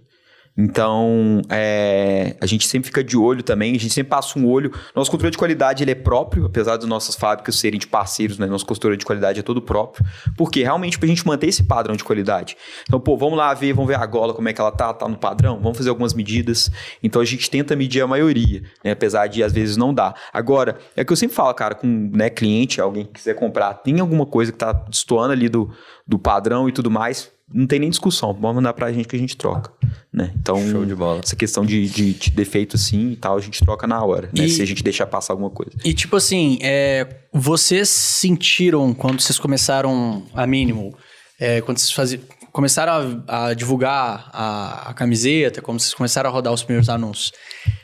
Então, 0.57 1.43
é, 1.49 2.37
a 2.41 2.47
gente 2.47 2.69
sempre 2.69 2.87
fica 2.87 3.03
de 3.03 3.17
olho 3.17 3.43
também, 3.43 3.75
a 3.75 3.79
gente 3.79 3.93
sempre 3.93 4.11
passa 4.11 4.39
um 4.39 4.49
olho. 4.49 4.73
Nosso 4.95 5.11
controle 5.11 5.33
de 5.33 5.39
qualidade 5.39 5.83
ele 5.83 5.91
é 5.91 5.97
próprio, 5.97 6.47
apesar 6.47 6.77
das 6.77 6.87
nossas 6.87 7.17
fábricas 7.17 7.57
serem 7.57 7.79
de 7.79 7.89
parceiros, 7.89 8.39
né? 8.39 8.47
Nosso 8.47 8.65
controle 8.65 8.97
de 8.97 9.05
qualidade 9.05 9.41
é 9.41 9.43
todo 9.43 9.61
próprio, 9.61 10.07
porque 10.37 10.63
realmente 10.63 10.97
para 10.97 11.07
a 11.07 11.09
gente 11.09 11.27
manter 11.27 11.49
esse 11.49 11.65
padrão 11.65 11.97
de 11.97 12.05
qualidade. 12.05 12.57
Então, 12.85 13.01
pô, 13.01 13.17
vamos 13.17 13.37
lá 13.37 13.53
ver, 13.53 13.73
vamos 13.73 13.89
ver 13.89 13.97
a 13.97 14.07
gola, 14.07 14.33
como 14.33 14.49
é 14.49 14.53
que 14.53 14.61
ela 14.61 14.71
tá, 14.71 14.95
tá 14.95 15.09
no 15.09 15.17
padrão, 15.17 15.59
vamos 15.61 15.77
fazer 15.77 15.91
algumas 15.91 16.15
medidas. 16.15 16.71
Então, 17.03 17.21
a 17.21 17.25
gente 17.25 17.51
tenta 17.51 17.75
medir 17.75 18.03
a 18.03 18.07
maioria, 18.07 18.63
né? 18.85 18.93
apesar 18.93 19.27
de 19.27 19.43
às 19.43 19.53
vezes 19.53 19.77
não 19.77 19.93
dar. 19.93 20.15
Agora, 20.33 20.79
é 20.97 21.03
o 21.03 21.05
que 21.05 21.13
eu 21.13 21.17
sempre 21.17 21.35
falo, 21.35 21.53
cara, 21.55 21.75
com 21.75 21.89
né, 22.13 22.31
cliente, 22.31 22.81
alguém 22.81 23.05
que 23.05 23.15
quiser 23.15 23.35
comprar, 23.35 23.75
tem 23.75 23.99
alguma 23.99 24.25
coisa 24.25 24.53
que 24.53 24.59
tá 24.59 24.73
destoando 24.73 25.33
ali 25.33 25.49
do, 25.49 25.69
do 26.07 26.17
padrão 26.17 26.69
e 26.69 26.73
tudo 26.73 26.91
mais, 26.91 27.34
não 27.53 27.67
tem 27.67 27.79
nem 27.79 27.91
discussão. 27.91 28.35
Pode 28.35 28.55
mandar 28.55 28.73
pra 28.73 28.93
gente 28.93 29.07
que 29.07 29.17
a 29.17 29.19
gente 29.19 29.37
troca. 29.37 29.73
Né? 30.13 30.33
Então, 30.37 30.57
Show 30.71 30.85
de 30.85 30.95
bola. 30.95 31.21
essa 31.25 31.35
questão 31.37 31.65
de, 31.67 31.89
de, 31.89 32.13
de 32.15 32.31
defeito 32.31 32.77
assim 32.77 33.11
e 33.13 33.17
tal, 33.17 33.37
a 33.37 33.41
gente 33.41 33.65
troca 33.65 33.87
na 33.87 34.03
hora, 34.05 34.29
né? 34.37 34.45
E- 34.45 34.49
Se 34.51 34.63
a 34.63 34.67
gente 34.67 34.83
deixar 34.83 35.07
passar 35.07 35.33
alguma 35.33 35.51
coisa. 35.51 35.73
E 35.85 35.93
tipo 35.93 36.17
assim, 36.17 36.59
é, 36.63 37.07
vocês 37.33 37.89
sentiram 37.89 38.95
quando 38.95 39.21
vocês 39.21 39.39
começaram 39.39 40.25
a 40.35 40.47
Minimal, 40.47 40.93
é, 41.41 41.61
quando 41.61 41.79
vocês 41.79 41.91
faziam, 41.93 42.23
começaram 42.53 43.23
a, 43.27 43.47
a 43.49 43.55
divulgar 43.55 44.31
a, 44.33 44.91
a 44.91 44.95
camiseta, 44.95 45.61
quando 45.61 45.81
vocês 45.81 45.93
começaram 45.95 46.31
a 46.31 46.33
rodar 46.33 46.53
os 46.53 46.63
primeiros 46.63 46.89
anúncios, 46.89 47.33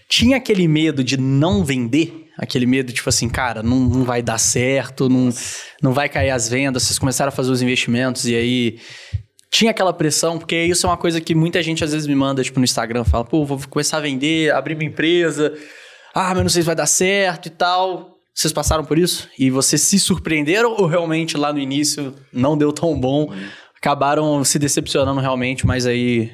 tinha 0.08 0.36
aquele 0.36 0.66
medo 0.68 1.02
de 1.04 1.16
não 1.16 1.64
vender? 1.64 2.26
Aquele 2.38 2.64
medo, 2.64 2.90
tipo 2.92 3.08
assim, 3.08 3.28
cara, 3.28 3.62
não, 3.62 3.80
não 3.80 4.02
vai 4.04 4.22
dar 4.22 4.38
certo, 4.38 5.08
não, 5.10 5.28
não 5.82 5.92
vai 5.92 6.08
cair 6.08 6.30
as 6.30 6.48
vendas, 6.48 6.84
vocês 6.84 6.98
começaram 6.98 7.28
a 7.28 7.32
fazer 7.32 7.50
os 7.50 7.60
investimentos 7.60 8.24
e 8.24 8.34
aí 8.34 8.78
tinha 9.50 9.72
aquela 9.72 9.92
pressão, 9.92 10.38
porque 10.38 10.64
isso 10.64 10.86
é 10.86 10.90
uma 10.90 10.96
coisa 10.96 11.20
que 11.20 11.34
muita 11.34 11.62
gente 11.62 11.82
às 11.82 11.92
vezes 11.92 12.06
me 12.06 12.14
manda, 12.14 12.42
tipo, 12.42 12.60
no 12.60 12.64
Instagram, 12.64 13.04
fala, 13.04 13.24
pô, 13.24 13.44
vou 13.44 13.60
começar 13.68 13.96
a 13.96 14.00
vender, 14.00 14.52
abrir 14.52 14.76
minha 14.76 14.88
empresa, 14.88 15.52
ah, 16.14 16.32
mas 16.34 16.42
não 16.42 16.48
sei 16.48 16.62
se 16.62 16.66
vai 16.66 16.74
dar 16.74 16.86
certo 16.86 17.46
e 17.46 17.50
tal. 17.50 18.16
Vocês 18.32 18.52
passaram 18.52 18.84
por 18.84 18.96
isso? 18.96 19.28
E 19.38 19.50
vocês 19.50 19.82
se 19.82 19.98
surpreenderam 19.98 20.72
ou 20.72 20.86
realmente 20.86 21.36
lá 21.36 21.52
no 21.52 21.58
início 21.58 22.14
não 22.32 22.56
deu 22.56 22.72
tão 22.72 22.98
bom? 22.98 23.32
Acabaram 23.76 24.44
se 24.44 24.58
decepcionando 24.58 25.20
realmente, 25.20 25.66
mas 25.66 25.84
aí. 25.84 26.30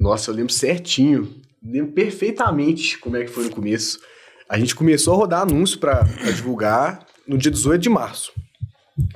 Nossa, 0.00 0.30
eu 0.30 0.34
lembro 0.34 0.52
certinho. 0.52 1.34
Lembro 1.62 1.92
perfeitamente 1.92 2.98
como 2.98 3.16
é 3.16 3.24
que 3.24 3.30
foi 3.30 3.44
no 3.44 3.50
começo. 3.50 4.00
A 4.48 4.58
gente 4.58 4.74
começou 4.74 5.14
a 5.14 5.16
rodar 5.18 5.42
anúncio 5.42 5.78
pra 5.78 6.02
divulgar 6.34 7.06
no 7.26 7.36
dia 7.36 7.50
18 7.50 7.82
de 7.82 7.88
março. 7.88 8.32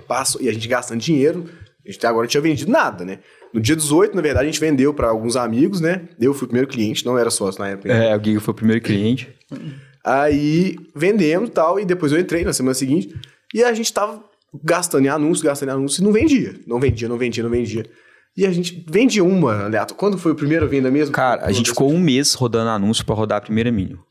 Passo, 0.07 0.40
e 0.42 0.49
a 0.49 0.53
gente 0.53 0.68
gastando 0.68 1.01
dinheiro. 1.01 1.49
A 1.85 1.90
gente 1.90 1.99
até 1.99 2.07
agora 2.07 2.25
não 2.25 2.29
tinha 2.29 2.40
vendido 2.40 2.71
nada, 2.71 3.05
né? 3.05 3.18
No 3.53 3.61
dia 3.61 3.75
18, 3.75 4.14
na 4.14 4.23
verdade, 4.23 4.45
a 4.47 4.51
gente 4.51 4.61
vendeu 4.61 4.95
pra 4.95 5.09
alguns 5.09 5.37
amigos, 5.37 5.81
né? 5.81 6.09
Eu 6.21 6.33
fui 6.33 6.45
o 6.45 6.49
primeiro 6.49 6.68
cliente, 6.68 7.05
não 7.05 7.18
era 7.18 7.31
sócio 7.31 7.61
na 7.61 7.68
época. 7.68 7.92
É, 7.92 8.16
o 8.16 8.23
Giga 8.23 8.40
foi 8.40 8.53
o 8.53 8.55
primeiro 8.55 8.81
cliente. 8.81 9.29
Aí 10.05 10.77
vendemos 10.95 11.49
e 11.49 11.53
tal, 11.53 11.79
e 11.79 11.85
depois 11.85 12.12
eu 12.12 12.18
entrei 12.18 12.45
na 12.45 12.53
semana 12.53 12.75
seguinte, 12.75 13.14
e 13.53 13.62
a 13.62 13.73
gente 13.73 13.92
tava 13.92 14.23
gastando 14.62 15.05
em 15.05 15.09
anúncio, 15.09 15.45
gastando 15.45 15.71
em 15.71 15.73
anúncio, 15.73 16.01
e 16.01 16.05
não 16.05 16.12
vendia. 16.12 16.55
Não 16.66 16.79
vendia, 16.79 17.09
não 17.09 17.18
vendia, 17.18 17.42
não 17.42 17.51
vendia. 17.51 17.85
E 18.37 18.47
a 18.47 18.53
gente 18.53 18.85
vendia 18.88 19.23
uma, 19.23 19.64
Aleato. 19.64 19.95
Quando 19.95 20.16
foi 20.16 20.33
a 20.33 20.35
primeira 20.35 20.66
venda 20.66 20.90
mesmo? 20.90 21.12
Cara, 21.12 21.45
a 21.45 21.53
gente 21.53 21.71
ficou 21.71 21.90
um 21.90 21.99
mês 21.99 22.33
rodando 22.33 22.71
anúncio 22.71 23.05
pra 23.05 23.14
rodar 23.14 23.38
a 23.38 23.40
primeira 23.40 23.71
mínimo. 23.71 24.05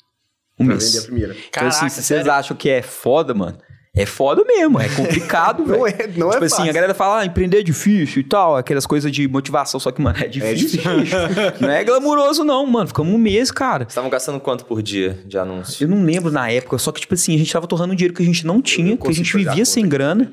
Um 0.60 0.66
pra 0.66 0.76
mês. 0.76 0.92
vender 0.92 1.00
a 1.00 1.08
primeira. 1.08 1.34
Então, 1.34 1.68
assim, 1.68 1.80
Caraca, 1.80 1.90
se 1.90 2.04
vocês 2.04 2.28
acham 2.28 2.56
que 2.56 2.70
é 2.70 2.82
foda, 2.82 3.34
mano, 3.34 3.58
é 3.94 4.06
foda 4.06 4.44
mesmo, 4.46 4.80
é 4.80 4.88
complicado, 4.88 5.66
velho. 5.68 5.80
Não 5.80 5.88
é, 5.88 6.08
não 6.16 6.30
é 6.30 6.34
Tipo 6.34 6.46
assim, 6.46 6.56
fácil. 6.58 6.70
a 6.70 6.74
galera 6.74 6.94
fala, 6.94 7.20
ah, 7.22 7.26
empreender 7.26 7.60
é 7.60 7.64
difícil 7.64 8.22
e 8.22 8.24
tal, 8.24 8.56
aquelas 8.56 8.86
coisas 8.86 9.12
de 9.12 9.28
motivação, 9.28 9.80
só 9.80 9.92
que, 9.92 10.02
mano, 10.02 10.18
é 10.20 10.28
difícil. 10.28 10.82
não 11.60 11.70
é 11.70 11.84
glamuroso, 11.84 12.44
não, 12.44 12.66
mano. 12.66 12.88
Ficamos 12.88 13.14
um 13.14 13.18
mês, 13.18 13.52
cara. 13.52 13.84
Vocês 13.84 13.92
estavam 13.92 14.10
gastando 14.10 14.40
quanto 14.40 14.66
por 14.66 14.82
dia 14.82 15.20
de 15.26 15.38
anúncio? 15.38 15.84
Eu 15.84 15.90
não 15.90 16.04
lembro 16.04 16.32
na 16.32 16.50
época, 16.50 16.78
só 16.78 16.92
que, 16.92 17.02
tipo 17.02 17.14
assim, 17.14 17.36
a 17.36 17.38
gente 17.38 17.52
tava 17.52 17.68
torrando 17.68 17.92
um 17.92 17.96
dinheiro 17.96 18.14
que 18.14 18.24
a 18.24 18.26
gente 18.26 18.46
não 18.48 18.62
tinha, 18.62 18.96
que 18.96 19.08
a 19.10 19.12
gente 19.12 19.36
vivia 19.36 19.66
sem 19.66 19.88
grana. 19.88 20.32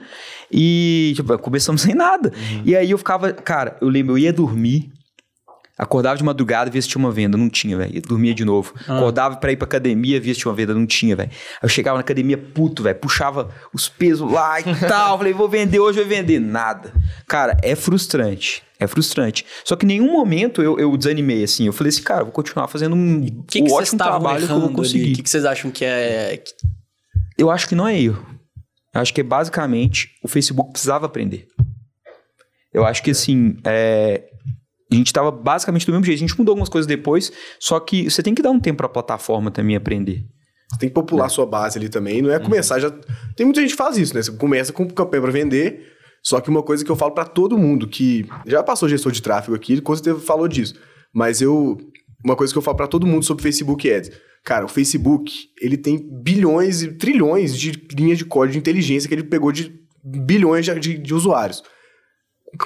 E, 0.50 1.12
tipo, 1.16 1.36
começamos 1.38 1.82
sem 1.82 1.94
nada. 1.94 2.32
Uhum. 2.34 2.62
E 2.64 2.76
aí 2.76 2.90
eu 2.90 2.96
ficava, 2.96 3.32
cara, 3.32 3.76
eu 3.80 3.88
lembro, 3.88 4.14
eu 4.14 4.18
ia 4.18 4.32
dormir, 4.32 4.90
acordava 5.78 6.16
de 6.16 6.24
madrugada, 6.24 6.70
via 6.70 6.82
se 6.82 6.88
tinha 6.88 6.98
uma 6.98 7.12
venda, 7.12 7.38
não 7.38 7.48
tinha, 7.48 7.76
velho. 7.76 7.94
Ia 7.94 8.00
Dormia 8.00 8.34
de 8.34 8.44
novo. 8.44 8.74
Ah. 8.88 8.96
Acordava 8.96 9.36
pra 9.36 9.52
ir 9.52 9.56
pra 9.56 9.64
academia, 9.64 10.20
via 10.20 10.34
se 10.34 10.40
tinha 10.40 10.50
uma 10.50 10.56
venda, 10.56 10.74
não 10.74 10.86
tinha, 10.86 11.14
velho. 11.14 11.30
Aí 11.30 11.58
eu 11.62 11.68
chegava 11.68 11.96
na 11.96 12.00
academia 12.00 12.36
puto, 12.36 12.82
velho, 12.82 12.98
puxava 12.98 13.48
os 13.72 13.88
pesos 13.88 14.30
lá 14.30 14.60
e 14.60 14.64
tal. 14.88 15.16
Falei, 15.16 15.32
vou 15.32 15.48
vender 15.48 15.78
hoje, 15.78 16.00
vou 16.00 16.08
vender. 16.08 16.40
Nada. 16.40 16.92
Cara, 17.28 17.56
é 17.62 17.76
frustrante. 17.76 18.62
É 18.80 18.86
frustrante. 18.86 19.44
Só 19.64 19.76
que 19.76 19.84
em 19.84 19.88
nenhum 19.88 20.12
momento 20.12 20.62
eu, 20.62 20.78
eu 20.78 20.96
desanimei, 20.96 21.44
assim. 21.44 21.66
Eu 21.66 21.72
falei 21.72 21.90
assim, 21.90 22.02
cara, 22.02 22.24
vou 22.24 22.32
continuar 22.32 22.68
fazendo 22.68 22.94
um 22.94 23.24
O 23.24 23.42
que, 23.44 23.62
que 23.62 23.68
vocês 23.68 23.88
ótimo 23.88 23.98
trabalho 23.98 24.46
que 24.46 24.52
eu 24.52 24.60
vou 24.60 24.72
conseguir. 24.72 25.12
O 25.12 25.16
que, 25.16 25.22
que 25.22 25.30
vocês 25.30 25.44
acham 25.44 25.70
que 25.70 25.84
é. 25.84 26.42
Eu 27.36 27.50
acho 27.50 27.68
que 27.68 27.74
não 27.74 27.86
é 27.86 28.00
erro. 28.00 28.24
Eu 28.94 29.00
acho 29.00 29.14
que 29.14 29.20
é 29.20 29.24
basicamente 29.24 30.10
o 30.22 30.28
Facebook 30.28 30.72
precisava 30.72 31.06
aprender. 31.06 31.46
Eu 32.72 32.84
acho 32.84 33.02
que 33.02 33.10
assim, 33.10 33.56
é, 33.64 34.24
a 34.90 34.94
gente 34.94 35.06
estava 35.08 35.30
basicamente 35.30 35.84
do 35.86 35.92
mesmo 35.92 36.04
jeito. 36.04 36.18
A 36.18 36.26
gente 36.26 36.38
mudou 36.38 36.52
algumas 36.52 36.68
coisas 36.68 36.86
depois, 36.86 37.32
só 37.60 37.78
que 37.80 38.10
você 38.10 38.22
tem 38.22 38.34
que 38.34 38.42
dar 38.42 38.50
um 38.50 38.60
tempo 38.60 38.78
para 38.78 38.86
a 38.86 38.90
plataforma 38.90 39.50
também 39.50 39.76
aprender. 39.76 40.24
Você 40.70 40.78
tem 40.80 40.88
que 40.88 40.94
popular 40.94 41.26
a 41.26 41.28
sua 41.30 41.46
base 41.46 41.78
ali 41.78 41.88
também. 41.88 42.20
Não 42.22 42.30
é 42.30 42.38
começar 42.38 42.78
já. 42.78 42.90
Tem 43.36 43.46
muita 43.46 43.60
gente 43.60 43.70
que 43.70 43.76
faz 43.76 43.96
isso, 43.96 44.14
né? 44.14 44.22
Você 44.22 44.32
começa 44.32 44.72
com 44.72 44.86
campanha 44.88 45.22
pra 45.22 45.30
vender. 45.30 45.82
Só 46.22 46.40
que 46.40 46.50
uma 46.50 46.62
coisa 46.62 46.84
que 46.84 46.90
eu 46.90 46.96
falo 46.96 47.12
pra 47.12 47.24
todo 47.24 47.56
mundo, 47.56 47.86
que 47.88 48.26
já 48.46 48.62
passou 48.62 48.88
gestor 48.88 49.12
de 49.12 49.22
tráfego 49.22 49.54
aqui, 49.56 49.80
com 49.80 49.94
certeza 49.94 50.18
falou 50.20 50.46
disso. 50.48 50.74
Mas 51.14 51.40
eu. 51.40 51.78
Uma 52.24 52.34
coisa 52.36 52.52
que 52.52 52.58
eu 52.58 52.62
falo 52.62 52.76
pra 52.76 52.86
todo 52.88 53.06
mundo 53.06 53.24
sobre 53.24 53.42
Facebook 53.42 53.90
Ads. 53.90 54.10
Cara, 54.44 54.64
o 54.64 54.68
Facebook, 54.68 55.32
ele 55.60 55.76
tem 55.76 55.98
bilhões 56.22 56.82
e 56.82 56.92
trilhões 56.98 57.56
de 57.56 57.72
linhas 57.96 58.18
de 58.18 58.24
código 58.24 58.52
de 58.54 58.58
inteligência 58.58 59.08
que 59.08 59.14
ele 59.14 59.22
pegou 59.24 59.52
de 59.52 59.72
bilhões 60.04 60.64
de, 60.66 60.78
de- 60.78 60.98
de 60.98 61.14
usuários. 61.14 61.62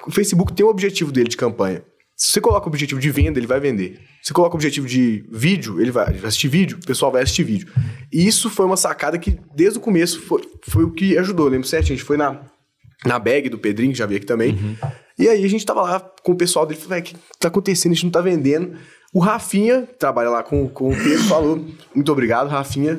O 0.06 0.10
Facebook 0.10 0.52
tem 0.54 0.64
o 0.64 0.68
objetivo 0.68 1.12
dele 1.12 1.28
de 1.28 1.36
campanha. 1.36 1.84
Se 2.22 2.30
você 2.30 2.40
coloca 2.40 2.66
o 2.66 2.68
objetivo 2.68 3.00
de 3.00 3.10
venda, 3.10 3.40
ele 3.40 3.48
vai 3.48 3.58
vender. 3.58 3.98
Se 4.22 4.28
você 4.28 4.32
coloca 4.32 4.54
o 4.54 4.56
objetivo 4.56 4.86
de 4.86 5.24
vídeo, 5.28 5.80
ele 5.80 5.90
vai 5.90 6.06
assistir 6.22 6.46
vídeo, 6.46 6.78
o 6.80 6.86
pessoal 6.86 7.10
vai 7.10 7.24
assistir 7.24 7.42
vídeo. 7.42 7.66
E 8.12 8.24
isso 8.24 8.48
foi 8.48 8.64
uma 8.64 8.76
sacada 8.76 9.18
que, 9.18 9.40
desde 9.56 9.80
o 9.80 9.82
começo, 9.82 10.20
foi, 10.20 10.40
foi 10.68 10.84
o 10.84 10.92
que 10.92 11.18
ajudou. 11.18 11.46
Eu 11.46 11.50
lembro 11.50 11.66
certo? 11.66 11.86
A 11.86 11.88
gente 11.88 12.04
foi 12.04 12.16
na, 12.16 12.40
na 13.04 13.18
bag 13.18 13.48
do 13.48 13.58
Pedrinho, 13.58 13.90
que 13.90 13.98
já 13.98 14.06
veio 14.06 14.18
aqui 14.18 14.26
também. 14.26 14.78
E 15.18 15.28
aí 15.28 15.44
a 15.44 15.48
gente 15.48 15.66
tava 15.66 15.82
lá 15.82 15.98
com 15.98 16.30
o 16.30 16.36
pessoal 16.36 16.64
dele, 16.64 16.78
falou, 16.78 17.00
o 17.00 17.02
que 17.02 17.16
tá 17.40 17.48
acontecendo? 17.48 17.90
A 17.90 17.94
gente 17.96 18.04
não 18.04 18.12
tá 18.12 18.20
vendendo. 18.20 18.78
O 19.12 19.18
Rafinha, 19.18 19.82
trabalha 19.98 20.30
lá 20.30 20.44
com, 20.44 20.68
com 20.68 20.90
o 20.90 20.96
Pedro, 20.96 21.24
falou, 21.24 21.66
muito 21.92 22.12
obrigado, 22.12 22.46
Rafinha. 22.46 22.98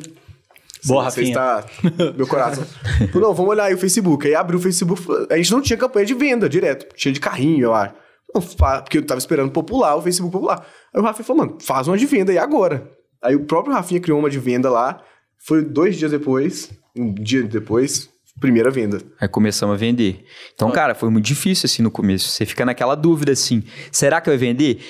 Boa, 0.84 1.10
Você 1.10 1.22
Rafinha. 1.22 1.30
está 1.30 2.14
meu 2.18 2.28
coração. 2.28 2.66
Falou, 3.14 3.30
não, 3.30 3.34
vamos 3.34 3.52
olhar 3.52 3.64
aí 3.64 3.74
o 3.74 3.78
Facebook. 3.78 4.28
Aí 4.28 4.36
abriu 4.36 4.60
o 4.60 4.62
Facebook, 4.62 5.02
a 5.30 5.38
gente 5.38 5.50
não 5.50 5.62
tinha 5.62 5.78
campanha 5.78 6.06
de 6.06 6.14
venda 6.14 6.50
direto, 6.50 6.94
tinha 6.94 7.14
de 7.14 7.22
carrinho, 7.22 7.64
eu 7.64 7.74
acho. 7.74 8.03
Porque 8.34 8.98
eu 8.98 9.06
tava 9.06 9.20
esperando 9.20 9.52
popular, 9.52 9.96
o 9.96 10.02
Facebook 10.02 10.32
popular. 10.32 10.66
Aí 10.94 11.02
o 11.02 11.04
Rafinha 11.04 11.26
falou, 11.26 11.46
mano, 11.46 11.58
faz 11.62 11.88
uma 11.88 11.98
de 11.98 12.06
venda 12.06 12.32
aí 12.32 12.38
agora. 12.38 12.90
Aí 13.22 13.36
o 13.36 13.46
próprio 13.46 13.74
Rafinha 13.74 14.02
criou 14.02 14.20
uma 14.20 14.30
de 14.30 14.40
venda 14.40 14.70
lá, 14.70 15.02
foi 15.46 15.64
dois 15.64 15.98
dias 15.98 16.12
depois, 16.12 16.72
um 16.98 17.14
dia 17.14 17.44
depois, 17.44 18.10
primeira 18.40 18.70
venda. 18.70 19.00
Aí 19.20 19.28
começamos 19.28 19.76
a 19.76 19.78
vender. 19.78 20.26
Então, 20.54 20.72
cara, 20.72 20.94
foi 20.94 21.10
muito 21.10 21.26
difícil 21.26 21.68
assim 21.68 21.82
no 21.82 21.92
começo. 21.92 22.30
Você 22.30 22.46
fica 22.46 22.66
naquela 22.66 22.96
dúvida 22.96 23.32
assim: 23.32 23.64
será 23.92 24.20
que 24.20 24.30
vai 24.30 24.38
vender? 24.38 24.82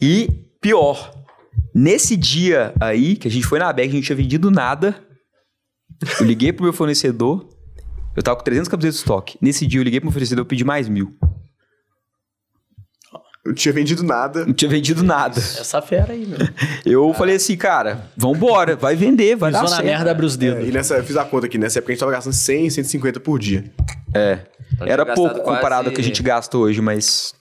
E 0.00 0.28
pior, 0.60 1.12
Nesse 1.78 2.16
dia 2.16 2.72
aí, 2.80 3.16
que 3.16 3.28
a 3.28 3.30
gente 3.30 3.46
foi 3.46 3.58
na 3.58 3.70
bag, 3.70 3.82
a 3.82 3.92
gente 3.92 3.96
não 3.96 4.02
tinha 4.02 4.16
vendido 4.16 4.50
nada. 4.50 4.96
Eu 6.18 6.24
liguei 6.24 6.50
pro 6.50 6.64
meu 6.64 6.72
fornecedor. 6.72 7.46
Eu 8.16 8.22
tava 8.22 8.38
com 8.38 8.44
300 8.44 8.66
camisetas 8.68 8.94
de 8.94 9.00
estoque. 9.00 9.38
Nesse 9.42 9.66
dia 9.66 9.78
eu 9.78 9.84
liguei 9.84 10.00
pro 10.00 10.06
meu 10.06 10.12
fornecedor 10.12 10.46
e 10.46 10.48
pedi 10.48 10.64
mais 10.64 10.88
mil. 10.88 11.14
Eu 13.46 13.50
não 13.50 13.54
tinha 13.54 13.72
vendido 13.72 14.02
nada. 14.02 14.44
Não 14.44 14.52
tinha 14.52 14.68
vendido 14.68 15.04
nada. 15.04 15.38
Essa 15.38 15.80
fera 15.80 16.12
aí, 16.12 16.26
meu. 16.26 16.38
Eu 16.84 17.14
falei 17.14 17.36
assim, 17.36 17.56
cara, 17.56 18.08
vambora, 18.16 18.74
vai 18.74 18.96
vender, 18.96 19.36
vai 19.36 19.52
dar 19.52 19.60
Pisou 19.60 19.70
na 19.70 19.82
certo. 19.82 19.88
merda, 19.96 20.10
abre 20.10 20.26
os 20.26 20.34
É, 20.34 20.38
dedos. 20.38 20.68
e 20.68 20.72
nessa, 20.72 20.94
eu 20.96 21.04
fiz 21.04 21.16
a 21.16 21.24
conta 21.24 21.46
aqui, 21.46 21.56
nessa 21.58 21.78
época 21.78 21.92
a 21.92 21.94
gente 21.94 22.00
tava 22.00 22.12
gastando 22.12 22.32
100, 22.32 22.70
150 22.70 23.20
por 23.20 23.38
dia. 23.38 23.64
É. 24.12 24.40
Então, 24.74 24.86
Era 24.86 25.06
pouco 25.06 25.22
gastado 25.22 25.44
quase 25.44 25.56
comparado 25.58 25.88
ao 25.88 25.94
que 25.94 26.00
a 26.00 26.04
gente 26.04 26.22
gasta 26.22 26.58
hoje, 26.58 26.80
mas 26.80 27.32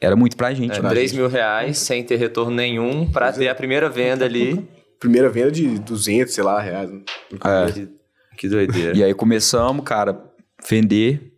era 0.00 0.14
muito 0.14 0.36
pra 0.36 0.52
gente. 0.52 0.78
É, 0.78 0.82
né? 0.82 0.88
3 0.90 1.12
mil 1.14 1.28
reais 1.28 1.78
sem 1.78 2.04
ter 2.04 2.16
retorno 2.16 2.54
nenhum 2.54 3.10
pra 3.10 3.32
ter 3.32 3.48
a 3.48 3.54
primeira 3.54 3.88
venda 3.88 4.24
ali. 4.26 4.68
Primeira 5.00 5.28
venda 5.30 5.50
de 5.50 5.78
200, 5.78 6.34
sei 6.34 6.44
lá, 6.44 6.60
reais. 6.60 6.90
né? 6.90 7.00
É. 7.44 7.72
Que, 7.72 7.88
que 8.36 8.48
doideira. 8.48 8.96
E 8.96 9.02
aí 9.02 9.14
começamos, 9.14 9.82
cara, 9.84 10.20
vender. 10.68 11.32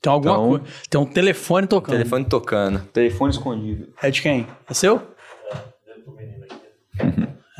Tem 0.00 0.12
alguma 0.12 0.34
Então- 0.34 0.48
coisa. 0.50 0.64
Tem 0.88 1.00
um 1.00 1.06
telefone 1.06 1.66
tocando. 1.66 1.92
Telefone 1.96 2.24
tocando. 2.24 2.80
Telefone 2.92 3.32
escondido. 3.32 3.88
É 4.02 4.10
de 4.10 4.22
quem? 4.22 4.46
É 4.68 4.74
seu? 4.74 5.02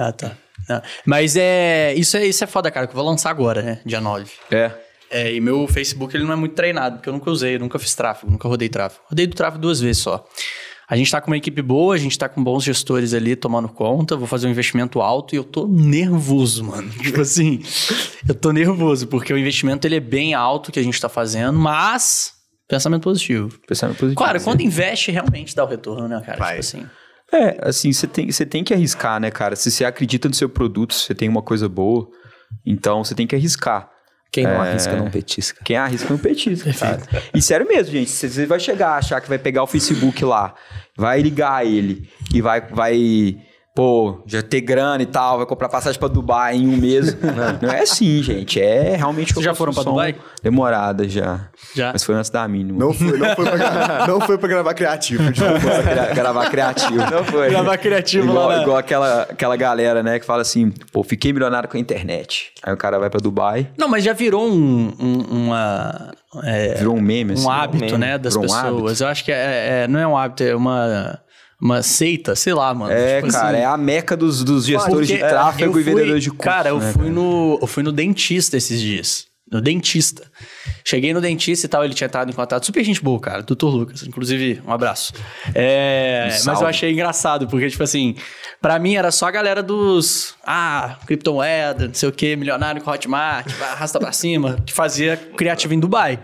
Ah, 0.00 0.12
tá. 0.12 0.36
Ah, 0.70 0.80
Mas 1.04 1.36
é. 1.36 1.92
Isso, 1.94 2.16
é. 2.16 2.24
isso 2.24 2.44
é 2.44 2.46
foda, 2.46 2.70
cara, 2.70 2.86
que 2.86 2.92
eu 2.92 2.96
vou 2.96 3.04
lançar 3.04 3.30
agora, 3.30 3.62
né? 3.62 3.80
Dia 3.84 4.00
9. 4.00 4.30
É. 4.50 4.70
É, 5.10 5.32
e 5.32 5.40
meu 5.40 5.66
Facebook 5.66 6.14
ele 6.14 6.24
não 6.24 6.34
é 6.34 6.36
muito 6.36 6.54
treinado, 6.54 6.96
porque 6.96 7.08
eu 7.08 7.12
nunca 7.14 7.30
usei, 7.30 7.56
eu 7.56 7.60
nunca 7.60 7.78
fiz 7.78 7.94
tráfego, 7.94 8.30
nunca 8.30 8.46
rodei 8.46 8.68
tráfego. 8.68 9.02
Rodei 9.08 9.26
do 9.26 9.34
tráfego 9.34 9.60
duas 9.62 9.80
vezes 9.80 10.02
só. 10.02 10.24
A 10.88 10.96
gente 10.96 11.10
tá 11.10 11.20
com 11.20 11.30
uma 11.30 11.36
equipe 11.36 11.60
boa, 11.60 11.94
a 11.94 11.98
gente 11.98 12.18
tá 12.18 12.30
com 12.30 12.42
bons 12.42 12.64
gestores 12.64 13.12
ali 13.12 13.36
tomando 13.36 13.68
conta, 13.68 14.16
vou 14.16 14.26
fazer 14.26 14.46
um 14.46 14.50
investimento 14.50 15.02
alto 15.02 15.34
e 15.34 15.36
eu 15.36 15.44
tô 15.44 15.68
nervoso, 15.68 16.64
mano. 16.64 16.88
Tipo 17.02 17.20
assim, 17.20 17.60
eu 18.26 18.34
tô 18.34 18.52
nervoso, 18.52 19.06
porque 19.06 19.30
o 19.30 19.36
investimento 19.36 19.86
ele 19.86 19.96
é 19.96 20.00
bem 20.00 20.32
alto 20.32 20.72
que 20.72 20.80
a 20.80 20.82
gente 20.82 20.98
tá 20.98 21.08
fazendo, 21.10 21.58
mas 21.58 22.32
pensamento 22.66 23.02
positivo. 23.02 23.58
Pensamento 23.66 23.98
positivo. 23.98 24.16
Claro, 24.16 24.42
quando 24.42 24.62
investe 24.62 25.10
realmente 25.10 25.54
dá 25.54 25.62
o 25.62 25.68
retorno, 25.68 26.08
né, 26.08 26.22
cara? 26.24 26.38
Vai. 26.38 26.48
Tipo 26.48 26.60
assim. 26.60 26.86
É, 27.30 27.68
assim, 27.68 27.92
você 27.92 28.06
tem, 28.06 28.32
você 28.32 28.46
tem 28.46 28.64
que 28.64 28.72
arriscar, 28.72 29.20
né, 29.20 29.30
cara? 29.30 29.54
Se 29.56 29.70
você 29.70 29.84
acredita 29.84 30.26
no 30.26 30.34
seu 30.34 30.48
produto, 30.48 30.94
se 30.94 31.04
você 31.04 31.14
tem 31.14 31.28
uma 31.28 31.42
coisa 31.42 31.68
boa, 31.68 32.08
então 32.64 33.04
você 33.04 33.14
tem 33.14 33.26
que 33.26 33.36
arriscar. 33.36 33.90
Quem 34.30 34.44
não 34.44 34.62
É. 34.64 34.70
arrisca 34.70 34.96
não 34.96 35.10
petisca. 35.10 35.60
Quem 35.64 35.76
arrisca 35.76 36.10
não 36.10 36.18
petisca, 36.18 36.72
cara. 36.74 37.02
E 37.34 37.40
sério 37.40 37.66
mesmo, 37.66 37.92
gente. 37.92 38.10
Você 38.10 38.44
vai 38.46 38.60
chegar, 38.60 38.96
achar 38.96 39.20
que 39.20 39.28
vai 39.28 39.38
pegar 39.38 39.62
o 39.62 39.66
Facebook 39.66 40.24
lá, 40.24 40.54
vai 40.96 41.20
ligar 41.22 41.66
ele 41.66 42.08
e 42.32 42.40
vai, 42.42 42.60
vai 42.60 43.36
pô, 43.78 44.18
já 44.26 44.42
ter 44.42 44.60
grana 44.60 45.00
e 45.00 45.06
tal, 45.06 45.36
vai 45.36 45.46
comprar 45.46 45.68
passagem 45.68 45.96
pra 46.00 46.08
Dubai 46.08 46.56
em 46.56 46.66
um 46.66 46.76
mês. 46.76 47.16
não 47.62 47.70
é 47.70 47.82
assim, 47.82 48.20
gente. 48.24 48.60
É 48.60 48.96
realmente 48.96 49.32
Vocês 49.32 49.44
já 49.44 49.54
foram 49.54 49.72
pra 49.72 49.84
construção 49.84 49.92
Dubai? 50.12 50.16
Demorada 50.42 51.08
já. 51.08 51.48
Já. 51.76 51.92
Mas 51.92 52.02
foi 52.02 52.16
antes 52.16 52.28
da 52.28 52.48
mínima. 52.48 52.76
Não 52.76 52.92
foi, 52.92 53.16
não 53.16 53.36
foi, 53.36 53.44
pra, 53.46 53.56
gra- 53.56 54.06
não 54.08 54.20
foi 54.20 54.36
pra 54.36 54.48
gravar 54.48 54.74
criativo. 54.74 55.22
gravar 56.12 56.50
criativo. 56.50 56.96
Não 56.96 57.22
foi. 57.24 57.50
Gravar 57.50 57.78
criativo 57.78 58.28
igual, 58.28 58.48
lá 58.48 58.62
igual 58.62 58.76
aquela, 58.78 59.22
aquela 59.22 59.54
galera, 59.56 60.02
né, 60.02 60.18
que 60.18 60.26
fala 60.26 60.42
assim, 60.42 60.72
pô, 60.92 61.04
fiquei 61.04 61.32
milionário 61.32 61.68
com 61.68 61.76
a 61.76 61.80
internet. 61.80 62.50
Aí 62.64 62.74
o 62.74 62.76
cara 62.76 62.98
vai 62.98 63.08
pra 63.08 63.20
Dubai, 63.20 63.70
Não, 63.78 63.86
mas 63.88 64.02
já 64.02 64.12
virou 64.12 64.44
um, 64.44 64.92
um- 64.98 65.24
uma. 65.46 66.10
é, 66.42 66.74
virou 66.74 66.96
um 66.96 67.00
meme, 67.00 67.34
assim. 67.34 67.46
um 67.46 67.50
hábito, 67.50 67.84
meme. 67.84 67.98
né, 67.98 68.18
das 68.18 68.34
Virou 68.34 68.50
um 68.50 68.52
pessoas. 68.52 69.00
Eu 69.00 69.06
acho 69.06 69.24
que 69.24 69.30
é, 69.30 69.84
é- 69.84 69.88
não 69.88 70.00
é 70.00 70.06
um 70.06 70.16
hábito, 70.16 70.42
é 70.42 70.56
uma, 70.56 71.16
uma 71.60 71.82
seita, 71.82 72.34
sei 72.36 72.54
lá, 72.54 72.72
mano. 72.74 72.92
É, 72.92 73.20
Tipo 73.20 73.32
cara, 73.32 73.48
assim, 73.48 73.56
é 73.58 73.64
a 73.64 73.76
meca 73.76 74.16
dos, 74.16 74.44
dos 74.44 74.64
gestores 74.64 75.08
de 75.08 75.14
é, 75.14 75.28
tráfego 75.28 75.76
eu 75.76 75.80
e 75.80 75.84
fui- 75.84 75.94
vendedores 75.94 76.22
de 76.22 76.30
curso. 76.30 76.42
Cara, 76.42 76.68
eu 76.70 76.78
né, 76.78 76.92
fui 76.92 77.10
no 77.10 77.58
eu 77.60 77.66
fui 77.66 77.82
no 77.82 77.92
dentista 77.92 78.56
esses 78.56 78.80
dias. 78.80 79.26
No 79.50 79.60
dentista. 79.60 80.30
Cheguei 80.88 81.12
no 81.12 81.20
dentista 81.20 81.66
e 81.66 81.68
tal, 81.68 81.84
ele 81.84 81.92
tinha 81.92 82.06
entrado 82.06 82.30
em 82.30 82.32
contato. 82.32 82.64
Super 82.64 82.82
gente 82.82 83.02
boa, 83.02 83.20
cara. 83.20 83.42
Doutor 83.42 83.68
Lucas. 83.68 84.04
Inclusive, 84.04 84.62
um 84.66 84.72
abraço. 84.72 85.12
É, 85.54 86.30
mas 86.46 86.62
eu 86.62 86.66
achei 86.66 86.90
engraçado, 86.90 87.46
porque, 87.46 87.68
tipo 87.68 87.82
assim, 87.82 88.14
pra 88.58 88.78
mim 88.78 88.94
era 88.94 89.10
só 89.10 89.26
a 89.26 89.30
galera 89.30 89.62
dos. 89.62 90.34
Ah, 90.46 90.96
criptomoeda, 91.06 91.88
não 91.88 91.94
sei 91.94 92.08
o 92.08 92.12
que, 92.12 92.34
milionário 92.36 92.80
com 92.80 92.90
Hotmart, 92.90 93.52
arrasta 93.70 93.98
pra 93.98 94.12
cima, 94.12 94.56
que 94.64 94.72
fazia 94.72 95.14
criativo 95.36 95.74
em 95.74 95.78
Dubai. 95.78 96.18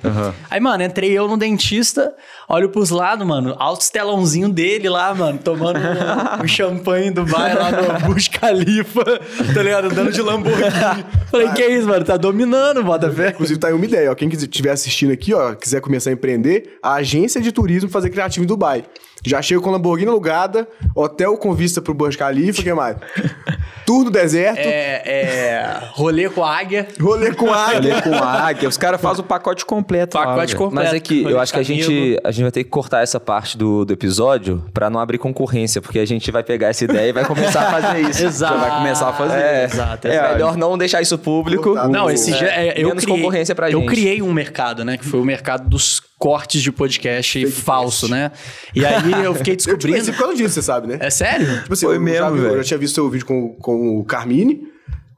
Aí, 0.51 0.59
mano, 0.61 0.83
entrei 0.83 1.13
eu 1.13 1.29
no 1.29 1.37
dentista, 1.37 2.15
olho 2.49 2.71
pros 2.71 2.89
lados, 2.89 3.27
mano, 3.27 3.55
alto 3.59 3.85
telãozinho 3.93 4.49
dele 4.49 4.89
lá, 4.89 5.15
mano, 5.15 5.39
tomando 5.45 5.79
um, 5.79 6.43
um 6.43 6.49
champanhe 6.49 7.09
em 7.09 7.13
Dubai 7.13 7.55
lá 7.55 7.71
no 7.71 8.01
Burj 8.09 8.31
Khalifa, 8.31 9.05
tá 9.53 9.63
ligado? 9.63 9.89
Andando 9.89 10.11
de 10.11 10.23
Lamborghini. 10.23 11.05
Falei, 11.31 11.51
que 11.51 11.67
isso, 11.67 11.87
mano? 11.87 12.03
Tá 12.03 12.17
dominando, 12.17 12.83
bota 12.83 13.11
fé. 13.11 13.29
Inclusive, 13.29 13.61
tá 13.61 13.69
aí 13.69 13.75
uma 13.75 13.85
ideia, 13.85 14.11
ó. 14.11 14.15
Quem 14.15 14.31
estiver 14.55 14.71
assistindo 14.71 15.13
aqui, 15.13 15.35
ó, 15.35 15.55
quiser 15.55 15.81
começar 15.81 16.11
a 16.11 16.13
empreender, 16.13 16.79
a 16.83 16.95
agência 16.95 17.41
de 17.41 17.51
turismo 17.51 17.91
fazer 17.91 18.11
criativo 18.11 18.45
em 18.45 18.47
Dubai. 18.47 18.85
Já 19.25 19.41
chega 19.41 19.61
com 19.61 19.71
Lamborghini 19.71 20.11
alugada, 20.11 20.69
hotel 20.95 21.37
com 21.37 21.55
vista 21.55 21.81
pro 21.81 21.95
Burj 21.95 22.17
Khalifa, 22.19 22.61
o 22.61 22.65
que 22.65 22.73
mais? 22.75 22.97
Tour 23.87 24.05
do 24.05 24.11
deserto, 24.11 24.59
É, 24.59 25.03
é, 25.05 25.79
rolê 25.93 26.29
com 26.31 26.43
a 26.43 26.57
águia. 26.59 26.89
rolê 27.01 27.33
com 27.35 27.53
águia. 27.53 27.97
Falei 27.97 28.19
com 28.19 28.25
a 28.25 28.31
águia, 28.47 28.69
os 28.69 28.77
caras 28.79 29.01
fazem 29.01 29.23
o 29.23 29.27
pacote 29.27 29.65
completo 29.65 30.17
lá, 30.17 30.25
Pacote 30.27 30.57
completo. 30.57 30.85
Mas 30.87 30.95
é 30.95 31.01
que 31.01 31.23
rolê 31.23 31.35
eu 31.35 31.41
acho 31.41 31.53
que 31.53 31.59
a 31.59 31.63
gente, 31.63 32.19
a 32.25 32.31
gente 32.31 32.43
vai 32.43 32.51
ter 32.53 32.65
que 32.65 32.71
cortar 32.71 33.03
essa 33.03 33.21
parte 33.21 33.59
do, 33.59 33.85
do 33.85 33.93
episódio 33.93 34.63
pra 34.73 34.89
não 34.89 35.01
abrir 35.01 35.19
concorrência, 35.19 35.83
porque 35.83 35.99
a 35.99 36.07
gente 36.07 36.31
vai 36.31 36.43
pegar 36.43 36.69
essa 36.69 36.85
ideia 36.85 37.09
e 37.09 37.13
vai 37.13 37.25
começar 37.25 37.69
a 37.69 37.81
fazer 37.81 38.01
isso. 38.09 38.25
Exato. 38.25 38.55
Já 38.55 38.61
vai 38.69 38.79
começar 38.79 39.09
a 39.09 39.13
fazer. 39.13 39.39
É, 39.39 39.65
Exato, 39.65 40.09
é 40.09 40.15
exato. 40.15 40.33
melhor 40.33 40.57
não 40.57 40.79
deixar 40.79 41.03
isso 41.03 41.19
público. 41.19 41.75
Não, 41.89 42.11
esse 42.11 42.33
É, 42.33 42.37
já 42.37 42.47
é, 42.47 42.75
eu 42.77 42.89
menos 42.89 43.05
criei, 43.05 43.19
concorrência 43.19 43.55
pra 43.55 43.71
Eu 43.71 43.81
gente. 43.81 43.89
criei 43.91 44.23
um 44.23 44.33
mercado, 44.33 44.85
né? 44.85 44.97
Que 44.97 45.05
foi 45.05 45.21
o 45.21 45.25
mercado 45.25 45.69
dos 45.69 46.01
cortes 46.19 46.63
de 46.63 46.71
podcast 46.73 47.47
falso, 47.51 48.09
né? 48.09 48.31
E 48.75 48.85
aí 48.85 49.13
eu 49.25 49.35
fiquei 49.35 49.53
Eu 49.55 49.57
descobrindo. 49.57 50.13
por 50.13 50.19
causa 50.19 50.35
disso, 50.37 50.55
você 50.55 50.63
sabe, 50.63 50.87
né? 50.89 50.99
É 51.01 51.11
sério? 51.11 51.61
Tipo 51.63 51.73
assim, 51.73 51.87
Foi 51.87 51.97
eu, 51.97 52.01
mesmo, 52.01 52.37
eu 52.37 52.57
já 52.59 52.65
tinha 52.65 52.79
visto 52.79 52.95
seu 52.95 53.09
vídeo 53.11 53.27
com, 53.27 53.51
com 53.55 53.99
o 53.99 54.05
Carmine. 54.05 54.73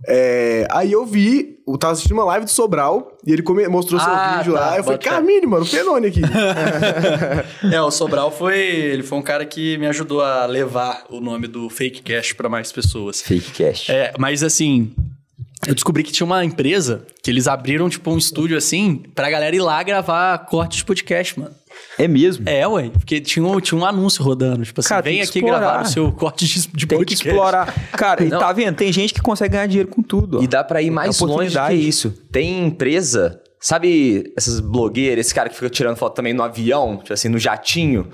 É, 0.09 0.69
aí 0.71 0.93
eu 0.93 1.05
vi, 1.05 1.57
eu 1.67 1.77
tava 1.77 1.93
assistindo 1.95 2.13
uma 2.17 2.25
live 2.27 2.45
do 2.45 2.51
Sobral 2.51 3.17
e 3.27 3.33
ele 3.33 3.43
come- 3.43 3.67
mostrou 3.67 3.99
seu 4.01 4.09
Ah, 4.13 4.37
vídeo 4.39 4.55
tá, 4.55 4.61
lá. 4.61 4.77
Eu 4.79 4.85
falei. 4.85 4.99
Carmine, 5.01 5.47
mano, 5.47 5.65
Fenônio 5.65 6.09
aqui. 6.09 6.21
É, 7.73 7.81
o 7.81 7.91
Sobral 7.91 8.31
foi. 8.31 8.59
Ele 8.59 9.03
foi 9.03 9.19
um 9.19 9.23
cara 9.23 9.45
que 9.45 9.77
me 9.79 9.87
ajudou 9.87 10.21
a 10.23 10.47
levar 10.47 11.05
o 11.11 11.21
nome 11.21 11.49
do 11.49 11.69
Fake 11.69 12.03
Cash 12.03 12.33
pra 12.35 12.49
mais 12.49 12.71
pessoas. 12.71 13.21
Fake 13.21 13.51
cash. 13.53 13.89
É, 13.91 14.13
mas 14.19 14.43
assim, 14.45 14.95
eu 15.67 15.75
descobri 15.75 16.03
que 16.03 16.13
tinha 16.13 16.25
uma 16.27 16.45
empresa 16.45 17.07
que 17.23 17.31
eles 17.31 17.47
abriram, 17.49 17.89
tipo, 17.89 18.11
um 18.11 18.17
estúdio 18.19 18.57
assim, 18.57 19.03
pra 19.15 19.29
galera 19.29 19.55
ir 19.55 19.61
lá 19.61 19.83
gravar 19.83 20.39
corte 20.47 20.79
de 20.79 20.85
podcast, 20.85 21.39
mano. 21.39 21.55
É 21.99 22.09
mesmo. 22.09 22.49
É, 22.49 22.67
ué, 22.67 22.89
porque 22.91 23.21
tinha 23.21 23.45
um, 23.45 23.61
tinha 23.61 23.79
um 23.79 23.85
anúncio 23.85 24.23
rodando, 24.25 24.65
tipo 24.65 24.81
assim, 24.81 24.89
Cara, 24.89 25.03
tem 25.03 25.13
vem 25.15 25.23
que 25.23 25.29
aqui 25.29 25.39
explorar. 25.41 25.59
gravar 25.61 25.83
o 25.83 25.87
seu 25.87 26.11
corte 26.13 26.47
de, 26.47 26.61
de 26.69 26.87
Tem 26.87 26.99
que 26.99 27.05
podcast. 27.05 27.29
explorar. 27.29 27.75
Cara, 27.93 28.25
e 28.25 28.29
Não. 28.29 28.39
tá 28.39 28.53
vendo? 28.53 28.77
Tem 28.77 28.91
gente 28.93 29.13
que 29.13 29.21
consegue 29.21 29.53
ganhar 29.53 29.67
dinheiro 29.67 29.89
com 29.91 30.03
tudo. 30.03 30.39
ó. 30.39 30.43
E 30.43 30.47
dá 30.47 30.65
pra 30.65 30.81
ir 30.81 30.91
mais 30.91 31.21
É 31.21 31.25
longe 31.25 31.25
do 31.25 31.27
que 31.27 31.33
oportunidade. 31.59 31.89
isso. 31.89 32.11
Tem 32.33 32.67
empresa, 32.67 33.41
sabe 33.61 34.33
essas 34.37 34.61
blogueiras, 34.61 35.27
esse 35.27 35.35
cara 35.35 35.49
que 35.51 35.55
fica 35.55 35.69
tirando 35.69 35.97
foto 35.97 36.15
também 36.15 36.33
no 36.33 36.43
avião, 36.43 36.97
tipo 36.99 37.13
assim, 37.13 37.29
no 37.29 37.39
jatinho? 37.39 38.09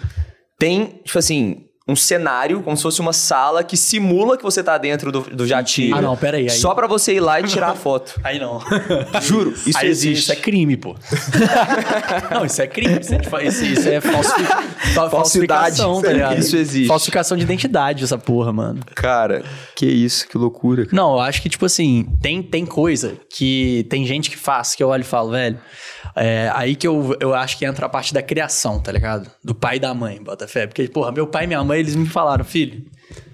Tem, 0.59 1.01
tipo 1.05 1.19
assim, 1.19 1.65
um 1.89 1.97
cenário, 1.97 2.63
como 2.63 2.77
se 2.77 2.83
fosse 2.83 3.01
uma 3.01 3.13
sala 3.13 3.65
que 3.65 3.77
simula 3.77 4.37
que 4.37 4.43
você 4.43 4.63
tá 4.63 4.79
dentro 4.79 5.11
do, 5.11 5.21
do 5.23 5.47
jatinho. 5.47 5.97
Ah, 5.97 6.01
não, 6.01 6.17
pera 6.17 6.37
aí, 6.37 6.45
aí- 6.45 6.51
Só 6.51 6.75
pra 6.75 6.87
você 6.87 7.15
ir 7.15 7.21
lá 7.21 7.41
e 7.41 7.45
tirar 7.45 7.71
a 7.71 7.75
foto. 7.75 8.21
Aí 8.23 8.39
não. 8.39 8.61
Juro, 9.21 9.51
isso 9.53 9.67
Aí, 9.69 9.73
assim, 9.75 9.87
existe. 9.89 10.23
Isso 10.23 10.33
é 10.33 10.37
crime, 10.37 10.77
pô. 10.77 10.95
não, 12.33 12.45
isso 12.45 12.63
é 12.63 12.67
crime. 12.67 13.01
Isso 13.01 13.15
é, 13.15 13.47
isso, 13.47 13.65
isso 13.65 13.89
é 13.89 14.01
falsi... 14.01 14.29
fa- 14.45 14.63
Falsidade. 14.93 15.11
falsificação, 15.11 16.03
tá 16.03 16.13
ligado? 16.13 16.39
Isso 16.39 16.57
existe. 16.57 16.87
Falsificação 16.89 17.37
de 17.37 17.43
identidade, 17.45 18.05
essa 18.05 18.19
porra, 18.19 18.53
mano. 18.53 18.81
Cara, 18.95 19.43
que 19.75 19.87
isso, 19.87 20.29
que 20.29 20.37
loucura. 20.39 20.85
cara. 20.85 20.97
Não, 20.97 21.15
eu 21.15 21.21
acho 21.21 21.41
que, 21.43 21.49
tipo 21.49 21.65
assim, 21.67 22.07
tem, 22.21 22.43
tem 22.43 22.65
coisa 22.67 23.15
que 23.31 23.87
tem 23.91 24.05
gente 24.07 24.31
que 24.31 24.37
faz 24.37 24.75
que 24.75 24.83
eu 24.83 24.89
olho 24.89 25.01
e 25.03 25.05
falo, 25.05 25.31
velho. 25.31 25.59
É, 26.15 26.51
aí 26.55 26.75
que 26.77 26.87
eu, 26.87 27.17
eu 27.21 27.33
acho 27.35 27.57
que 27.57 27.65
entra 27.65 27.87
a 27.87 27.89
parte 27.89 28.13
da 28.13 28.21
criação, 28.21 28.79
tá 28.79 28.93
ligado? 28.93 29.31
Do 29.43 29.55
pai 29.55 29.77
e 29.77 29.81
da 29.81 29.95
mãe, 29.95 30.23
bota 30.23 30.47
fé. 30.47 30.67
Porque, 30.67 30.87
porra, 30.89 31.11
meu 31.11 31.27
pai 31.27 31.45
e 31.45 31.47
minha 31.47 31.63
mãe, 31.65 31.72
eles 31.75 31.95
me 31.95 32.07
falaram, 32.07 32.45
filho, 32.45 32.85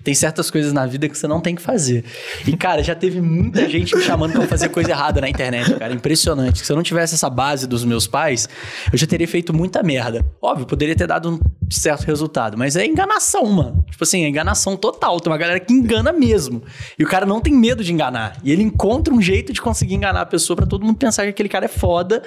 tem 0.09 0.15
certas 0.15 0.51
coisas 0.51 0.73
na 0.73 0.87
vida 0.87 1.07
que 1.07 1.19
você 1.19 1.27
não 1.27 1.39
tem 1.39 1.55
que 1.55 1.61
fazer. 1.61 2.03
E, 2.47 2.57
cara, 2.57 2.83
já 2.83 2.95
teve 2.95 3.21
muita 3.21 3.69
gente 3.69 3.95
me 3.95 4.03
chamando 4.03 4.33
pra 4.33 4.47
fazer 4.47 4.71
coisa 4.71 4.91
errada 4.91 5.21
na 5.21 5.29
internet, 5.29 5.75
cara. 5.75 5.93
Impressionante. 5.93 6.65
Se 6.65 6.73
eu 6.73 6.77
não 6.77 6.83
tivesse 6.83 7.15
essa 7.15 7.29
base 7.29 7.67
dos 7.67 7.85
meus 7.85 8.07
pais, 8.07 8.49
eu 8.91 8.97
já 8.97 9.07
teria 9.07 9.29
feito 9.29 9.53
muita 9.53 9.83
merda. 9.83 10.25
Óbvio, 10.41 10.65
poderia 10.67 10.97
ter 10.97 11.07
dado 11.07 11.33
um 11.33 11.39
certo 11.71 12.05
resultado, 12.07 12.57
mas 12.57 12.75
é 12.75 12.87
enganação, 12.87 13.45
mano. 13.47 13.85
Tipo 13.91 14.03
assim, 14.03 14.25
é 14.25 14.29
enganação 14.29 14.79
total. 14.79 15.21
Tem 15.21 15.31
uma 15.31 15.39
galera 15.39 15.61
que 15.61 15.75
engana 15.75 16.11
mesmo. 16.11 16.63
E 16.99 17.05
o 17.05 17.07
cara 17.07 17.27
não 17.27 17.39
tem 17.39 17.53
medo 17.53 17.85
de 17.85 17.93
enganar. 17.93 18.39
E 18.43 18.51
ele 18.51 18.63
encontra 18.63 19.13
um 19.13 19.21
jeito 19.21 19.53
de 19.53 19.61
conseguir 19.61 19.95
enganar 19.95 20.23
a 20.23 20.27
pessoa 20.27 20.57
pra 20.57 20.65
todo 20.65 20.87
mundo 20.87 20.97
pensar 20.97 21.25
que 21.25 21.29
aquele 21.29 21.51
cara 21.51 21.67
é 21.67 21.69
foda. 21.69 22.23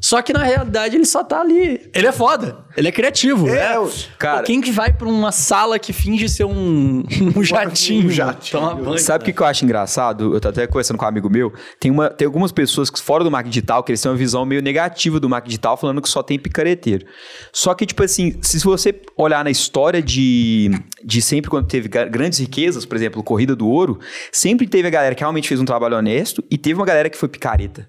Só 0.00 0.22
que 0.22 0.32
na 0.32 0.42
realidade 0.42 0.96
ele 0.96 1.04
só 1.04 1.22
tá 1.22 1.40
ali. 1.40 1.90
Ele 1.92 2.06
é 2.06 2.12
foda. 2.12 2.64
Ele 2.76 2.88
é 2.88 2.92
criativo. 2.92 3.48
É, 3.48 3.74
É, 3.74 3.78
o- 3.78 3.90
cara- 4.18 4.42
Quem 4.44 4.60
que 4.60 4.70
vai 4.72 4.92
pra 4.92 5.06
uma 5.06 5.30
sala 5.30 5.78
que 5.78 5.92
finge 5.92 6.28
ser 6.28 6.44
um, 6.44 7.04
um 7.36 7.42
jatinho? 7.44 8.06
Um 8.06 8.10
jatinho. 8.10 8.76
Banho, 8.76 8.98
Sabe 8.98 9.22
o 9.22 9.24
que, 9.26 9.32
que 9.32 9.42
eu 9.42 9.46
acho 9.46 9.64
engraçado? 9.64 10.34
Eu 10.34 10.40
tô 10.40 10.48
até 10.48 10.66
conversando 10.66 10.96
com 10.96 11.04
um 11.04 11.08
amigo 11.08 11.28
meu. 11.28 11.52
Tem, 11.78 11.90
uma, 11.90 12.08
tem 12.08 12.24
algumas 12.26 12.50
pessoas 12.52 12.88
que, 12.88 13.00
fora 13.00 13.22
do 13.22 13.30
marketing 13.30 13.50
digital 13.50 13.82
que 13.84 13.90
eles 13.92 14.00
têm 14.00 14.10
uma 14.10 14.16
visão 14.16 14.44
meio 14.46 14.62
negativa 14.62 15.20
do 15.20 15.28
marketing 15.28 15.50
digital, 15.50 15.76
falando 15.76 16.00
que 16.00 16.08
só 16.08 16.22
tem 16.22 16.38
picareteiro. 16.38 17.04
Só 17.52 17.74
que, 17.74 17.84
tipo 17.84 18.02
assim, 18.02 18.38
se 18.40 18.58
você 18.60 18.94
olhar 19.16 19.44
na 19.44 19.50
história 19.50 20.00
de, 20.02 20.70
de 21.04 21.20
sempre 21.20 21.50
quando 21.50 21.66
teve 21.66 21.88
grandes 21.88 22.38
riquezas, 22.38 22.86
por 22.86 22.96
exemplo, 22.96 23.22
Corrida 23.22 23.54
do 23.54 23.68
Ouro, 23.68 23.98
sempre 24.32 24.66
teve 24.66 24.88
a 24.88 24.90
galera 24.90 25.14
que 25.14 25.20
realmente 25.20 25.46
fez 25.48 25.60
um 25.60 25.64
trabalho 25.64 25.96
honesto 25.96 26.42
e 26.50 26.56
teve 26.56 26.78
uma 26.80 26.86
galera 26.86 27.10
que 27.10 27.16
foi 27.18 27.28
picareta. 27.28 27.88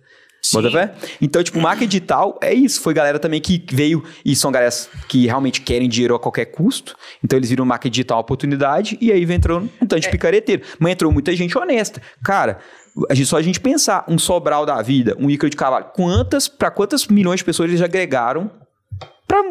Bota 0.53 0.71
fé? 0.71 0.93
Então, 1.21 1.43
tipo, 1.43 1.59
marketing 1.59 1.87
digital 1.87 2.39
é 2.41 2.53
isso. 2.53 2.81
Foi 2.81 2.93
galera 2.93 3.19
também 3.19 3.39
que 3.39 3.63
veio, 3.71 4.03
e 4.25 4.35
são 4.35 4.51
galera 4.51 4.73
que 5.07 5.25
realmente 5.25 5.61
querem 5.61 5.87
dinheiro 5.87 6.15
a 6.15 6.19
qualquer 6.19 6.45
custo. 6.45 6.95
Então, 7.23 7.37
eles 7.37 7.49
viram 7.49 7.65
marketing 7.65 7.91
digital 7.91 8.17
uma 8.17 8.21
oportunidade, 8.21 8.97
e 8.99 9.11
aí 9.11 9.23
vem 9.25 9.37
entrando 9.37 9.69
um 9.81 9.85
tanto 9.85 10.01
de 10.01 10.09
picareteiro. 10.09 10.63
Mas 10.79 10.93
entrou 10.93 11.11
muita 11.11 11.35
gente 11.35 11.57
honesta. 11.57 12.01
Cara, 12.23 12.59
a 13.09 13.13
gente, 13.13 13.27
só 13.27 13.37
a 13.37 13.41
gente 13.41 13.59
pensar, 13.59 14.03
um 14.07 14.17
Sobral 14.17 14.65
da 14.65 14.81
vida, 14.81 15.15
um 15.19 15.29
Ícaro 15.29 15.49
de 15.49 15.55
Cavalo, 15.55 15.85
quantas, 15.93 16.47
para 16.47 16.71
quantas 16.71 17.07
milhões 17.07 17.39
de 17.39 17.45
pessoas 17.45 17.69
eles 17.69 17.81
agregaram 17.81 18.51
para 19.31 19.45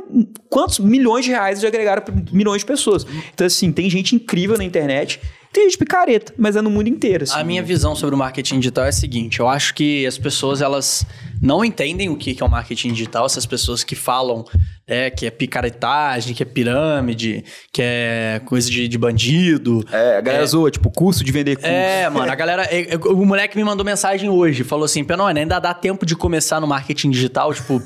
quantos 0.51 0.79
milhões 0.79 1.25
de 1.25 1.31
reais 1.31 1.53
eles 1.53 1.63
já 1.63 1.69
agregaram 1.69 2.03
para 2.03 2.15
milhões 2.31 2.61
de 2.61 2.67
pessoas. 2.67 3.07
Então, 3.33 3.47
assim, 3.47 3.73
tem 3.73 3.89
gente 3.89 4.15
incrível 4.15 4.59
na 4.59 4.65
internet, 4.65 5.19
tem 5.53 5.65
gente 5.65 5.79
picareta, 5.79 6.33
mas 6.39 6.55
é 6.57 6.61
no 6.61 6.71
mundo 6.71 6.89
inteiro. 6.89 7.25
assim. 7.25 7.39
A 7.39 7.45
minha 7.45 7.63
visão 7.63 7.97
sobre 7.97 8.15
o 8.15 8.19
marketing 8.19 8.61
digital 8.61 8.85
é 8.85 8.89
a 8.89 8.93
seguinte: 8.93 9.41
eu 9.41 9.49
acho 9.49 9.75
que 9.75 10.07
as 10.07 10.17
pessoas 10.17 10.61
elas 10.61 11.05
não 11.43 11.65
entendem 11.65 12.09
o 12.09 12.17
que 12.17 12.35
que 12.35 12.43
é 12.43 12.47
o 12.47 12.51
marketing 12.51 12.93
digital, 12.93 13.27
essas 13.27 13.47
pessoas 13.47 13.83
que 13.83 13.97
falam 13.97 14.45
é, 14.91 15.09
que 15.09 15.25
é 15.25 15.31
picaretagem, 15.31 16.35
que 16.35 16.43
é 16.43 16.47
pirâmide, 16.47 17.45
que 17.73 17.81
é 17.81 18.43
coisa 18.45 18.69
de, 18.69 18.89
de 18.89 18.99
bandido. 18.99 19.85
É, 19.93 20.19
a 20.19 20.21
galera 20.21 20.45
zoa, 20.45 20.69
tipo, 20.69 20.91
custo 20.91 21.23
de 21.23 21.31
vender 21.31 21.55
curso. 21.55 21.71
É, 21.71 22.11
mano, 22.11 22.31
a 22.31 22.35
galera. 22.35 22.65
é, 22.65 22.95
é, 22.95 22.97
O 22.97 23.25
moleque 23.25 23.57
me 23.57 23.63
mandou 23.63 23.87
mensagem 23.87 24.29
hoje, 24.29 24.65
falou 24.65 24.85
assim: 24.85 25.05
Penone, 25.05 25.39
ainda 25.39 25.61
dá 25.61 25.73
tempo 25.73 26.05
de 26.05 26.17
começar 26.17 26.61
no 26.61 26.67
marketing 26.67 27.11
digital? 27.11 27.55
Tipo, 27.55 27.81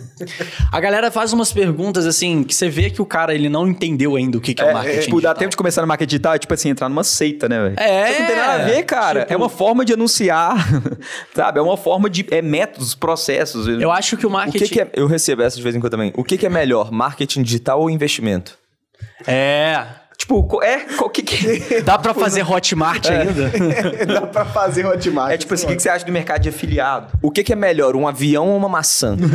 a 0.72 0.80
galera 0.80 1.10
faz 1.10 1.32
umas 1.34 1.52
perguntas 1.52 2.06
assim 2.06 2.42
que 2.42 2.54
você 2.54 2.70
vê 2.70 2.88
que 2.88 3.02
o 3.02 3.06
cara 3.06 3.34
ele 3.34 3.50
não 3.50 3.68
entendeu 3.68 4.16
ainda 4.16 4.38
o 4.38 4.40
que, 4.40 4.54
que 4.54 4.62
é, 4.62 4.70
o 4.70 4.72
marketing 4.72 5.00
tipo, 5.00 5.16
digital. 5.16 5.34
dá 5.34 5.38
tempo 5.38 5.50
de 5.50 5.56
começar 5.58 5.82
no 5.82 5.88
marketing 5.88 6.08
digital, 6.08 6.34
é 6.34 6.38
tipo 6.38 6.54
assim, 6.54 6.70
entrar 6.70 6.88
numa 6.88 7.04
seita, 7.04 7.48
né, 7.48 7.53
velho? 7.62 7.74
É, 7.78 8.12
que 8.12 8.20
não 8.20 8.26
tem 8.26 8.36
nada 8.36 8.52
a 8.62 8.64
ver, 8.66 8.82
cara. 8.84 9.20
tipo- 9.20 9.32
É 9.32 9.36
uma 9.36 9.48
forma 9.48 9.84
de 9.84 9.92
anunciar, 9.92 10.56
sabe? 11.34 11.58
É 11.58 11.62
uma 11.62 11.76
forma 11.76 12.08
de... 12.10 12.26
É 12.30 12.40
métodos, 12.42 12.94
processos. 12.94 13.66
Eu 13.66 13.90
acho 13.90 14.16
que 14.16 14.26
o 14.26 14.28
O 14.28 14.32
marketing. 14.32 14.64
que, 14.64 14.70
que 14.70 14.80
é. 14.80 14.88
Eu 14.94 15.06
recebo 15.06 15.42
essa 15.42 15.56
de 15.56 15.62
vez 15.62 15.74
em 15.74 15.80
quando 15.80 15.90
também. 15.92 16.12
O 16.16 16.24
que, 16.24 16.36
que 16.38 16.46
é 16.46 16.48
melhor, 16.50 16.90
marketing 16.92 17.42
digital 17.42 17.80
ou 17.80 17.88
investimento? 17.90 18.58
É. 19.26 19.84
Tipo, 20.16 20.62
é... 20.62 20.86
O 21.00 21.10
que 21.10 21.22
que... 21.22 21.80
Dá 21.82 21.98
pra 21.98 22.14
fazer 22.14 22.42
Hotmart 22.48 23.06
ainda? 23.10 23.50
Dá 24.06 24.22
pra 24.22 24.44
fazer 24.44 24.86
Hotmart. 24.86 25.32
É 25.32 25.36
tipo 25.36 25.52
assim, 25.54 25.66
o 25.66 25.68
que 25.68 25.76
que 25.76 25.82
você 25.82 25.88
acha 25.88 26.04
do 26.04 26.12
mercado 26.12 26.42
de 26.42 26.48
afiliado? 26.48 27.12
O 27.20 27.30
que, 27.30 27.42
que 27.44 27.52
é 27.52 27.56
melhor, 27.56 27.94
um 27.96 28.06
avião 28.06 28.48
ou 28.48 28.56
uma 28.56 28.68
maçã? 28.68 29.16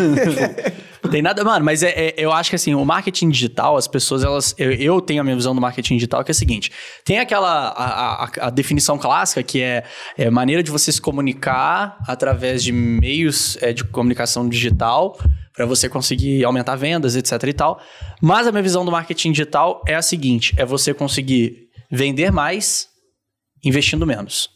Tem 1.12 1.22
nada, 1.22 1.44
mano, 1.44 1.64
mas 1.66 1.82
é, 1.82 1.90
é- 1.90 2.14
eu 2.18 2.32
acho 2.32 2.50
que 2.50 2.56
assim, 2.56 2.76
o 2.76 2.84
marketing 2.86 3.30
digital, 3.30 3.78
as 3.78 3.88
pessoas, 3.88 4.24
elas. 4.24 4.54
Eu, 4.58 4.72
eu 4.74 5.02
tenho 5.02 5.22
a 5.22 5.24
minha 5.24 5.36
visão 5.36 5.56
do 5.56 5.62
marketing 5.62 5.96
digital, 5.96 6.24
que 6.24 6.30
é 6.30 6.34
a 6.34 6.36
seguinte: 6.36 6.72
tem 7.06 7.20
aquela. 7.20 7.70
A, 7.70 8.26
a- 8.26 8.30
a 8.42 8.50
definição 8.50 8.98
clássica, 8.98 9.42
que 9.42 9.62
é, 9.62 9.84
é 10.18 10.30
maneira 10.30 10.62
de 10.62 10.70
você 10.70 10.92
se 10.92 11.02
comunicar 11.02 11.98
através 12.08 12.62
de 12.64 12.72
meios 12.74 13.58
é, 13.62 13.72
de 13.74 13.84
comunicação 13.86 14.48
digital 14.48 15.18
para 15.60 15.66
você 15.66 15.90
conseguir 15.90 16.46
aumentar 16.46 16.78
vendas, 16.78 17.18
etc 17.18 17.32
e 17.44 17.52
tal. 17.52 17.82
Mas 18.22 18.48
a 18.48 18.52
minha 18.52 18.64
visão 18.64 18.86
do 18.86 18.92
marketing 18.94 19.34
digital 19.34 19.84
é 19.86 19.94
a 19.94 20.02
seguinte: 20.02 20.54
é 20.58 20.64
você 20.64 20.94
conseguir 20.94 21.68
vender 21.92 22.32
mais 22.32 22.88
investindo 23.62 24.08
menos. 24.08 24.50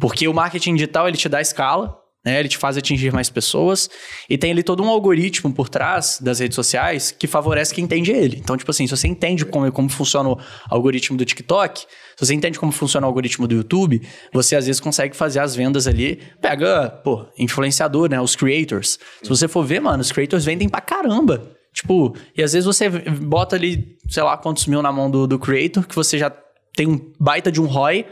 Porque 0.00 0.26
o 0.26 0.32
marketing 0.32 0.76
digital 0.76 1.06
ele 1.06 1.18
te 1.18 1.28
dá 1.28 1.42
escala, 1.42 1.94
né? 2.24 2.40
Ele 2.40 2.48
te 2.48 2.56
faz 2.56 2.76
atingir 2.76 3.12
mais 3.12 3.28
pessoas 3.28 3.90
e 4.28 4.38
tem 4.38 4.50
ali 4.50 4.62
todo 4.62 4.82
um 4.82 4.88
algoritmo 4.88 5.52
por 5.52 5.68
trás 5.68 6.18
das 6.20 6.38
redes 6.38 6.54
sociais 6.54 7.10
que 7.10 7.26
favorece 7.26 7.74
quem 7.74 7.84
entende 7.84 8.10
ele. 8.10 8.38
Então, 8.38 8.56
tipo 8.56 8.70
assim, 8.70 8.86
se 8.86 8.96
você 8.96 9.06
entende 9.06 9.44
como, 9.44 9.70
como 9.70 9.88
funciona 9.88 10.30
o 10.30 10.38
algoritmo 10.68 11.16
do 11.16 11.24
TikTok, 11.24 11.80
se 11.80 12.26
você 12.26 12.34
entende 12.34 12.58
como 12.58 12.72
funciona 12.72 13.06
o 13.06 13.10
algoritmo 13.10 13.46
do 13.46 13.54
YouTube, 13.54 14.00
você 14.32 14.56
às 14.56 14.66
vezes 14.66 14.80
consegue 14.80 15.16
fazer 15.16 15.40
as 15.40 15.54
vendas 15.54 15.86
ali. 15.86 16.20
Pega, 16.40 16.88
pô, 17.04 17.26
influenciador, 17.38 18.08
né? 18.08 18.20
Os 18.20 18.34
creators. 18.36 18.98
Se 19.22 19.28
você 19.28 19.46
for 19.48 19.64
ver, 19.64 19.80
mano, 19.80 20.00
os 20.00 20.12
creators 20.12 20.44
vendem 20.44 20.68
pra 20.68 20.80
caramba. 20.80 21.50
Tipo, 21.72 22.14
e 22.36 22.42
às 22.42 22.52
vezes 22.52 22.64
você 22.64 22.88
bota 22.88 23.56
ali, 23.56 23.96
sei 24.08 24.22
lá, 24.22 24.36
quantos 24.36 24.66
mil 24.66 24.80
na 24.80 24.92
mão 24.92 25.10
do, 25.10 25.26
do 25.26 25.38
creator, 25.40 25.84
que 25.84 25.94
você 25.94 26.16
já 26.16 26.32
tem 26.76 26.86
um 26.86 27.12
baita 27.18 27.50
de 27.50 27.60
um 27.60 27.66
ROI, 27.66 28.06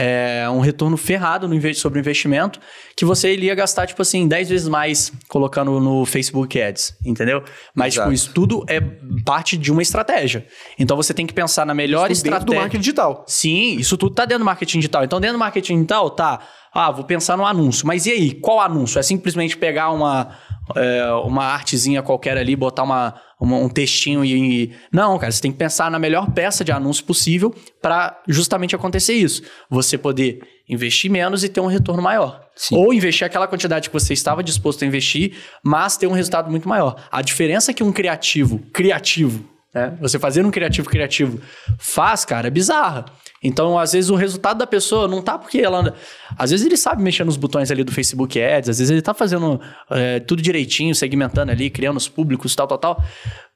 é, 0.00 0.48
um 0.48 0.60
retorno 0.60 0.96
ferrado 0.96 1.48
no 1.48 1.74
sobre 1.74 1.98
o 1.98 2.00
investimento, 2.00 2.60
que 2.96 3.04
você 3.04 3.32
iria 3.32 3.52
gastar, 3.52 3.84
tipo 3.84 4.00
assim, 4.00 4.28
10 4.28 4.48
vezes 4.48 4.68
mais 4.68 5.12
colocando 5.26 5.80
no 5.80 6.06
Facebook 6.06 6.60
Ads, 6.62 6.94
entendeu? 7.04 7.42
Mas, 7.74 7.94
Exato. 7.94 8.08
tipo, 8.08 8.14
isso 8.14 8.32
tudo 8.32 8.64
é 8.68 8.80
parte 9.24 9.56
de 9.56 9.72
uma 9.72 9.82
estratégia. 9.82 10.46
Então, 10.78 10.96
você 10.96 11.12
tem 11.12 11.26
que 11.26 11.34
pensar 11.34 11.66
na 11.66 11.74
melhor 11.74 12.12
Isso 12.12 12.22
dentro 12.22 12.38
do 12.38 12.42
estratégia. 12.42 12.60
marketing 12.60 12.80
digital. 12.80 13.24
Sim, 13.26 13.76
isso 13.76 13.96
tudo 13.96 14.14
tá 14.14 14.24
dentro 14.24 14.44
do 14.44 14.44
marketing 14.44 14.78
digital. 14.78 15.02
Então, 15.02 15.20
dentro 15.20 15.36
do 15.36 15.40
marketing 15.40 15.74
digital, 15.74 16.10
tá. 16.10 16.40
Ah, 16.72 16.92
vou 16.92 17.02
pensar 17.02 17.36
no 17.36 17.44
anúncio. 17.44 17.84
Mas 17.84 18.06
e 18.06 18.12
aí? 18.12 18.34
Qual 18.34 18.60
anúncio? 18.60 19.00
É 19.00 19.02
simplesmente 19.02 19.56
pegar 19.56 19.90
uma, 19.90 20.28
é, 20.76 21.04
uma 21.24 21.44
artezinha 21.44 22.02
qualquer 22.02 22.36
ali, 22.36 22.54
botar 22.56 22.82
uma, 22.82 23.14
uma- 23.40 23.56
um 23.56 23.68
textinho 23.68 24.24
e, 24.24 24.64
e- 24.64 24.72
Não, 24.92 25.18
cara, 25.18 25.30
você 25.32 25.40
tem 25.40 25.52
que 25.52 25.58
pensar 25.58 25.90
na 25.90 25.98
melhor 25.98 26.30
peça 26.32 26.64
de 26.64 26.72
anúncio 26.72 27.04
possível 27.04 27.54
para 27.80 28.20
justamente 28.28 28.74
acontecer 28.74 29.14
isso. 29.14 29.42
Você 29.70 29.96
poder 29.98 30.40
investir 30.68 31.10
menos 31.10 31.42
e 31.44 31.48
ter 31.48 31.60
um 31.60 31.66
retorno 31.66 32.02
maior. 32.02 32.40
Ou 32.72 32.92
investir 32.92 33.26
aquela 33.26 33.46
quantidade 33.46 33.88
que 33.88 33.92
você 33.92 34.12
estava 34.12 34.42
disposto 34.42 34.82
a 34.82 34.86
investir, 34.86 35.36
mas 35.62 35.96
ter 35.96 36.06
um 36.06 36.12
resultado 36.12 36.50
muito 36.50 36.68
maior. 36.68 36.96
A 37.10 37.22
diferença 37.22 37.72
que 37.72 37.82
um 37.82 37.92
criativo, 37.92 38.58
criativo, 38.72 39.44
né? 39.74 39.96
Você 40.00 40.18
fazer 40.18 40.44
um 40.44 40.50
criativo 40.50 40.88
criativo 40.88 41.40
faz, 41.78 42.24
cara, 42.24 42.48
é 42.48 42.50
bizarra. 42.50 43.04
Então, 43.42 43.78
às 43.78 43.92
vezes, 43.92 44.10
o 44.10 44.16
resultado 44.16 44.58
da 44.58 44.66
pessoa 44.66 45.06
não 45.06 45.22
tá 45.22 45.38
porque 45.38 45.58
ela. 45.58 45.94
Às 46.36 46.50
vezes 46.50 46.66
ele 46.66 46.76
sabe 46.76 47.02
mexer 47.02 47.24
nos 47.24 47.36
botões 47.36 47.70
ali 47.70 47.84
do 47.84 47.92
Facebook 47.92 48.40
Ads, 48.40 48.70
às 48.70 48.78
vezes 48.78 48.90
ele 48.90 49.02
tá 49.02 49.14
fazendo 49.14 49.60
é, 49.90 50.20
tudo 50.20 50.42
direitinho, 50.42 50.94
segmentando 50.94 51.50
ali, 51.50 51.70
criando 51.70 51.98
os 51.98 52.08
públicos, 52.08 52.54
tal, 52.56 52.66
tal, 52.66 52.78
tal. 52.78 53.04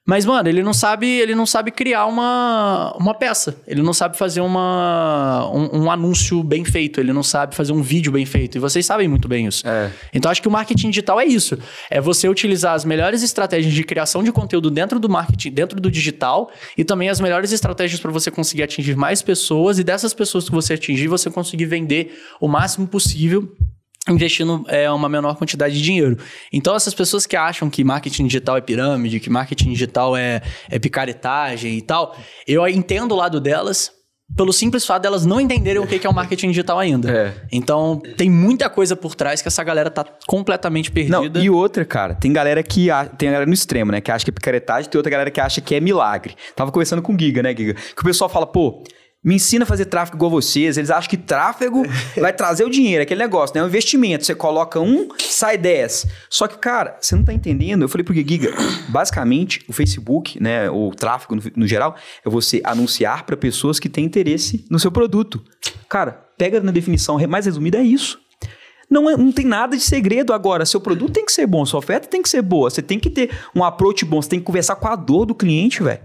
Mas, 0.04 0.26
mano, 0.26 0.48
ele 0.48 0.64
não 0.64 0.74
sabe, 0.74 1.06
ele 1.06 1.32
não 1.32 1.46
sabe 1.46 1.70
criar 1.70 2.06
uma, 2.06 2.92
uma 2.98 3.14
peça. 3.14 3.56
Ele 3.68 3.82
não 3.82 3.92
sabe 3.92 4.18
fazer 4.18 4.40
uma, 4.40 5.48
um, 5.54 5.84
um 5.84 5.90
anúncio 5.90 6.42
bem 6.42 6.64
feito. 6.64 6.98
Ele 6.98 7.12
não 7.12 7.22
sabe 7.22 7.54
fazer 7.54 7.72
um 7.72 7.80
vídeo 7.80 8.10
bem 8.10 8.26
feito. 8.26 8.56
E 8.56 8.58
vocês 8.58 8.84
sabem 8.84 9.06
muito 9.06 9.28
bem 9.28 9.46
isso. 9.46 9.66
É. 9.66 9.92
Então, 10.12 10.28
acho 10.28 10.42
que 10.42 10.48
o 10.48 10.50
marketing 10.50 10.90
digital 10.90 11.20
é 11.20 11.24
isso. 11.24 11.56
É 11.88 12.00
você 12.00 12.28
utilizar 12.28 12.74
as 12.74 12.84
melhores 12.84 13.22
estratégias 13.22 13.72
de 13.72 13.84
criação 13.84 14.24
de 14.24 14.32
conteúdo 14.32 14.72
dentro 14.72 14.98
do 14.98 15.08
marketing, 15.08 15.52
dentro 15.52 15.80
do 15.80 15.88
digital, 15.88 16.50
e 16.76 16.82
também 16.82 17.08
as 17.08 17.20
melhores 17.20 17.52
estratégias 17.52 18.00
para 18.00 18.10
você 18.10 18.28
conseguir 18.28 18.64
atingir 18.64 18.96
mais 18.96 19.22
pessoas, 19.22 19.78
e 19.78 19.84
dessas 19.84 20.12
pessoas 20.12 20.48
que 20.48 20.54
você 20.54 20.74
atingir, 20.74 21.06
você 21.06 21.30
conseguir 21.30 21.66
vender 21.66 22.12
o 22.40 22.48
máximo 22.48 22.88
possível 22.88 23.48
investindo 24.08 24.64
é, 24.68 24.90
uma 24.90 25.08
menor 25.08 25.36
quantidade 25.36 25.74
de 25.74 25.82
dinheiro. 25.82 26.18
Então, 26.52 26.74
essas 26.74 26.92
pessoas 26.94 27.24
que 27.26 27.36
acham 27.36 27.70
que 27.70 27.84
marketing 27.84 28.26
digital 28.26 28.56
é 28.56 28.60
pirâmide, 28.60 29.20
que 29.20 29.30
marketing 29.30 29.70
digital 29.72 30.16
é, 30.16 30.42
é 30.70 30.78
picaretagem 30.78 31.76
e 31.76 31.82
tal, 31.82 32.16
eu 32.46 32.66
entendo 32.66 33.12
o 33.12 33.16
lado 33.16 33.40
delas, 33.40 33.92
pelo 34.36 34.52
simples 34.52 34.84
fato 34.86 35.02
delas 35.02 35.26
não 35.26 35.40
entenderem 35.40 35.80
o 35.80 35.86
que 35.86 36.04
é 36.06 36.10
o 36.10 36.14
marketing 36.14 36.48
digital 36.48 36.78
ainda. 36.78 37.10
É. 37.10 37.34
Então, 37.52 38.00
tem 38.16 38.30
muita 38.30 38.68
coisa 38.70 38.96
por 38.96 39.14
trás 39.14 39.40
que 39.42 39.48
essa 39.48 39.62
galera 39.62 39.90
tá 39.90 40.04
completamente 40.26 40.88
Não, 41.08 41.20
perdida. 41.20 41.38
e 41.40 41.50
outra, 41.50 41.84
cara, 41.84 42.14
tem 42.14 42.32
galera 42.32 42.62
que 42.62 42.90
a- 42.90 43.04
tem 43.06 43.28
a 43.28 43.32
galera 43.32 43.46
no 43.48 43.54
extremo, 43.54 43.92
né, 43.92 44.00
que 44.00 44.10
acha 44.10 44.24
que 44.24 44.30
é 44.30 44.34
picaretagem, 44.34 44.90
tem 44.90 44.98
outra 44.98 45.10
galera 45.10 45.30
que 45.30 45.40
acha 45.40 45.60
que 45.60 45.74
é 45.74 45.80
milagre. 45.80 46.34
Tava 46.56 46.72
conversando 46.72 47.02
com 47.02 47.14
o 47.14 47.18
Giga, 47.18 47.42
né, 47.42 47.54
Giga? 47.54 47.74
Que 47.74 48.00
o 48.00 48.04
pessoal 48.04 48.28
fala, 48.30 48.46
pô, 48.46 48.82
me 49.24 49.36
ensina 49.36 49.64
a 49.64 49.66
fazer 49.66 49.84
tráfego 49.84 50.16
igual 50.16 50.30
vocês. 50.30 50.76
Eles 50.76 50.90
acham 50.90 51.08
que 51.08 51.16
tráfego 51.16 51.84
vai 52.18 52.32
trazer 52.32 52.64
o 52.64 52.70
dinheiro, 52.70 53.02
aquele 53.02 53.20
negócio, 53.20 53.54
né? 53.54 53.60
É 53.60 53.64
um 53.64 53.68
investimento. 53.68 54.24
Você 54.24 54.34
coloca 54.34 54.80
um, 54.80 55.08
sai 55.18 55.56
10. 55.56 56.06
Só 56.28 56.48
que, 56.48 56.58
cara, 56.58 56.96
você 57.00 57.14
não 57.14 57.24
tá 57.24 57.32
entendendo. 57.32 57.82
Eu 57.82 57.88
falei 57.88 58.04
pro 58.04 58.14
Giga, 58.14 58.52
basicamente, 58.88 59.64
o 59.68 59.72
Facebook, 59.72 60.42
né, 60.42 60.70
o 60.70 60.90
tráfego 60.90 61.36
no, 61.36 61.42
no 61.56 61.66
geral, 61.66 61.96
é 62.24 62.28
você 62.28 62.60
anunciar 62.64 63.24
para 63.24 63.36
pessoas 63.36 63.78
que 63.78 63.88
têm 63.88 64.04
interesse 64.04 64.64
no 64.70 64.78
seu 64.78 64.90
produto. 64.90 65.42
Cara, 65.88 66.12
pega 66.36 66.60
na 66.60 66.72
definição 66.72 67.18
mais 67.28 67.46
resumida, 67.46 67.78
é 67.78 67.82
isso. 67.82 68.21
Não, 68.92 69.08
é- 69.08 69.16
não 69.16 69.32
tem 69.32 69.46
nada 69.46 69.74
de 69.74 69.82
segredo 69.82 70.34
agora. 70.34 70.66
Seu 70.66 70.78
produto 70.78 71.14
tem 71.14 71.24
que 71.24 71.32
ser 71.32 71.46
bom, 71.46 71.64
sua 71.64 71.78
oferta 71.78 72.06
tem 72.06 72.20
que 72.20 72.28
ser 72.28 72.42
boa. 72.42 72.68
Você 72.68 72.82
tem 72.82 72.98
que 72.98 73.08
ter 73.08 73.30
um 73.54 73.64
approach 73.64 74.04
bom, 74.04 74.20
você 74.20 74.28
tem 74.28 74.38
que 74.38 74.44
conversar 74.44 74.76
com 74.76 74.86
a 74.86 74.94
dor 74.94 75.24
do 75.24 75.34
cliente, 75.34 75.82
velho. 75.82 76.00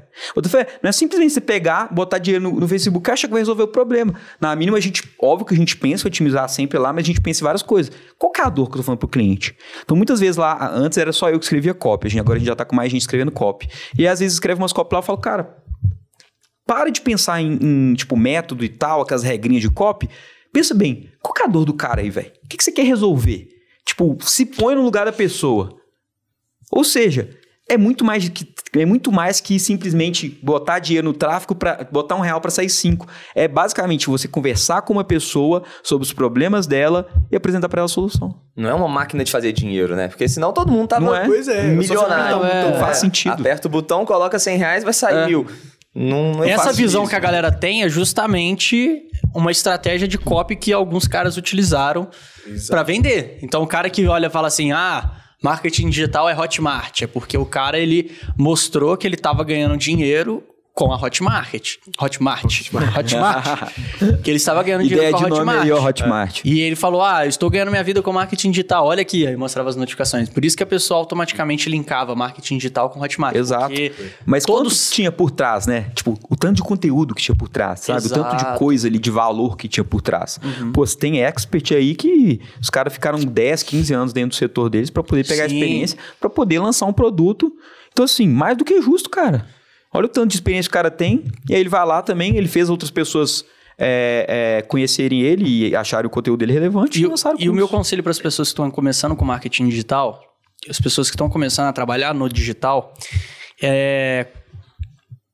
Não 0.82 0.90
é 0.90 0.92
simplesmente 0.92 1.34
você 1.34 1.42
pegar, 1.42 1.94
botar 1.94 2.18
dinheiro 2.18 2.44
no, 2.50 2.60
no 2.62 2.68
Facebook 2.68 3.08
e 3.08 3.12
achar 3.12 3.28
que 3.28 3.34
vai 3.34 3.42
resolver 3.42 3.64
o 3.64 3.68
problema. 3.68 4.16
Na 4.40 4.56
mínima, 4.56 4.78
a 4.78 4.82
gente, 4.82 5.04
óbvio 5.22 5.46
que 5.46 5.54
a 5.54 5.58
gente 5.58 5.76
pensa 5.76 6.08
em 6.08 6.10
otimizar 6.10 6.48
sempre 6.48 6.80
lá, 6.80 6.94
mas 6.94 7.04
a 7.04 7.08
gente 7.08 7.20
pensa 7.20 7.42
em 7.42 7.44
várias 7.44 7.62
coisas. 7.62 7.92
Qual 8.18 8.32
é 8.40 8.42
a 8.42 8.50
dor 8.50 8.68
que 8.68 8.76
eu 8.76 8.78
tô 8.78 8.84
falando 8.84 9.00
pro 9.00 9.08
cliente? 9.10 9.56
Então, 9.84 9.98
muitas 9.98 10.22
vezes 10.22 10.38
lá, 10.38 10.72
antes 10.74 10.98
era 10.98 11.12
só 11.12 11.30
eu 11.30 11.38
que 11.38 11.46
escrevia 11.46 11.74
copy, 11.74 12.08
gente, 12.08 12.22
agora 12.22 12.38
a 12.38 12.40
gente 12.40 12.48
já 12.48 12.56
tá 12.56 12.64
com 12.64 12.76
mais 12.76 12.90
gente 12.90 13.02
escrevendo 13.02 13.32
copy. 13.32 13.68
E 13.98 14.08
às 14.08 14.20
vezes 14.20 14.36
escreve 14.36 14.62
umas 14.62 14.72
copy 14.72 14.96
lá 14.96 15.02
e 15.02 15.04
falo, 15.04 15.20
cara, 15.20 15.58
para 16.66 16.90
de 16.90 17.02
pensar 17.02 17.42
em, 17.42 17.60
em, 17.62 17.94
tipo, 17.96 18.16
método 18.18 18.64
e 18.64 18.70
tal, 18.70 19.02
aquelas 19.02 19.24
regrinhas 19.24 19.62
de 19.62 19.70
copy. 19.70 20.10
Pensa 20.58 20.74
bem, 20.74 21.08
qual 21.22 21.36
que 21.36 21.44
é 21.44 21.46
a 21.46 21.48
dor 21.48 21.66
do 21.66 21.74
cara 21.76 22.02
aí, 22.02 22.10
velho? 22.10 22.32
O 22.44 22.48
que, 22.48 22.58
que 22.58 22.64
você 22.64 22.72
quer 22.72 22.82
resolver? 22.82 23.48
Tipo, 23.86 24.18
se 24.22 24.44
põe 24.44 24.74
no 24.74 24.82
lugar 24.82 25.06
da 25.06 25.12
pessoa. 25.12 25.78
Ou 26.72 26.84
seja, 26.84 27.30
é 27.70 27.78
muito 27.78 28.04
mais 28.04 28.28
que 28.28 28.56
é 28.76 28.86
muito 28.86 29.12
mais 29.12 29.40
que 29.40 29.60
simplesmente 29.60 30.40
botar 30.42 30.80
dinheiro 30.80 31.08
no 31.08 31.14
tráfico 31.14 31.54
para 31.54 31.88
botar 31.92 32.16
um 32.16 32.22
real 32.22 32.42
para 32.42 32.50
sair 32.50 32.70
cinco. 32.72 33.08
É 33.36 33.48
basicamente 33.48 34.08
você 34.08 34.28
conversar 34.28 34.82
com 34.82 34.94
uma 34.94 35.04
pessoa 35.04 35.62
sobre 35.84 36.06
os 36.08 36.12
problemas 36.12 36.66
dela 36.66 37.08
e 37.32 37.36
apresentar 37.36 37.70
para 37.70 37.82
ela 37.82 37.86
a 37.86 37.90
solução. 37.90 38.34
Não 38.56 38.68
é 38.68 38.74
uma 38.74 38.88
máquina 38.88 39.24
de 39.24 39.32
fazer 39.32 39.52
dinheiro, 39.52 39.96
né? 39.96 40.08
Porque 40.08 40.28
senão 40.28 40.52
todo 40.52 40.72
mundo 40.72 40.88
tava 40.88 41.06
Não 41.06 41.16
é? 41.16 41.28
Pois 41.28 41.48
é. 41.48 41.66
milionário. 41.66 42.40
Não 42.72 42.80
faz 42.80 42.98
sentido. 42.98 43.34
Aperta 43.34 43.68
o 43.68 43.72
botão, 43.72 44.06
coloca 44.08 44.40
100 44.40 44.58
reais, 44.58 44.84
vai 44.84 44.94
sair 44.94 45.18
É. 45.18 45.26
mil. 45.28 45.46
Não, 46.00 46.32
não 46.32 46.44
Essa 46.44 46.72
visão 46.72 47.02
isso. 47.02 47.10
que 47.10 47.16
a 47.16 47.20
galera 47.20 47.52
tem 47.52 47.82
é 47.82 47.90
justamente 47.90 49.08
uma 49.34 49.50
estratégia 49.52 50.08
de 50.08 50.16
copy 50.16 50.56
que 50.56 50.72
alguns 50.72 51.08
caras 51.08 51.38
utilizaram 51.38 52.08
pra 52.68 52.84
vender. 52.84 53.40
Então 53.42 53.64
o 53.64 53.68
cara 53.68 53.90
que 53.90 54.06
olha 54.06 54.28
e 54.28 54.30
fala 54.30 54.48
assim: 54.48 54.72
"Ah, 54.72 55.16
marketing 55.42 55.90
digital 55.90 56.30
é 56.30 56.38
Hotmart", 56.38 57.02
é 57.02 57.08
porque 57.08 57.36
o 57.36 57.46
cara 57.46 57.80
ele 57.80 58.12
mostrou 58.38 58.96
que 58.96 59.08
ele 59.08 59.18
tava 59.18 59.44
ganhando 59.44 59.76
dinheiro 59.76 60.44
com 60.78 60.94
a 60.94 60.96
Hotmart. 60.96 61.78
Hotmart. 62.00 62.44
Hotmart. 62.96 63.74
que 64.24 64.30
ele 64.30 64.38
estava 64.38 64.62
ganhando 64.62 64.84
dinheiro 64.84 65.02
Ideia 65.02 65.12
com 65.12 65.18
a 65.18 65.24
de 65.24 65.30
nome 65.32 65.42
Hotmart. 65.42 65.64
aí, 65.64 65.72
ó, 65.72 65.84
Hotmart. 65.84 66.42
E 66.46 66.60
ele 66.60 66.76
falou: 66.76 67.02
Ah, 67.04 67.26
eu 67.26 67.30
estou 67.30 67.50
ganhando 67.50 67.72
minha 67.72 67.84
vida 67.84 68.00
com 68.04 68.14
marketing 68.14 68.52
digital. 68.52 68.86
Olha 68.86 69.02
aqui. 69.02 69.26
Aí 69.26 69.36
mostrava 69.36 69.70
as 69.70 69.76
notificações. 69.76 70.30
Por 70.30 70.46
isso 70.46 70.56
que 70.56 70.62
a 70.62 70.68
pessoa 70.68 71.00
automaticamente 71.00 71.68
linkava 71.68 72.14
marketing 72.16 72.58
digital 72.58 72.92
com 72.92 73.02
Hotmart. 73.02 73.36
Exato. 73.36 73.74
Mas 74.24 74.46
todos- 74.46 74.92
tinha 74.92 75.12
por 75.12 75.32
trás, 75.32 75.66
né? 75.66 75.92
Tipo, 75.96 76.18
o 76.30 76.36
tanto 76.36 76.58
de 76.58 76.62
conteúdo 76.62 77.16
que 77.16 77.24
tinha 77.24 77.36
por 77.36 77.50
trás, 77.50 77.80
sabe? 77.80 78.06
O 78.06 78.10
tanto 78.10 78.36
Exato. 78.36 78.54
de 78.54 78.60
coisa 78.60 78.88
ali, 78.88 79.00
de 79.00 79.10
valor 79.10 79.58
que 79.58 79.68
tinha 79.68 79.84
por 79.84 80.02
trás. 80.02 80.40
Pô, 80.74 80.86
você 80.86 80.96
tem 80.98 81.22
expert 81.24 81.72
aí 81.74 81.96
que 81.96 82.40
os 82.62 82.70
caras 82.70 82.94
ficaram 82.94 83.18
10, 83.18 83.64
15 83.64 83.94
anos 83.96 84.14
dentro 84.14 84.30
do 84.30 84.36
setor 84.36 84.70
deles 84.70 84.92
pra 84.92 85.02
poder 85.02 85.26
pegar 85.26 85.46
a 85.46 85.50
Sim. 85.50 85.56
experiência, 85.56 85.98
pra 86.20 86.30
poder 86.30 86.60
lançar 86.60 86.86
um 86.86 86.94
produto. 86.94 87.52
Então, 87.92 88.06
assim, 88.06 88.28
mais 88.28 88.56
do 88.56 88.64
que 88.64 88.80
justo, 88.80 89.10
cara. 89.10 89.48
Olha 89.94 90.06
o 90.06 90.10
tanto 90.10 90.30
de 90.30 90.36
experiência 90.36 90.70
que 90.70 90.74
o 90.74 90.80
cara 90.80 90.92
tem. 90.92 91.24
E 91.50 91.56
aí 91.56 91.60
ele 91.60 91.70
vai 91.70 91.86
lá 91.86 92.02
também, 92.02 92.36
ele 92.36 92.48
fez 92.48 92.70
outras 92.70 92.92
pessoas 92.92 93.46
é, 93.78 94.60
é, 94.60 94.62
conhecerem 94.64 95.22
ele 95.22 95.70
e 95.70 95.76
acharem 95.76 96.08
o 96.08 96.10
conteúdo 96.10 96.40
dele 96.40 96.54
relevante 96.54 97.00
E, 97.00 97.44
e, 97.44 97.46
e 97.46 97.50
o 97.50 97.54
meu 97.54 97.68
conselho 97.68 98.02
para 98.02 98.12
as 98.12 98.20
pessoas 98.20 98.50
que 98.50 98.54
estão 98.54 98.70
começando 98.72 99.16
com 99.16 99.24
marketing 99.24 99.70
digital, 99.70 100.22
as 100.70 100.80
pessoas 100.80 101.10
que 101.10 101.16
estão 101.16 101.30
começando 101.30 101.68
a 101.68 101.74
trabalhar 101.74 102.14
no 102.14 102.28
digital, 102.28 102.94
é 103.62 104.28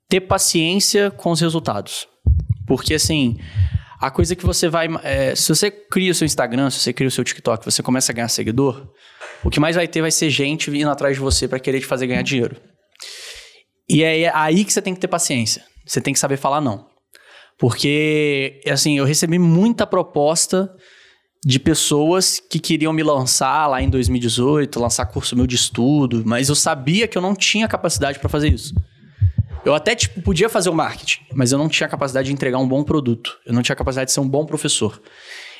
ter 0.09 0.21
paciência 0.21 1.09
com 1.09 1.31
os 1.31 1.41
resultados. 1.41 2.07
Porque 2.67 2.93
assim, 2.93 3.37
a 3.99 4.11
coisa 4.11 4.35
que 4.35 4.45
você 4.45 4.67
vai. 4.67 4.87
é, 5.03 5.33
se 5.33 5.49
você 5.49 5.71
cria 5.71 6.11
o 6.11 6.15
seu 6.15 6.25
Instagram, 6.25 6.69
se 6.69 6.79
você 6.79 6.93
cria 6.93 7.07
o 7.07 7.11
seu 7.11 7.23
TikTok, 7.23 7.63
você 7.63 7.81
começa 7.81 8.11
a 8.11 8.15
ganhar 8.15 8.27
seguidor, 8.27 8.91
o 9.43 9.49
que 9.49 9.59
mais 9.59 9.75
vai 9.75 9.87
ter 9.87 10.01
vai 10.01 10.11
ser 10.11 10.29
gente 10.29 10.69
vindo 10.69 10.89
atrás 10.89 11.15
de 11.15 11.21
você 11.21 11.47
para 11.47 11.59
querer 11.59 11.79
te 11.79 11.85
fazer 11.85 12.07
ganhar 12.07 12.21
dinheiro. 12.21 12.57
E 13.93 14.03
é 14.03 14.35
aí 14.35 14.65
que 14.65 14.73
você 14.73 14.81
tem 14.81 14.95
que 14.95 14.99
ter 14.99 15.07
paciência. 15.07 15.63
Você 15.85 16.01
tem 16.01 16.13
que 16.13 16.19
saber 16.19 16.37
falar 16.37 16.59
não. 16.59 16.87
Porque, 17.59 18.59
assim, 18.67 18.97
eu 18.97 19.05
recebi 19.05 19.37
muita 19.37 19.85
proposta 19.85 20.73
de 21.45 21.59
pessoas 21.59 22.39
que 22.39 22.57
queriam 22.57 22.91
me 22.91 23.03
lançar 23.03 23.67
lá 23.67 23.83
em 23.83 23.89
2018, 23.89 24.79
lançar 24.79 25.05
curso 25.05 25.35
meu 25.35 25.45
de 25.45 25.55
estudo, 25.55 26.23
mas 26.25 26.49
eu 26.49 26.55
sabia 26.55 27.07
que 27.07 27.15
eu 27.15 27.21
não 27.21 27.35
tinha 27.35 27.67
capacidade 27.67 28.17
para 28.17 28.29
fazer 28.29 28.51
isso. 28.51 28.73
Eu 29.63 29.75
até, 29.75 29.93
tipo, 29.93 30.21
podia 30.23 30.49
fazer 30.49 30.71
o 30.71 30.73
marketing, 30.73 31.21
mas 31.31 31.51
eu 31.51 31.59
não 31.59 31.69
tinha 31.69 31.87
capacidade 31.87 32.27
de 32.27 32.33
entregar 32.33 32.57
um 32.57 32.67
bom 32.67 32.83
produto. 32.83 33.37
Eu 33.45 33.53
não 33.53 33.61
tinha 33.61 33.75
capacidade 33.75 34.07
de 34.07 34.13
ser 34.13 34.21
um 34.21 34.27
bom 34.27 34.43
professor. 34.43 34.99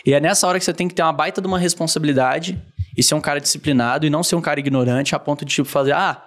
E 0.04 0.12
é 0.12 0.20
nessa 0.20 0.48
hora 0.48 0.58
que 0.58 0.66
você 0.66 0.74
tem 0.74 0.88
que 0.88 0.96
ter 0.96 1.04
uma 1.04 1.14
baita 1.14 1.40
de 1.40 1.48
uma 1.48 1.60
responsabilidade 1.60 2.60
e 2.98 3.04
ser 3.04 3.14
um 3.14 3.22
cara 3.22 3.40
disciplinado 3.40 4.08
e 4.08 4.10
não 4.10 4.24
ser 4.24 4.36
um 4.36 4.42
cara 4.42 4.60
ignorante 4.60 5.14
a 5.14 5.20
ponto 5.20 5.46
de, 5.46 5.54
tipo, 5.54 5.70
fazer, 5.70 5.94
ah, 5.94 6.24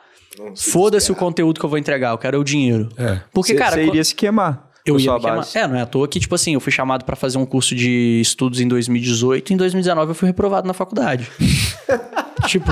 foda-se 0.56 1.10
o 1.10 1.14
conteúdo 1.14 1.58
que 1.60 1.64
eu 1.66 1.70
vou 1.70 1.78
entregar, 1.78 2.10
eu 2.12 2.18
quero 2.18 2.40
o 2.40 2.44
dinheiro. 2.44 2.88
Porque, 3.32 3.52
Cê- 3.52 3.58
cara, 3.58 3.72
cê 3.76 3.80
quan- 3.82 3.88
iria 3.88 4.04
se 4.04 4.14
queimar. 4.14 4.68
eu 4.84 4.98
ia 5.00 5.12
me 5.14 5.20
queimar. 5.20 5.46
É, 5.54 5.66
não 5.66 5.76
é 5.76 5.82
à 5.82 5.86
toa 5.86 6.06
que, 6.08 6.20
tipo 6.20 6.34
assim, 6.34 6.54
eu 6.54 6.60
fui 6.60 6.72
chamado 6.72 7.04
pra 7.04 7.16
fazer 7.16 7.38
um 7.38 7.46
curso 7.46 7.74
de 7.74 8.20
estudos 8.20 8.60
em 8.60 8.68
2018 8.68 9.50
e 9.50 9.54
em 9.54 9.56
2019 9.56 10.10
eu 10.10 10.14
fui 10.14 10.26
reprovado 10.28 10.66
na 10.66 10.72
faculdade. 10.74 11.30
tipo, 12.46 12.70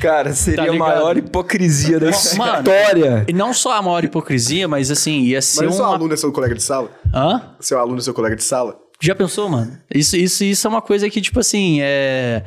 Cara, 0.00 0.32
seria 0.32 0.66
Tá 0.66 0.70
a 0.70 0.74
maior 0.74 1.16
hipocrisia 1.16 1.98
da 1.98 2.06
Mano, 2.36 2.58
história. 2.58 3.24
e 3.28 3.32
não 3.32 3.52
só 3.52 3.72
a 3.72 3.82
maior 3.82 4.04
hipocrisia, 4.04 4.68
mas 4.68 4.90
assim, 4.90 5.22
ia 5.22 5.42
ser 5.42 5.64
Mas 5.64 5.74
o 5.74 5.76
seu 5.76 5.84
uma... 5.84 5.94
aluno 5.94 6.14
é 6.14 6.16
seu 6.16 6.32
colega 6.32 6.54
de 6.54 6.62
sala? 6.62 6.90
Hã? 7.12 7.54
Seu 7.58 7.78
aluno 7.78 7.98
é 7.98 8.02
seu 8.02 8.14
colega 8.14 8.36
de 8.36 8.44
sala? 8.44 8.76
Já 9.02 9.14
pensou, 9.14 9.48
mano? 9.48 9.76
Isso, 9.92 10.16
isso, 10.16 10.44
isso 10.44 10.66
é 10.66 10.70
uma 10.70 10.82
coisa 10.82 11.08
que, 11.10 11.20
tipo 11.20 11.40
assim, 11.40 11.78
é... 11.80 12.44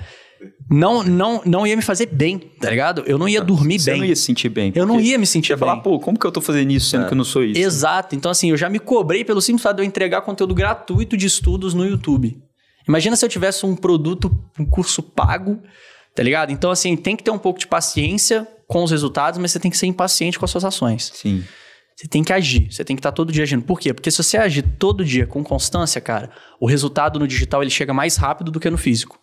Não, 0.70 1.04
não, 1.04 1.42
não 1.46 1.68
ia 1.68 1.76
me 1.76 1.82
fazer 1.82 2.08
bem, 2.08 2.40
tá 2.40 2.70
ligado? 2.70 3.04
Eu 3.06 3.18
não 3.18 3.28
ia 3.28 3.42
dormir 3.42 3.80
Você 3.80 3.92
bem. 3.92 4.00
não 4.02 4.08
ia 4.08 4.16
se 4.16 4.24
sentir 4.24 4.50
bem. 4.50 4.72
Eu 4.76 4.86
não 4.86 5.00
ia 5.00 5.18
me 5.18 5.26
sentir 5.26 5.48
Você 5.48 5.54
ia 5.54 5.58
falar, 5.58 5.76
bem. 5.76 5.84
pô, 5.84 6.00
como 6.00 6.18
que 6.18 6.26
eu 6.26 6.32
tô 6.32 6.42
fazendo 6.42 6.72
isso 6.72 6.90
sendo 6.90 7.08
que 7.08 7.14
eu 7.14 7.18
não 7.18 7.24
sou 7.24 7.44
isso? 7.44 7.60
Exato. 7.60 8.16
Então, 8.16 8.32
assim, 8.32 8.50
eu 8.50 8.58
já 8.58 8.70
me 8.70 8.80
cobrei 8.80 9.24
pelo 9.24 9.42
simples 9.42 9.64
fato 9.64 9.78
de 9.78 9.82
eu 9.84 9.86
entregar 9.86 10.22
conteúdo 10.22 10.54
gratuito 10.56 11.16
de 11.18 11.26
estudos 11.28 11.74
no 11.74 11.86
YouTube. 11.86 12.38
Imagina 12.88 13.16
se 13.16 13.24
eu 13.26 13.30
tivesse 13.30 13.66
um 13.66 13.76
produto, 13.76 14.32
um 14.60 14.66
curso 14.66 15.02
pago, 15.04 15.62
tá 16.16 16.22
ligado? 16.24 16.52
Então, 16.52 16.72
assim, 16.72 16.96
tem 16.96 17.16
que 17.16 17.24
ter 17.24 17.32
um 17.32 17.38
pouco 17.38 17.60
de 17.60 17.68
paciência 17.68 18.48
com 18.68 18.84
os 18.84 18.92
resultados, 18.92 19.40
mas 19.40 19.52
você 19.52 19.60
tem 19.60 19.70
que 19.72 19.78
ser 19.78 19.86
impaciente 19.88 20.38
com 20.40 20.46
as 20.46 20.52
suas 20.52 20.66
ações. 20.66 21.12
Sim. 21.14 21.44
Você 21.96 22.08
tem 22.08 22.24
que 22.24 22.34
agir, 22.34 22.72
você 22.72 22.84
tem 22.84 22.96
que 22.96 23.00
estar 23.00 23.12
todo 23.12 23.32
dia 23.32 23.44
agindo. 23.44 23.64
Por 23.64 23.80
quê? 23.80 23.94
Porque 23.94 24.10
se 24.10 24.18
você 24.18 24.36
agir 24.38 24.64
todo 24.80 25.06
dia 25.06 25.28
com 25.28 25.44
constância, 25.44 26.02
cara, 26.02 26.32
o 26.60 26.66
resultado 26.66 27.20
no 27.20 27.28
digital 27.28 27.62
ele 27.62 27.70
chega 27.70 27.94
mais 27.94 28.16
rápido 28.16 28.52
do 28.52 28.60
que 28.60 28.70
no 28.70 28.78
físico. 28.78 29.20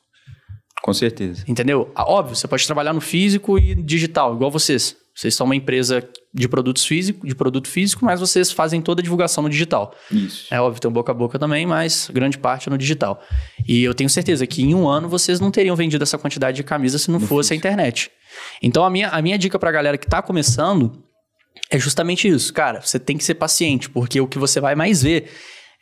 Com 0.82 0.92
certeza. 0.92 1.44
Entendeu? 1.46 1.90
Ah, 1.94 2.10
Óbvio, 2.10 2.34
você 2.34 2.48
pode 2.48 2.64
trabalhar 2.66 2.92
no 2.92 3.00
físico 3.00 3.58
e 3.58 3.74
digital, 3.74 4.34
igual 4.34 4.50
vocês. 4.50 4.96
Vocês 5.14 5.34
são 5.34 5.44
uma 5.44 5.56
empresa 5.56 6.08
de 6.32 6.48
produtos 6.48 6.86
físicos, 6.86 7.28
de 7.28 7.34
produto 7.34 7.68
físico, 7.68 8.04
mas 8.04 8.20
vocês 8.20 8.50
fazem 8.52 8.80
toda 8.80 9.00
a 9.00 9.02
divulgação 9.02 9.42
no 9.42 9.50
digital. 9.50 9.94
Isso. 10.10 10.46
É 10.50 10.60
óbvio, 10.60 10.80
tem 10.80 10.88
um 10.88 10.94
boca 10.94 11.12
a 11.12 11.14
boca 11.14 11.38
também, 11.38 11.66
mas 11.66 12.08
grande 12.12 12.38
parte 12.38 12.68
é 12.68 12.70
no 12.70 12.78
digital. 12.78 13.20
E 13.66 13.82
eu 13.82 13.92
tenho 13.92 14.08
certeza 14.08 14.46
que 14.46 14.62
em 14.62 14.74
um 14.74 14.88
ano 14.88 15.08
vocês 15.08 15.38
não 15.40 15.50
teriam 15.50 15.76
vendido 15.76 16.02
essa 16.02 16.16
quantidade 16.16 16.56
de 16.56 16.62
camisas 16.62 17.02
se 17.02 17.10
não 17.10 17.20
fosse 17.20 17.52
a 17.52 17.56
internet. 17.56 18.10
Então 18.62 18.84
a 18.84 18.88
minha, 18.88 19.08
a 19.08 19.20
minha 19.20 19.36
dica 19.36 19.58
pra 19.58 19.70
galera 19.70 19.98
que 19.98 20.06
tá 20.06 20.22
começando 20.22 21.02
é 21.70 21.78
justamente 21.78 22.26
isso. 22.28 22.52
Cara, 22.54 22.80
você 22.80 22.98
tem 22.98 23.18
que 23.18 23.24
ser 23.24 23.34
paciente, 23.34 23.90
porque 23.90 24.20
o 24.20 24.26
que 24.26 24.38
você 24.38 24.60
vai 24.60 24.74
mais 24.74 25.02
ver 25.02 25.30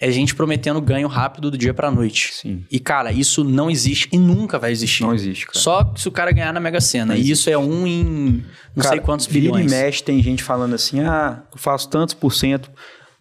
é 0.01 0.11
gente 0.11 0.35
prometendo 0.35 0.81
ganho 0.81 1.09
rápido 1.09 1.51
do 1.51 1.59
dia 1.59 1.75
pra 1.75 1.91
noite. 1.91 2.31
Sim. 2.33 2.65
E, 2.71 2.79
cara, 2.79 3.11
isso 3.13 3.43
não 3.43 3.69
existe 3.71 4.09
e 4.13 4.19
nunca 4.19 4.59
vai 4.59 4.71
existir. 4.71 5.03
Não 5.03 5.15
existe, 5.15 5.47
cara. 5.47 5.59
Só 5.59 5.93
se 5.97 6.07
o 6.07 6.13
cara 6.13 6.31
ganhar 6.31 6.53
na 6.53 6.61
Mega 6.61 6.81
Sena. 6.81 7.17
E 7.17 7.31
isso 7.31 7.51
é 7.51 7.59
um 7.59 7.87
em 7.87 8.45
não 8.77 8.83
sei 8.83 8.91
Cara, 8.93 9.01
quantos 9.03 9.27
vira 9.27 9.53
bilhões. 9.53 9.73
e 9.73 9.75
mexe, 9.75 10.03
tem 10.03 10.23
gente 10.23 10.43
falando 10.43 10.75
assim, 10.75 11.01
ah, 11.01 11.43
eu 11.53 11.59
faço 11.59 11.89
tantos 11.89 12.15
por 12.15 12.33
cento, 12.33 12.71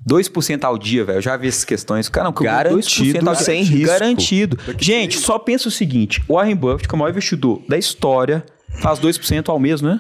2% 0.08 0.64
ao 0.64 0.78
dia, 0.78 1.04
velho. 1.04 1.18
Eu 1.18 1.22
já 1.22 1.36
vi 1.36 1.48
essas 1.48 1.66
questões. 1.66 2.08
Cara, 2.10 2.26
não, 2.26 2.32
que 2.34 2.42
eu 2.42 2.44
ganho 2.44 2.56
Garantido, 2.58 3.20
2% 3.20 3.28
ao 3.28 3.34
dia. 3.34 3.44
sem 3.44 3.64
risco. 3.64 3.88
Garantido. 3.88 4.60
Gente, 4.80 5.18
só 5.18 5.40
pensa 5.40 5.68
o 5.68 5.72
seguinte, 5.72 6.22
o 6.28 6.36
Warren 6.36 6.56
Buffett, 6.56 6.88
que 6.88 6.94
é 6.94 6.96
o 6.96 7.00
maior 7.00 7.10
investidor 7.10 7.64
da 7.68 7.78
história, 7.78 8.46
faz 8.82 9.00
2% 9.00 9.50
ao 9.50 9.60
mês, 9.60 9.82
né? 9.82 10.00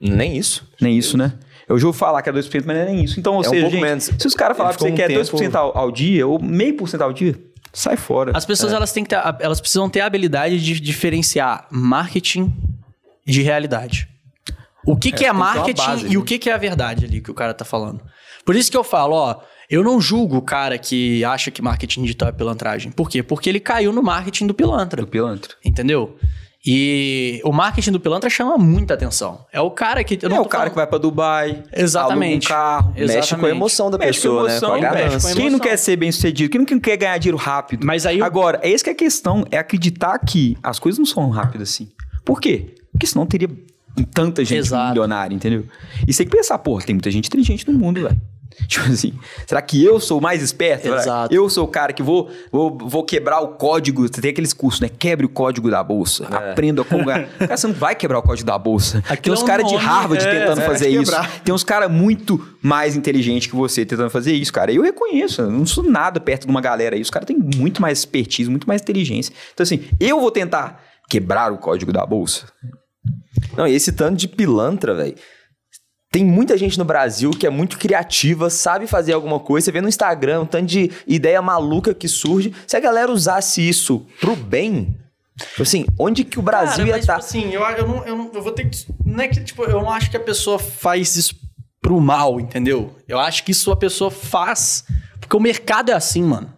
Nem 0.00 0.36
isso. 0.36 0.68
Nem 0.80 0.98
isso, 0.98 1.16
né? 1.16 1.34
Eu 1.68 1.78
já 1.78 1.86
ouvi 1.86 1.98
falar 1.98 2.22
que 2.22 2.28
é 2.30 2.32
2%, 2.32 2.62
mas 2.66 2.76
não 2.76 2.82
é 2.82 2.86
nem 2.86 3.04
isso. 3.04 3.20
Então, 3.20 3.34
ou 3.34 3.44
É 3.44 3.46
um 3.46 3.50
seja, 3.50 3.62
pouco 3.62 3.76
gente, 3.76 3.84
menos. 3.84 4.04
se 4.18 4.26
os 4.26 4.34
caras 4.34 4.56
falarem 4.56 4.78
pra 4.78 4.86
você 4.88 4.92
que 4.94 5.02
ficou 5.02 5.16
é 5.40 5.44
um 5.44 5.48
2% 5.50 5.54
ao, 5.54 5.76
ao 5.78 5.90
dia, 5.92 6.26
ou 6.26 6.40
meio 6.42 6.74
por 6.74 6.88
cento 6.88 7.02
ao 7.02 7.12
dia, 7.12 7.34
sai 7.72 7.96
fora. 7.96 8.32
As 8.34 8.46
pessoas 8.46 8.72
elas 8.72 8.90
têm 8.92 9.02
que 9.04 9.10
ter, 9.10 9.16
a- 9.16 9.36
elas 9.40 9.60
precisam 9.60 9.88
ter 9.90 10.00
a 10.00 10.06
habilidade 10.06 10.58
de 10.62 10.80
diferenciar 10.80 11.66
marketing 11.70 12.52
de 13.26 13.42
realidade. 13.42 14.08
O 14.86 14.96
que, 14.96 15.12
que 15.12 15.26
é 15.26 15.30
uma 15.32 15.54
marketing 15.54 15.86
base, 15.86 16.06
e 16.06 16.10
né? 16.10 16.16
o 16.16 16.22
que, 16.22 16.38
que 16.38 16.48
é 16.48 16.54
a 16.54 16.56
verdade 16.56 17.04
ali 17.04 17.20
que 17.20 17.30
o 17.30 17.34
cara 17.34 17.52
tá 17.52 17.64
falando. 17.64 18.00
Por 18.46 18.56
isso 18.56 18.70
que 18.70 18.76
eu 18.76 18.82
falo, 18.84 19.14
ó, 19.14 19.36
eu 19.68 19.84
não 19.84 20.00
julgo 20.00 20.38
o 20.38 20.42
cara 20.42 20.78
que 20.78 21.22
acha 21.26 21.50
que 21.50 21.60
marketing 21.60 22.00
digital 22.02 22.30
é 22.30 22.32
pilantragem. 22.32 22.90
Por 22.90 23.10
quê? 23.10 23.22
Porque 23.22 23.50
ele 23.50 23.60
caiu 23.60 23.92
no 23.92 24.02
marketing 24.02 24.46
do 24.46 24.54
pilantra. 24.54 25.02
Do 25.02 25.08
pilantra. 25.08 25.54
Entendeu? 25.62 26.16
E 26.70 27.40
o 27.44 27.50
marketing 27.50 27.92
do 27.92 27.98
pilantra 28.00 28.28
chama 28.28 28.58
muita 28.58 28.92
atenção. 28.92 29.46
É 29.50 29.58
o 29.58 29.70
cara 29.70 30.04
que. 30.04 30.18
eu 30.20 30.28
não 30.28 30.36
é 30.36 30.40
o 30.40 30.44
cara 30.44 30.64
falando- 30.64 30.70
que 30.72 30.76
vai 30.76 30.86
pra 30.86 30.98
Dubai, 30.98 31.62
Exatamente. 31.74 32.52
aluga 32.52 32.62
um 32.68 32.80
carro, 32.80 32.92
Mexe 32.92 33.06
com 33.06 33.12
a 33.14 33.18
Exatamente. 33.18 33.50
emoção 33.56 33.90
da 33.90 33.96
mexe 33.98 34.12
pessoa, 34.20 34.42
com 34.42 34.50
emoção, 34.50 34.72
né? 34.74 34.80
Com 34.80 34.86
a 34.86 34.90
ganância. 34.98 35.34
Quem 35.34 35.48
não 35.50 35.58
quer 35.58 35.76
ser 35.78 35.96
bem 35.96 36.12
sucedido? 36.12 36.50
Quem 36.50 36.60
não 36.60 36.78
quer 36.78 36.96
ganhar 36.98 37.16
dinheiro 37.16 37.38
rápido? 37.38 37.86
Mas 37.86 38.04
aí 38.04 38.20
Agora, 38.20 38.60
é 38.62 38.68
isso 38.70 38.84
que 38.84 38.90
é 38.90 38.92
a 38.92 38.96
questão, 38.96 39.44
é 39.50 39.56
acreditar 39.56 40.18
que 40.18 40.58
as 40.62 40.78
coisas 40.78 40.98
não 40.98 41.06
são 41.06 41.30
rápidas 41.30 41.70
assim. 41.70 41.88
Por 42.22 42.38
quê? 42.38 42.74
Porque 42.92 43.06
senão 43.06 43.24
teria 43.24 43.48
tanta 44.12 44.44
gente 44.44 44.58
Exato. 44.58 44.88
milionária, 44.90 45.34
entendeu? 45.34 45.64
E 46.06 46.12
você 46.12 46.22
tem 46.22 46.30
que 46.30 46.36
pensar, 46.36 46.58
porra, 46.58 46.84
tem 46.84 46.94
muita 46.94 47.10
gente 47.10 47.26
inteligente 47.28 47.66
no 47.70 47.78
mundo, 47.78 48.02
velho. 48.02 48.20
Tipo 48.66 48.86
assim, 48.90 49.14
será 49.46 49.62
que 49.62 49.82
eu 49.82 50.00
sou 50.00 50.20
mais 50.20 50.42
esperto? 50.42 50.88
Exato. 50.88 51.34
Eu 51.34 51.48
sou 51.48 51.64
o 51.64 51.68
cara 51.68 51.92
que 51.92 52.02
vou, 52.02 52.30
vou, 52.50 52.76
vou 52.76 53.04
quebrar 53.04 53.40
o 53.40 53.48
código. 53.48 54.02
Você 54.02 54.20
tem 54.20 54.30
aqueles 54.30 54.52
cursos, 54.52 54.80
né? 54.80 54.88
Quebre 54.88 55.26
o 55.26 55.28
código 55.28 55.70
da 55.70 55.82
bolsa. 55.82 56.26
É. 56.30 56.50
Aprenda 56.50 56.84
como 56.84 57.04
ganhar. 57.04 57.28
Cara, 57.38 57.56
você 57.56 57.66
não 57.66 57.74
vai 57.74 57.94
quebrar 57.94 58.18
o 58.18 58.22
código 58.22 58.46
da 58.46 58.58
bolsa. 58.58 59.02
tem 59.02 59.12
Aquilo 59.12 59.34
uns 59.34 59.40
é 59.40 59.44
um 59.44 59.46
caras 59.46 59.68
de 59.68 59.76
Harvard 59.76 60.26
é, 60.26 60.40
tentando 60.40 60.60
é, 60.60 60.64
fazer 60.66 60.90
de 60.90 61.02
isso. 61.02 61.12
Tem 61.44 61.54
uns 61.54 61.64
caras 61.64 61.90
muito 61.90 62.56
mais 62.60 62.96
inteligentes 62.96 63.48
que 63.48 63.56
você 63.56 63.84
tentando 63.84 64.10
fazer 64.10 64.32
isso, 64.32 64.52
cara. 64.52 64.72
Eu 64.72 64.82
reconheço, 64.82 65.42
eu 65.42 65.50
não 65.50 65.66
sou 65.66 65.84
nada 65.84 66.20
perto 66.20 66.44
de 66.44 66.50
uma 66.50 66.60
galera 66.60 66.96
aí. 66.96 67.02
Os 67.02 67.10
caras 67.10 67.26
têm 67.26 67.38
muito 67.38 67.80
mais 67.80 67.98
expertise, 67.98 68.50
muito 68.50 68.66
mais 68.66 68.82
inteligência. 68.82 69.32
Então, 69.54 69.62
assim, 69.62 69.84
eu 70.00 70.20
vou 70.20 70.30
tentar 70.30 70.82
quebrar 71.08 71.52
o 71.52 71.58
código 71.58 71.92
da 71.92 72.04
bolsa. 72.04 72.46
Não, 73.56 73.66
e 73.66 73.74
esse 73.74 73.92
tanto 73.92 74.16
de 74.16 74.28
pilantra, 74.28 74.94
velho. 74.94 75.14
Tem 76.10 76.24
muita 76.24 76.56
gente 76.56 76.78
no 76.78 76.84
Brasil 76.86 77.30
que 77.30 77.46
é 77.46 77.50
muito 77.50 77.78
criativa, 77.78 78.48
sabe 78.48 78.86
fazer 78.86 79.12
alguma 79.12 79.38
coisa. 79.38 79.66
Você 79.66 79.72
vê 79.72 79.80
no 79.80 79.88
Instagram 79.88 80.42
um 80.42 80.46
tanto 80.46 80.66
de 80.66 80.90
ideia 81.06 81.40
maluca 81.42 81.92
que 81.92 82.08
surge. 82.08 82.52
Se 82.66 82.76
a 82.76 82.80
galera 82.80 83.12
usasse 83.12 83.66
isso 83.66 84.06
pro 84.18 84.34
bem, 84.34 84.96
tipo 85.38 85.62
assim, 85.62 85.84
onde 85.98 86.24
que 86.24 86.38
o 86.38 86.42
Brasil 86.42 86.86
Cara, 86.86 86.88
ia 86.88 86.98
estar? 86.98 87.20
tipo 87.20 87.26
assim, 87.26 87.52
eu, 87.52 87.62
eu, 87.62 87.86
não, 87.86 88.06
eu, 88.06 88.16
não, 88.16 88.30
eu 88.32 88.42
vou 88.42 88.52
ter 88.52 88.70
que. 88.70 88.86
Não 89.04 89.22
é 89.22 89.28
que, 89.28 89.40
tipo, 89.44 89.64
eu 89.64 89.82
não 89.82 89.90
acho 89.90 90.10
que 90.10 90.16
a 90.16 90.20
pessoa 90.20 90.58
faz 90.58 91.14
isso 91.14 91.34
pro 91.82 92.00
mal, 92.00 92.40
entendeu? 92.40 92.96
Eu 93.06 93.18
acho 93.18 93.44
que 93.44 93.52
isso 93.52 93.70
a 93.70 93.76
pessoa 93.76 94.10
faz. 94.10 94.84
Porque 95.20 95.36
o 95.36 95.40
mercado 95.40 95.90
é 95.90 95.94
assim, 95.94 96.22
mano. 96.22 96.52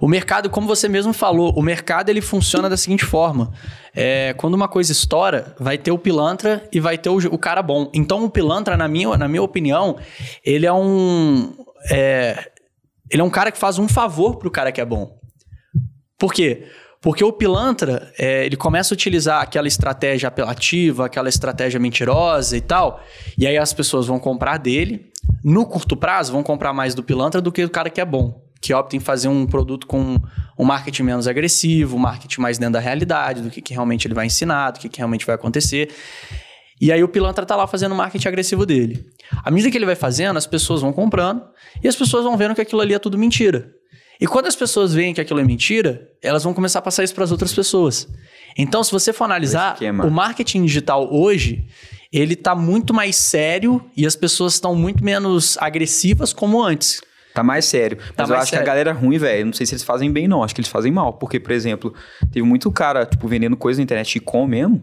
O 0.00 0.08
mercado, 0.08 0.48
como 0.48 0.66
você 0.66 0.88
mesmo 0.88 1.12
falou, 1.12 1.52
o 1.54 1.62
mercado 1.62 2.08
ele 2.08 2.22
funciona 2.22 2.70
da 2.70 2.76
seguinte 2.76 3.04
forma: 3.04 3.52
É, 3.94 4.32
quando 4.34 4.54
uma 4.54 4.66
coisa 4.66 4.90
estoura, 4.90 5.54
vai 5.58 5.76
ter 5.76 5.92
o 5.92 5.98
pilantra 5.98 6.66
e 6.72 6.80
vai 6.80 6.96
ter 6.96 7.10
o, 7.10 7.16
o 7.16 7.38
cara 7.38 7.62
bom. 7.62 7.90
Então, 7.92 8.24
o 8.24 8.30
pilantra, 8.30 8.76
na 8.76 8.88
minha, 8.88 9.16
na 9.18 9.28
minha 9.28 9.42
opinião, 9.42 9.98
ele 10.42 10.64
é 10.64 10.72
um. 10.72 11.54
é, 11.90 12.50
ele 13.10 13.20
é 13.20 13.24
um 13.24 13.30
cara 13.30 13.52
que 13.52 13.58
faz 13.58 13.78
um 13.78 13.86
favor 13.86 14.36
pro 14.36 14.50
cara 14.50 14.72
que 14.72 14.80
é 14.80 14.84
bom. 14.84 15.18
Por 16.16 16.32
quê? 16.32 16.66
Porque 17.02 17.24
o 17.24 17.32
pilantra, 17.32 18.12
é, 18.18 18.44
ele 18.44 18.56
começa 18.56 18.92
a 18.92 18.96
utilizar 18.96 19.42
aquela 19.42 19.66
estratégia 19.66 20.28
apelativa, 20.28 21.06
aquela 21.06 21.28
estratégia 21.28 21.80
mentirosa 21.80 22.56
e 22.56 22.60
tal, 22.60 23.02
e 23.38 23.46
aí 23.46 23.56
as 23.56 23.72
pessoas 23.72 24.06
vão 24.06 24.18
comprar 24.18 24.58
dele. 24.58 25.10
No 25.42 25.64
curto 25.64 25.96
prazo, 25.96 26.32
vão 26.32 26.42
comprar 26.42 26.74
mais 26.74 26.94
do 26.94 27.02
pilantra 27.02 27.40
do 27.40 27.50
que 27.50 27.64
do 27.64 27.70
cara 27.70 27.88
que 27.88 28.00
é 28.00 28.04
bom, 28.04 28.42
que 28.60 28.74
opta 28.74 28.94
em 28.94 29.00
fazer 29.00 29.28
um 29.28 29.46
produto 29.46 29.86
com 29.86 30.18
um 30.58 30.64
marketing 30.64 31.04
menos 31.04 31.26
agressivo, 31.26 31.96
um 31.96 31.98
marketing 31.98 32.40
mais 32.40 32.58
dentro 32.58 32.74
da 32.74 32.80
realidade, 32.80 33.40
do 33.40 33.50
que, 33.50 33.62
que 33.62 33.72
realmente 33.72 34.06
ele 34.06 34.14
vai 34.14 34.26
ensinar, 34.26 34.72
do 34.72 34.80
que, 34.80 34.88
que 34.88 34.98
realmente 34.98 35.24
vai 35.24 35.34
acontecer. 35.34 35.90
E 36.80 36.92
aí 36.92 37.02
o 37.02 37.08
pilantra 37.08 37.46
tá 37.46 37.56
lá 37.56 37.66
fazendo 37.66 37.92
o 37.92 37.94
marketing 37.94 38.28
agressivo 38.28 38.66
dele. 38.66 39.06
À 39.42 39.50
medida 39.50 39.70
que 39.70 39.78
ele 39.78 39.86
vai 39.86 39.94
fazendo, 39.94 40.36
as 40.36 40.46
pessoas 40.46 40.80
vão 40.80 40.92
comprando 40.92 41.42
e 41.82 41.88
as 41.88 41.96
pessoas 41.96 42.24
vão 42.24 42.36
vendo 42.36 42.54
que 42.54 42.60
aquilo 42.60 42.80
ali 42.80 42.94
é 42.94 42.98
tudo 42.98 43.16
mentira. 43.16 43.70
E 44.20 44.26
quando 44.26 44.46
as 44.46 44.56
pessoas 44.56 44.92
veem 44.92 45.14
que 45.14 45.20
aquilo 45.20 45.40
é 45.40 45.44
mentira, 45.44 46.08
elas 46.22 46.44
vão 46.44 46.52
começar 46.52 46.80
a 46.80 46.82
passar 46.82 47.02
isso 47.02 47.14
para 47.14 47.24
as 47.24 47.32
outras 47.32 47.54
pessoas. 47.54 48.06
Então, 48.56 48.84
se 48.84 48.92
você 48.92 49.14
for 49.14 49.24
analisar, 49.24 49.78
o 50.04 50.10
marketing 50.10 50.66
digital 50.66 51.10
hoje, 51.10 51.66
ele 52.12 52.36
tá 52.36 52.54
muito 52.54 52.92
mais 52.92 53.16
sério 53.16 53.82
e 53.96 54.04
as 54.04 54.14
pessoas 54.14 54.54
estão 54.54 54.74
muito 54.74 55.02
menos 55.02 55.56
agressivas 55.58 56.34
como 56.34 56.62
antes. 56.62 57.00
Tá 57.34 57.42
mais 57.42 57.64
sério. 57.64 57.98
Mas 58.16 58.28
eu 58.28 58.34
mais 58.34 58.42
acho 58.42 58.50
que 58.50 58.56
a 58.56 58.58
sério. 58.58 58.66
galera 58.66 58.90
é 58.90 58.92
ruim, 58.92 59.18
velho. 59.18 59.46
Não 59.46 59.52
sei 59.52 59.66
se 59.66 59.74
eles 59.74 59.84
fazem 59.84 60.10
bem, 60.12 60.26
não. 60.26 60.42
Acho 60.42 60.54
que 60.54 60.60
eles 60.60 60.70
fazem 60.70 60.90
mal. 60.90 61.12
Porque, 61.12 61.38
por 61.38 61.52
exemplo, 61.52 61.94
teve 62.32 62.44
muito 62.44 62.70
cara, 62.72 63.06
tipo, 63.06 63.26
vendendo 63.28 63.56
coisa 63.56 63.78
na 63.78 63.84
internet 63.84 64.16
e-com 64.16 64.46
mesmo 64.46 64.82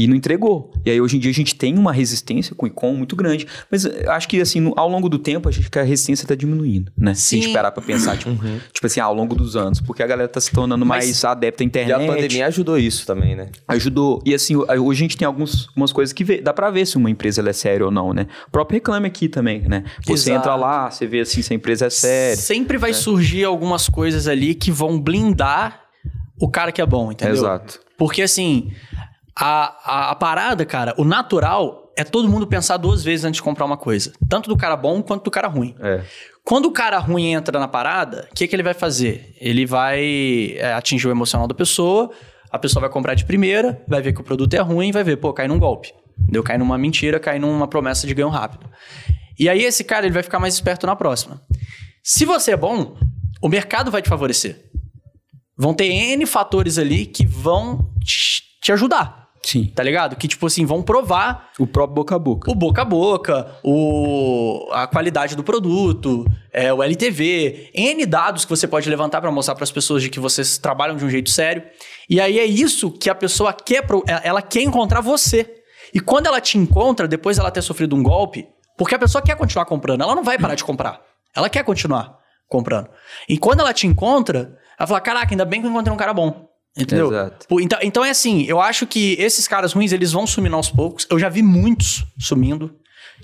e 0.00 0.06
não 0.06 0.14
entregou. 0.14 0.70
E 0.86 0.90
aí, 0.90 1.00
hoje 1.00 1.16
em 1.16 1.20
dia, 1.20 1.30
a 1.30 1.34
gente 1.34 1.56
tem 1.56 1.76
uma 1.76 1.92
resistência 1.92 2.54
com 2.54 2.66
e-com 2.68 2.94
muito 2.94 3.16
grande. 3.16 3.46
Mas 3.68 3.84
eu 3.84 4.12
acho 4.12 4.28
que, 4.28 4.40
assim, 4.40 4.60
no- 4.60 4.72
ao 4.76 4.88
longo 4.88 5.08
do 5.08 5.18
tempo, 5.18 5.48
acho 5.48 5.68
que 5.68 5.78
a 5.78 5.82
resistência 5.82 6.26
tá 6.28 6.36
diminuindo, 6.36 6.92
né? 6.96 7.14
Se 7.14 7.34
a 7.34 7.38
gente 7.38 7.48
Sim. 7.48 7.52
parar 7.52 7.72
pra 7.72 7.82
pensar, 7.82 8.16
tipo, 8.16 8.30
tipo 8.72 8.86
assim, 8.86 9.00
ao 9.00 9.12
longo 9.12 9.34
dos 9.34 9.56
anos. 9.56 9.80
Porque 9.80 10.00
a 10.02 10.06
galera 10.06 10.28
tá 10.28 10.40
se 10.40 10.52
tornando 10.52 10.86
Mas- 10.86 11.06
mais 11.06 11.24
adepta 11.24 11.62
à 11.62 11.64
E 11.64 11.66
internet. 11.66 12.04
a 12.04 12.06
pandemia 12.14 12.46
ajudou 12.46 12.78
isso 12.78 13.04
também, 13.04 13.34
né? 13.34 13.48
Ajudou. 13.66 14.22
E 14.24 14.32
assim, 14.34 14.54
hoje 14.56 15.00
a 15.00 15.02
gente 15.02 15.16
tem 15.16 15.26
alguns, 15.26 15.66
algumas 15.68 15.92
coisas 15.92 16.12
que 16.12 16.22
vê- 16.22 16.40
dá 16.40 16.52
pra 16.54 16.70
ver 16.70 16.86
se 16.86 16.96
uma 16.96 17.10
empresa 17.10 17.40
ela 17.40 17.50
é 17.50 17.52
séria 17.52 17.84
ou 17.84 17.90
não, 17.90 18.12
né? 18.12 18.26
O 18.46 18.50
próprio 18.52 18.76
Reclame 18.76 19.08
Aqui 19.08 19.28
também, 19.28 19.62
né? 19.62 19.82
Você 20.06 20.30
Exato. 20.30 20.38
entra 20.38 20.54
lá, 20.54 20.90
você 20.90 21.06
vê 21.08 21.20
assim 21.20 21.42
se 21.42 21.52
a 21.52 21.56
empresa 21.56 21.86
é 21.86 21.90
séria. 21.90 22.36
Sempre 22.36 22.78
vai 22.78 22.92
surgir 22.94 23.42
algumas 23.44 23.88
coisas 23.88 24.28
ali 24.28 24.54
que 24.54 24.70
vão 24.70 25.00
blindar 25.00 25.80
o 26.40 26.48
cara 26.48 26.70
que 26.70 26.80
é 26.80 26.86
bom, 26.86 27.10
entendeu? 27.10 27.34
Exato. 27.34 27.80
Porque 27.96 28.22
assim, 28.22 28.70
a, 29.38 29.76
a, 29.84 30.10
a 30.10 30.14
parada, 30.14 30.66
cara, 30.66 30.94
o 30.98 31.04
natural 31.04 31.92
é 31.96 32.04
todo 32.04 32.28
mundo 32.28 32.46
pensar 32.46 32.76
duas 32.76 33.02
vezes 33.02 33.24
antes 33.24 33.38
de 33.38 33.42
comprar 33.42 33.64
uma 33.64 33.76
coisa. 33.76 34.12
Tanto 34.28 34.48
do 34.48 34.56
cara 34.56 34.76
bom 34.76 35.02
quanto 35.02 35.24
do 35.24 35.30
cara 35.30 35.48
ruim. 35.48 35.74
É. 35.80 36.02
Quando 36.44 36.66
o 36.66 36.72
cara 36.72 36.98
ruim 36.98 37.32
entra 37.32 37.58
na 37.58 37.68
parada, 37.68 38.28
o 38.30 38.34
que, 38.34 38.48
que 38.48 38.54
ele 38.56 38.62
vai 38.62 38.74
fazer? 38.74 39.34
Ele 39.40 39.66
vai 39.66 40.54
é, 40.56 40.72
atingir 40.72 41.06
o 41.08 41.10
emocional 41.10 41.46
da 41.46 41.54
pessoa, 41.54 42.10
a 42.50 42.58
pessoa 42.58 42.80
vai 42.80 42.90
comprar 42.90 43.14
de 43.14 43.24
primeira, 43.24 43.82
vai 43.86 44.00
ver 44.00 44.12
que 44.12 44.20
o 44.20 44.24
produto 44.24 44.54
é 44.54 44.60
ruim, 44.60 44.90
vai 44.90 45.04
ver, 45.04 45.16
pô, 45.16 45.32
cai 45.32 45.46
num 45.46 45.58
golpe. 45.58 45.92
Deu, 46.16 46.42
cai 46.42 46.58
numa 46.58 46.78
mentira, 46.78 47.20
cai 47.20 47.38
numa 47.38 47.68
promessa 47.68 48.06
de 48.06 48.14
ganho 48.14 48.28
rápido. 48.28 48.68
E 49.38 49.48
aí 49.48 49.62
esse 49.62 49.84
cara 49.84 50.06
ele 50.06 50.14
vai 50.14 50.22
ficar 50.22 50.40
mais 50.40 50.54
esperto 50.54 50.86
na 50.86 50.96
próxima. 50.96 51.40
Se 52.02 52.24
você 52.24 52.52
é 52.52 52.56
bom, 52.56 52.96
o 53.40 53.48
mercado 53.48 53.90
vai 53.90 54.02
te 54.02 54.08
favorecer. 54.08 54.70
Vão 55.56 55.74
ter 55.74 55.86
N 55.86 56.24
fatores 56.26 56.78
ali 56.78 57.06
que 57.06 57.26
vão 57.26 57.92
te, 58.04 58.42
te 58.62 58.72
ajudar, 58.72 59.27
Sim. 59.50 59.66
tá 59.74 59.82
ligado? 59.82 60.16
Que, 60.16 60.28
tipo 60.28 60.46
assim, 60.46 60.66
vão 60.66 60.82
provar 60.82 61.50
O 61.58 61.66
próprio 61.66 61.94
boca 61.94 62.14
a 62.16 62.18
boca. 62.18 62.50
o 62.50 62.54
boca 62.54 62.82
a 62.82 62.84
boca, 62.84 63.56
o, 63.64 64.68
a 64.72 64.86
qualidade 64.86 65.34
do 65.36 65.42
produto, 65.44 66.26
é, 66.52 66.72
o 66.72 66.82
LTV, 66.82 67.70
N 67.74 68.04
dados 68.06 68.44
que 68.44 68.50
você 68.50 68.66
pode 68.68 68.88
levantar 68.90 69.20
para 69.20 69.30
mostrar 69.30 69.54
para 69.54 69.64
as 69.64 69.70
pessoas 69.70 70.02
de 70.02 70.10
que 70.10 70.20
vocês 70.20 70.58
trabalham 70.58 70.96
de 70.96 71.04
um 71.04 71.10
jeito 71.10 71.30
sério. 71.30 71.62
E 72.10 72.20
aí 72.20 72.38
é 72.38 72.44
isso 72.44 72.90
que 72.90 73.08
a 73.08 73.14
pessoa 73.14 73.52
quer, 73.52 73.86
pro- 73.86 74.04
ela- 74.06 74.20
ela 74.24 74.42
quer 74.42 74.62
encontrar 74.62 75.00
você. 75.00 75.54
E 75.94 76.00
quando 76.00 76.26
ela 76.26 76.40
te 76.40 76.58
encontra, 76.58 77.08
depois 77.08 77.36
dela 77.38 77.50
ter 77.50 77.62
sofrido 77.62 77.96
um 77.96 78.02
golpe, 78.02 78.46
porque 78.76 78.94
a 78.94 78.98
pessoa 78.98 79.22
quer 79.22 79.36
continuar 79.36 79.64
comprando, 79.64 80.02
ela 80.02 80.14
não 80.14 80.22
vai 80.22 80.38
parar 80.38 80.54
de 80.54 80.64
comprar. 80.64 81.00
Ela 81.34 81.48
quer 81.48 81.64
continuar 81.64 82.16
comprando. 82.48 82.88
E 83.28 83.38
quando 83.38 83.60
ela 83.60 83.72
te 83.72 83.86
encontra, 83.86 84.56
ela 84.78 84.86
fala: 84.86 85.00
Caraca, 85.00 85.32
ainda 85.32 85.44
bem 85.44 85.60
que 85.60 85.66
eu 85.66 85.70
encontrei 85.70 85.92
um 85.92 85.96
cara 85.98 86.12
bom. 86.12 86.47
Entendeu? 86.78 87.08
Exato. 87.08 87.46
Então, 87.60 87.78
então 87.82 88.04
é 88.04 88.10
assim, 88.10 88.44
eu 88.44 88.60
acho 88.60 88.86
que 88.86 89.16
esses 89.18 89.48
caras 89.48 89.72
ruins, 89.72 89.92
eles 89.92 90.12
vão 90.12 90.26
sumindo 90.26 90.56
aos 90.56 90.70
poucos. 90.70 91.06
Eu 91.10 91.18
já 91.18 91.28
vi 91.28 91.42
muitos 91.42 92.04
sumindo. 92.18 92.74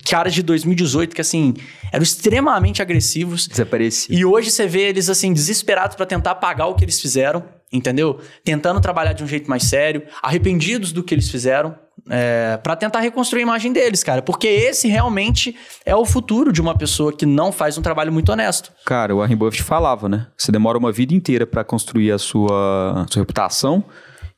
Caras 0.04 0.34
de 0.34 0.42
2018 0.42 1.14
que, 1.14 1.20
assim, 1.20 1.54
eram 1.92 2.02
extremamente 2.02 2.82
agressivos. 2.82 3.46
Desaparecia. 3.46 4.14
E 4.14 4.24
hoje 4.24 4.50
você 4.50 4.66
vê 4.66 4.88
eles, 4.88 5.08
assim, 5.08 5.32
desesperados 5.32 5.96
pra 5.96 6.04
tentar 6.04 6.34
pagar 6.34 6.66
o 6.66 6.74
que 6.74 6.84
eles 6.84 7.00
fizeram, 7.00 7.44
entendeu? 7.72 8.20
Tentando 8.42 8.80
trabalhar 8.80 9.12
de 9.12 9.22
um 9.22 9.26
jeito 9.26 9.48
mais 9.48 9.62
sério, 9.64 10.02
arrependidos 10.20 10.92
do 10.92 11.02
que 11.02 11.14
eles 11.14 11.30
fizeram, 11.30 11.78
é, 12.08 12.58
para 12.62 12.76
tentar 12.76 13.00
reconstruir 13.00 13.40
a 13.40 13.42
imagem 13.42 13.72
deles, 13.72 14.02
cara. 14.02 14.22
Porque 14.22 14.46
esse 14.46 14.88
realmente 14.88 15.56
é 15.84 15.94
o 15.94 16.04
futuro 16.04 16.52
de 16.52 16.60
uma 16.60 16.76
pessoa 16.76 17.12
que 17.12 17.24
não 17.24 17.50
faz 17.50 17.78
um 17.78 17.82
trabalho 17.82 18.12
muito 18.12 18.30
honesto. 18.30 18.72
Cara, 18.84 19.14
o 19.14 19.18
Warren 19.18 19.36
Buffett 19.36 19.62
falava, 19.62 20.08
né? 20.08 20.26
Você 20.36 20.52
demora 20.52 20.76
uma 20.78 20.92
vida 20.92 21.14
inteira 21.14 21.46
pra 21.46 21.64
construir 21.64 22.12
a 22.12 22.18
sua, 22.18 23.06
sua 23.10 23.20
reputação 23.20 23.84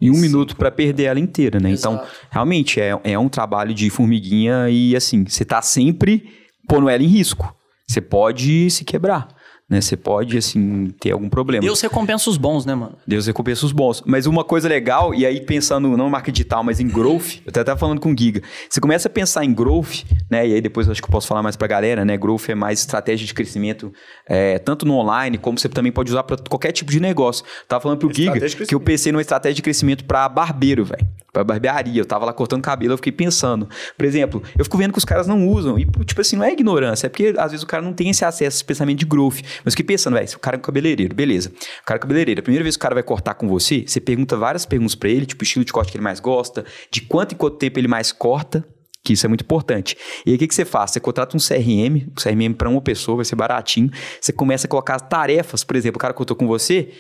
e 0.01 0.11
um 0.11 0.17
minuto 0.17 0.57
pra 0.57 0.71
perder 0.71 1.05
ela 1.05 1.21
inteira, 1.21 1.59
né? 1.59 1.71
Então, 1.71 1.95
Exato. 1.95 2.09
realmente 2.31 2.81
é, 2.81 2.99
é 3.03 3.19
um 3.19 3.29
trabalho 3.29 3.75
de 3.75 3.89
formiguinha 3.91 4.69
e 4.69 4.95
assim, 4.95 5.25
você 5.25 5.45
tá 5.45 5.63
sempre 5.63 6.29
pondo 6.69 6.89
ela 6.89 7.03
em 7.03 7.07
risco. 7.07 7.55
Você 7.89 8.01
pode 8.01 8.69
se 8.71 8.85
quebrar, 8.85 9.29
né? 9.69 9.81
Você 9.81 9.97
pode, 9.97 10.39
assim, 10.39 10.89
ter 11.01 11.11
algum 11.11 11.29
problema. 11.29 11.63
Deus 11.63 11.81
recompensa 11.81 12.31
os 12.31 12.37
bons, 12.37 12.65
né, 12.65 12.75
mano? 12.75 12.97
Deus 13.07 13.27
recompensa 13.27 13.67
os 13.67 13.73
bons. 13.73 14.03
Mas 14.07 14.27
uma 14.27 14.45
coisa 14.45 14.69
legal, 14.69 15.15
e 15.15 15.27
aí 15.27 15.41
pensando 15.41 15.97
não 15.97 16.07
em 16.07 16.11
marca 16.11 16.31
digital, 16.31 16.63
mas 16.63 16.79
em 16.81 16.87
growth, 16.87 17.39
eu 17.45 17.51
até 17.51 17.65
tava 17.65 17.79
falando 17.79 18.01
com 18.01 18.13
o 18.13 18.17
Giga. 18.17 18.43
Você 18.69 18.81
começa 18.81 19.09
a 19.09 19.11
pensar 19.11 19.45
em 19.45 19.53
growth, 19.53 20.05
né? 20.31 20.47
E 20.47 20.55
aí 20.55 20.61
depois 20.61 20.87
eu 20.87 20.93
acho 20.93 21.03
que 21.03 21.09
eu 21.09 21.13
posso 21.13 21.27
falar 21.27 21.43
mais 21.43 21.57
pra 21.57 21.67
galera, 21.67 22.05
né? 22.05 22.17
Growth 22.17 22.49
é 22.49 22.55
mais 22.55 22.81
estratégia 22.81 23.27
de 23.27 23.35
crescimento, 23.35 23.93
é, 24.29 24.59
tanto 24.59 24.87
no 24.87 24.95
online, 24.95 25.39
como 25.39 25.59
você 25.59 25.69
também 25.69 25.91
pode 25.91 26.11
usar 26.11 26.23
pra 26.23 26.37
qualquer 26.49 26.73
tipo 26.73 26.91
de 26.91 27.01
negócio. 27.01 27.45
Eu 27.45 27.67
tava 27.67 27.83
falando 27.83 27.99
pro 27.99 28.13
Giga 28.13 28.39
que 28.67 28.75
eu 28.75 28.81
pensei 28.81 29.11
numa 29.11 29.21
estratégia 29.21 29.57
de 29.57 29.63
crescimento 29.63 30.05
pra 30.05 30.29
barbeiro, 30.29 30.85
velho. 30.85 31.07
Pra 31.33 31.45
barbearia. 31.45 32.01
Eu 32.01 32.07
tava 32.07 32.25
lá 32.25 32.33
cortando 32.33 32.63
cabelo, 32.63 32.95
eu 32.95 32.97
fiquei 32.97 33.13
pensando. 33.13 33.69
Por 33.97 34.07
exemplo, 34.07 34.43
eu 34.57 34.65
fico 34.65 34.79
vendo 34.79 34.93
que 34.93 34.99
os 34.99 35.05
caras 35.05 35.27
não 35.27 35.47
usam. 35.47 35.79
E, 35.79 35.85
tipo 36.05 36.21
assim, 36.21 36.37
não 36.37 36.45
é 36.45 36.53
ignorância, 36.53 37.07
é 37.07 37.11
porque 37.11 37.35
às 37.37 37.51
vezes 37.51 37.63
o 37.63 37.67
cara 37.67 37.83
não 37.83 37.93
tem 37.93 38.09
esse 38.09 38.25
acesso, 38.25 38.57
esse 38.57 38.65
pensamento 38.65 38.99
de 38.99 39.05
growth. 39.05 39.41
Mas 39.65 39.75
fiquei 39.75 39.87
pensando, 39.87 40.15
velho, 40.15 40.29
o 40.35 40.39
cara 40.39 40.57
é 40.57 40.59
um 40.59 40.63
cabeleireiro, 40.63 41.15
beleza. 41.15 41.51
O 41.83 41.85
cara 41.85 41.99
é 41.99 42.01
cabeleireiro, 42.01 42.41
a 42.41 42.43
primeira 42.43 42.63
vez 42.63 42.77
que 42.77 42.81
o 42.81 42.83
cara 42.83 42.95
vai 42.95 43.03
cortar 43.03 43.35
com 43.35 43.49
você, 43.49 43.85
você 43.87 44.01
pergunta 44.01 44.37
várias 44.37 44.67
perguntas 44.67 44.95
pra 44.95 45.09
ele, 45.09 45.27
tipo, 45.27 45.43
o 45.43 45.45
estilo 45.45 45.65
de 45.65 45.73
corte 45.73 45.91
que 45.91 45.97
ele 45.97 46.05
mais 46.05 46.21
gosta, 46.21 46.65
de 46.91 47.01
quanto 47.03 47.35
em 47.35 47.39
quanto 47.39 47.57
tempo 47.57 47.79
ele 47.79 47.89
mais 47.89 48.13
corta, 48.13 48.67
que 49.07 49.13
isso 49.13 49.25
é 49.25 49.29
muito 49.29 49.43
importante. 49.43 49.97
E 50.27 50.31
aí 50.31 50.37
o 50.37 50.39
que, 50.39 50.49
que 50.49 50.55
você 50.55 50.65
faz? 50.65 50.91
Você 50.91 51.01
contrata 51.01 51.37
um 51.37 51.41
CRM, 51.41 52.09
um 52.09 52.15
CRM 52.15 52.53
para 52.57 52.69
uma 52.69 52.81
pessoa, 52.81 53.17
vai 53.17 53.25
ser 53.25 53.37
baratinho. 53.37 53.89
Você 54.21 54.33
começa 54.33 54.67
a 54.67 54.71
colocar 54.71 54.99
tarefas, 54.99 55.63
por 55.63 55.77
exemplo, 55.77 55.97
o 55.97 56.01
cara 56.01 56.13
cortou 56.13 56.37
com 56.37 56.47
você 56.47 56.93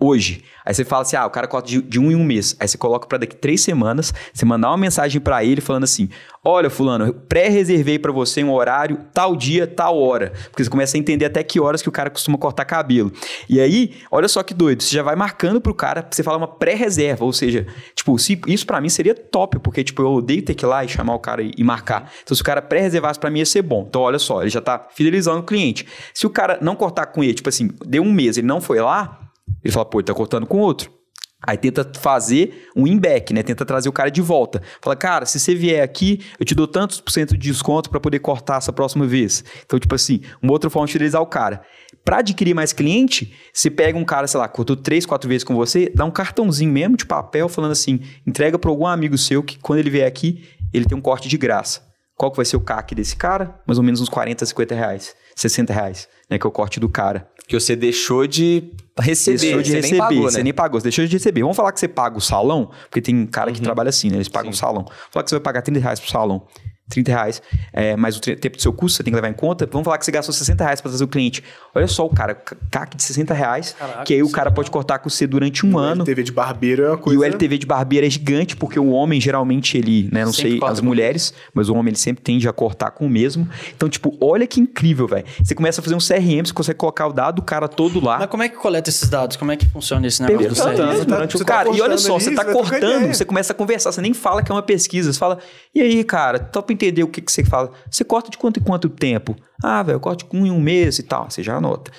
hoje. 0.00 0.44
Aí 0.64 0.72
você 0.72 0.84
fala 0.84 1.02
assim: 1.02 1.16
ah, 1.16 1.26
o 1.26 1.30
cara 1.30 1.48
corta 1.48 1.68
de, 1.68 1.82
de 1.82 1.98
um 1.98 2.10
em 2.10 2.14
um 2.14 2.24
mês. 2.24 2.56
Aí 2.60 2.68
você 2.68 2.78
coloca 2.78 3.06
para 3.06 3.18
daqui 3.18 3.34
três 3.34 3.60
semanas, 3.60 4.12
você 4.32 4.44
mandar 4.44 4.68
uma 4.68 4.76
mensagem 4.76 5.20
para 5.20 5.42
ele 5.44 5.60
falando 5.60 5.84
assim: 5.84 6.08
olha, 6.44 6.70
Fulano, 6.70 7.06
eu 7.06 7.14
pré-reservei 7.14 7.98
para 7.98 8.12
você 8.12 8.44
um 8.44 8.52
horário, 8.52 8.98
tal 9.12 9.34
dia, 9.34 9.66
tal 9.66 9.98
hora. 9.98 10.32
Porque 10.50 10.62
você 10.62 10.70
começa 10.70 10.96
a 10.96 11.00
entender 11.00 11.24
até 11.24 11.42
que 11.42 11.58
horas 11.58 11.82
que 11.82 11.88
o 11.88 11.92
cara 11.92 12.10
costuma 12.10 12.38
cortar 12.38 12.64
cabelo. 12.64 13.12
E 13.48 13.60
aí, 13.60 13.96
olha 14.10 14.28
só 14.28 14.42
que 14.42 14.54
doido, 14.54 14.82
você 14.82 14.94
já 14.94 15.02
vai 15.02 15.16
marcando 15.16 15.60
pro 15.60 15.74
cara, 15.74 16.06
você 16.08 16.22
fala 16.22 16.38
uma 16.38 16.48
pré-reserva, 16.48 17.24
ou 17.24 17.32
seja, 17.32 17.66
tipo, 17.94 18.18
se, 18.18 18.40
isso 18.46 18.66
para 18.66 18.80
mim 18.80 18.88
seria 18.88 19.14
top, 19.14 19.58
porque, 19.58 19.82
tipo, 19.82 20.02
eu 20.02 20.12
odeio 20.12 20.42
ter 20.42 20.54
que 20.54 20.64
ir 20.64 20.68
lá 20.68 20.84
e 20.84 20.88
chamar 20.88 21.14
o 21.14 21.18
cara 21.18 21.42
e, 21.42 21.52
e 21.56 21.64
marcar. 21.64 22.10
Então, 22.22 22.34
se 22.34 22.42
o 22.42 22.44
cara 22.44 22.62
pré-reservasse 22.62 23.18
para 23.18 23.30
mim, 23.30 23.40
ia 23.40 23.46
ser 23.46 23.62
bom. 23.62 23.86
Então, 23.88 24.02
olha 24.02 24.18
só, 24.18 24.42
ele 24.42 24.50
já 24.50 24.60
tá 24.60 24.86
fidelizando 24.94 25.40
o 25.40 25.42
cliente. 25.42 25.86
Se 26.14 26.26
o 26.26 26.30
cara 26.30 26.58
não 26.60 26.76
cortar 26.76 27.06
com 27.06 27.24
ele, 27.24 27.34
tipo 27.34 27.48
assim, 27.48 27.70
deu 27.86 28.02
um 28.02 28.12
mês, 28.12 28.36
ele 28.36 28.46
não 28.46 28.60
foi 28.60 28.80
lá, 28.80 29.27
ele 29.62 29.72
fala, 29.72 29.84
pô, 29.84 29.98
ele 29.98 30.06
tá 30.06 30.14
cortando 30.14 30.46
com 30.46 30.58
outro. 30.58 30.98
Aí 31.46 31.56
tenta 31.56 31.88
fazer 32.00 32.68
um 32.74 32.84
in-back, 32.84 33.32
né? 33.32 33.44
Tenta 33.44 33.64
trazer 33.64 33.88
o 33.88 33.92
cara 33.92 34.10
de 34.10 34.20
volta. 34.20 34.60
Fala, 34.82 34.96
cara, 34.96 35.24
se 35.24 35.38
você 35.38 35.54
vier 35.54 35.84
aqui, 35.84 36.20
eu 36.38 36.44
te 36.44 36.52
dou 36.52 36.66
tantos 36.66 37.00
por 37.00 37.12
cento 37.12 37.36
de 37.38 37.48
desconto 37.48 37.88
para 37.88 38.00
poder 38.00 38.18
cortar 38.18 38.56
essa 38.56 38.72
próxima 38.72 39.06
vez. 39.06 39.44
Então, 39.64 39.78
tipo 39.78 39.94
assim, 39.94 40.20
uma 40.42 40.52
outra 40.52 40.68
forma 40.68 40.86
de 40.86 40.92
fidelizar 40.92 41.22
o 41.22 41.26
cara. 41.26 41.62
Para 42.04 42.18
adquirir 42.18 42.54
mais 42.54 42.72
cliente, 42.72 43.32
você 43.52 43.70
pega 43.70 43.96
um 43.96 44.04
cara, 44.04 44.26
sei 44.26 44.40
lá, 44.40 44.48
cortou 44.48 44.74
três, 44.74 45.06
quatro 45.06 45.28
vezes 45.28 45.44
com 45.44 45.54
você, 45.54 45.92
dá 45.94 46.04
um 46.04 46.10
cartãozinho 46.10 46.72
mesmo 46.72 46.96
de 46.96 47.06
papel 47.06 47.48
falando 47.48 47.72
assim, 47.72 48.00
entrega 48.26 48.58
para 48.58 48.70
algum 48.70 48.86
amigo 48.86 49.16
seu 49.16 49.42
que 49.42 49.58
quando 49.60 49.78
ele 49.78 49.90
vier 49.90 50.08
aqui, 50.08 50.44
ele 50.72 50.86
tem 50.86 50.98
um 50.98 51.00
corte 51.00 51.28
de 51.28 51.38
graça. 51.38 51.86
Qual 52.16 52.32
que 52.32 52.36
vai 52.36 52.44
ser 52.44 52.56
o 52.56 52.60
CAC 52.60 52.96
desse 52.96 53.14
cara? 53.14 53.60
Mais 53.64 53.78
ou 53.78 53.84
menos 53.84 54.00
uns 54.00 54.08
40, 54.08 54.44
50 54.44 54.74
reais, 54.74 55.14
60 55.36 55.72
reais, 55.72 56.08
né? 56.28 56.36
Que 56.36 56.44
é 56.44 56.48
o 56.48 56.52
corte 56.52 56.80
do 56.80 56.88
cara. 56.88 57.28
Que 57.46 57.58
você 57.58 57.76
deixou 57.76 58.26
de 58.26 58.72
receber. 59.02 59.38
Deixou 59.38 59.62
de 59.62 59.70
você 59.70 59.76
receber, 59.76 59.90
nem 59.90 60.00
pagou, 60.00 60.24
né? 60.24 60.30
você 60.30 60.42
nem 60.42 60.52
pagou, 60.52 60.80
você 60.80 60.84
deixou 60.84 61.06
de 61.06 61.12
receber. 61.12 61.40
Vamos 61.42 61.56
falar 61.56 61.72
que 61.72 61.80
você 61.80 61.88
paga 61.88 62.16
o 62.16 62.20
salão, 62.20 62.70
porque 62.82 63.00
tem 63.00 63.26
cara 63.26 63.52
que 63.52 63.60
trabalha 63.60 63.88
assim, 63.88 64.10
né? 64.10 64.16
Eles 64.16 64.28
pagam 64.28 64.50
o 64.50 64.54
salão. 64.54 64.84
Vamos 64.84 65.12
falar 65.12 65.24
que 65.24 65.30
você 65.30 65.36
vai 65.36 65.42
pagar 65.42 65.62
30 65.62 65.80
reais 65.80 66.00
pro 66.00 66.10
salão. 66.10 66.46
30 66.88 67.10
reais, 67.10 67.42
é, 67.72 67.96
mais 67.96 68.16
o 68.16 68.20
tempo 68.20 68.56
do 68.56 68.62
seu 68.62 68.72
custo, 68.72 68.96
você 68.96 69.02
tem 69.02 69.12
que 69.12 69.16
levar 69.16 69.28
em 69.28 69.32
conta. 69.34 69.68
Vamos 69.70 69.84
falar 69.84 69.98
que 69.98 70.04
você 70.04 70.10
gastou 70.10 70.32
60 70.32 70.64
reais 70.64 70.80
para 70.80 70.90
trazer 70.90 71.04
o 71.04 71.08
cliente. 71.08 71.42
Olha 71.74 71.86
só 71.86 72.06
o 72.06 72.10
cara, 72.10 72.34
CAC 72.70 72.96
de 72.96 73.02
60 73.02 73.34
reais, 73.34 73.74
Caraca, 73.78 74.04
que 74.04 74.14
aí 74.14 74.22
o 74.22 74.30
cara 74.30 74.50
é 74.50 74.52
pode 74.52 74.70
cortar 74.70 74.98
com 74.98 75.08
você 75.10 75.26
durante 75.26 75.64
um 75.66 75.78
ano. 75.78 76.04
TV 76.04 76.22
de 76.22 76.32
barbeiro 76.32 76.82
é 76.84 76.88
uma 76.90 76.96
E 76.96 76.98
coisa... 76.98 77.20
o 77.20 77.24
LTV 77.24 77.58
de 77.58 77.66
barbeiro 77.66 78.06
é 78.06 78.10
gigante, 78.10 78.56
porque 78.56 78.78
o 78.78 78.88
homem, 78.90 79.20
geralmente, 79.20 79.76
ele, 79.76 80.08
né, 80.12 80.24
não 80.24 80.32
Sempre 80.32 80.58
sei 80.58 80.60
as 80.68 80.80
mulheres, 80.80 81.34
mas 81.54 81.68
o 81.68 81.74
homem, 81.74 81.90
ele 81.90 81.98
sempre 81.98 82.22
tende 82.22 82.48
a 82.48 82.52
cortar 82.52 82.90
com 82.90 83.06
o 83.06 83.10
mesmo. 83.10 83.48
Então, 83.76 83.88
tipo, 83.88 84.16
olha 84.20 84.46
que 84.46 84.60
incrível, 84.60 85.06
velho. 85.06 85.24
Você 85.42 85.54
começa 85.54 85.80
a 85.80 85.84
fazer 85.84 85.94
um 85.94 85.98
CRM, 85.98 86.44
você 86.46 86.52
consegue 86.52 86.78
colocar 86.78 87.06
o 87.06 87.12
dado 87.12 87.36
do 87.36 87.42
cara 87.42 87.68
todo 87.68 88.02
lá. 88.04 88.18
Mas 88.18 88.28
como 88.28 88.42
é 88.42 88.48
que 88.48 88.56
coleta 88.56 88.88
esses 88.90 89.08
dados? 89.08 89.36
Como 89.36 89.52
é 89.52 89.56
que 89.56 89.66
funciona 89.68 90.06
esse 90.06 90.22
negócio 90.22 90.48
do 90.48 90.54
Perguntando 90.54 90.76
CRM? 90.94 90.98
Tá- 91.04 91.14
durante 91.16 91.34
o 91.36 91.38
você 91.38 91.44
tá 91.44 91.52
cara. 91.54 91.68
e 91.68 91.72
olha 91.72 91.80
cortando 91.80 91.98
só, 91.98 92.14
ali, 92.14 92.24
você 92.24 92.30
tá 92.34 92.44
trocar 92.44 92.58
cortando, 92.70 93.06
você 93.14 93.24
começa 93.24 93.52
a 93.52 93.56
conversar, 93.56 93.92
você 93.92 94.00
nem 94.00 94.14
fala 94.14 94.42
que 94.42 94.50
é 94.50 94.54
uma 94.54 94.62
pesquisa. 94.62 95.12
Você 95.12 95.18
fala, 95.18 95.38
e 95.74 95.80
aí, 95.82 96.02
cara, 96.04 96.38
só 96.52 96.62
pra 96.62 96.72
entender 96.86 97.02
o 97.02 97.08
que, 97.08 97.20
que 97.20 97.30
você 97.32 97.44
fala. 97.44 97.70
Você 97.90 98.04
corta 98.04 98.30
de 98.30 98.38
quanto 98.38 98.58
em 98.60 98.62
quanto 98.62 98.88
tempo? 98.88 99.36
Ah, 99.62 99.82
velho, 99.82 99.96
eu 99.96 100.00
corto 100.00 100.26
com 100.26 100.38
um 100.40 100.46
em 100.46 100.50
um 100.50 100.60
mês 100.60 100.98
e 100.98 101.02
tal. 101.02 101.30
Você 101.30 101.42
já 101.42 101.56
anota. 101.56 101.90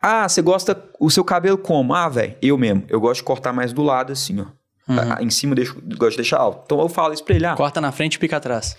Ah, 0.00 0.28
você 0.28 0.40
gosta 0.42 0.80
o 1.00 1.10
seu 1.10 1.24
cabelo 1.24 1.58
como? 1.58 1.94
Ah, 1.94 2.08
velho, 2.08 2.36
eu 2.40 2.56
mesmo. 2.56 2.84
Eu 2.88 3.00
gosto 3.00 3.20
de 3.20 3.24
cortar 3.24 3.52
mais 3.52 3.72
do 3.72 3.82
lado, 3.82 4.12
assim, 4.12 4.40
ó. 4.40 4.44
Ah, 4.88 5.20
Em 5.20 5.30
cima 5.30 5.52
eu 5.52 5.56
deixo, 5.56 5.74
gosto 5.96 6.10
de 6.12 6.16
deixar 6.18 6.38
alto. 6.38 6.62
Então 6.64 6.80
eu 6.80 6.88
falo 6.88 7.12
isso 7.12 7.24
pra 7.24 7.34
ele. 7.34 7.44
Ah, 7.46 7.56
Corta 7.56 7.80
na 7.80 7.90
frente 7.90 8.14
e 8.14 8.18
pica 8.18 8.36
atrás. 8.36 8.76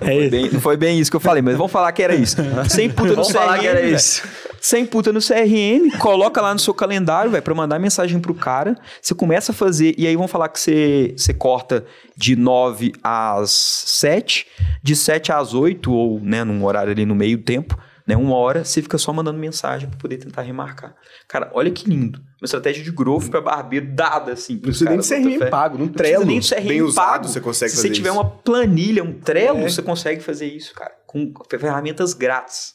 Foi 0.00 0.30
bem- 0.30 0.50
não 0.50 0.60
foi 0.60 0.76
bem 0.76 0.98
isso 0.98 1.10
que 1.10 1.16
eu 1.16 1.20
falei, 1.20 1.42
mas 1.42 1.56
vamos 1.56 1.72
falar 1.72 1.92
que 1.92 2.02
era 2.02 2.14
isso. 2.14 2.36
Sem 2.68 2.88
puta 2.90 3.10
no 3.10 3.14
Vamos 3.16 3.28
CRM. 3.32 3.38
falar 3.40 3.58
que 3.58 3.66
era 3.66 3.80
isso. 3.82 4.22
Sem 4.60 4.84
puta 4.86 5.12
no 5.12 5.20
CRM, 5.20 5.90
coloca 5.98 6.40
lá 6.40 6.52
no 6.52 6.58
seu 6.58 6.74
calendário, 6.74 7.30
velho, 7.30 7.42
pra 7.42 7.54
mandar 7.54 7.78
mensagem 7.78 8.18
pro 8.18 8.34
cara. 8.34 8.74
Você 9.00 9.14
começa 9.14 9.52
a 9.52 9.54
fazer, 9.54 9.94
e 9.96 10.06
aí 10.06 10.16
vamos 10.16 10.30
falar 10.30 10.48
que 10.48 10.58
você, 10.58 11.14
você 11.16 11.32
corta 11.32 11.84
de 12.16 12.34
9 12.34 12.92
às 13.02 13.50
7, 13.50 14.46
de 14.82 14.96
7 14.96 15.30
às 15.30 15.54
8, 15.54 15.92
ou, 15.92 16.20
né, 16.20 16.42
num 16.42 16.64
horário 16.64 16.90
ali 16.90 17.06
no 17.06 17.14
meio 17.14 17.36
do 17.36 17.44
tempo, 17.44 17.78
né, 18.06 18.16
uma 18.16 18.36
hora, 18.36 18.64
você 18.64 18.80
fica 18.80 18.96
só 18.98 19.12
mandando 19.12 19.38
mensagem 19.38 19.88
pra 19.88 19.98
poder 19.98 20.18
tentar 20.18 20.42
remarcar. 20.42 20.94
Cara, 21.26 21.50
olha 21.52 21.70
que 21.70 21.88
lindo. 21.88 22.18
Uma 22.40 22.44
estratégia 22.44 22.84
de 22.84 22.90
growth 22.92 23.28
pra 23.30 23.40
barbeiro 23.40 23.86
dada, 23.94 24.32
assim. 24.32 24.54
Não 24.54 24.60
precisa 24.60 24.90
nem 24.90 24.98
de 25.00 25.08
caras, 25.08 25.24
bota 25.24 25.38
CRM 25.38 25.50
pago, 25.50 25.78
num 25.78 25.84
Não 25.86 25.92
precisa 25.92 26.24
nem 26.24 26.38
de 26.40 26.48
CRM 26.48 26.68
bem 26.68 26.82
usado, 26.82 27.28
você 27.28 27.40
consegue 27.40 27.70
Se 27.70 27.76
fazer 27.76 27.88
você 27.88 27.94
tiver 27.94 28.10
isso. 28.10 28.18
uma 28.20 28.28
planilha, 28.30 29.02
um 29.02 29.12
Trello, 29.12 29.58
É. 29.60 29.68
você 29.68 29.82
consegue 29.82 30.20
fazer 30.22 30.46
isso, 30.46 30.72
cara. 30.74 30.92
Com 31.06 31.32
ferramentas 31.58 32.14
grátis. 32.14 32.74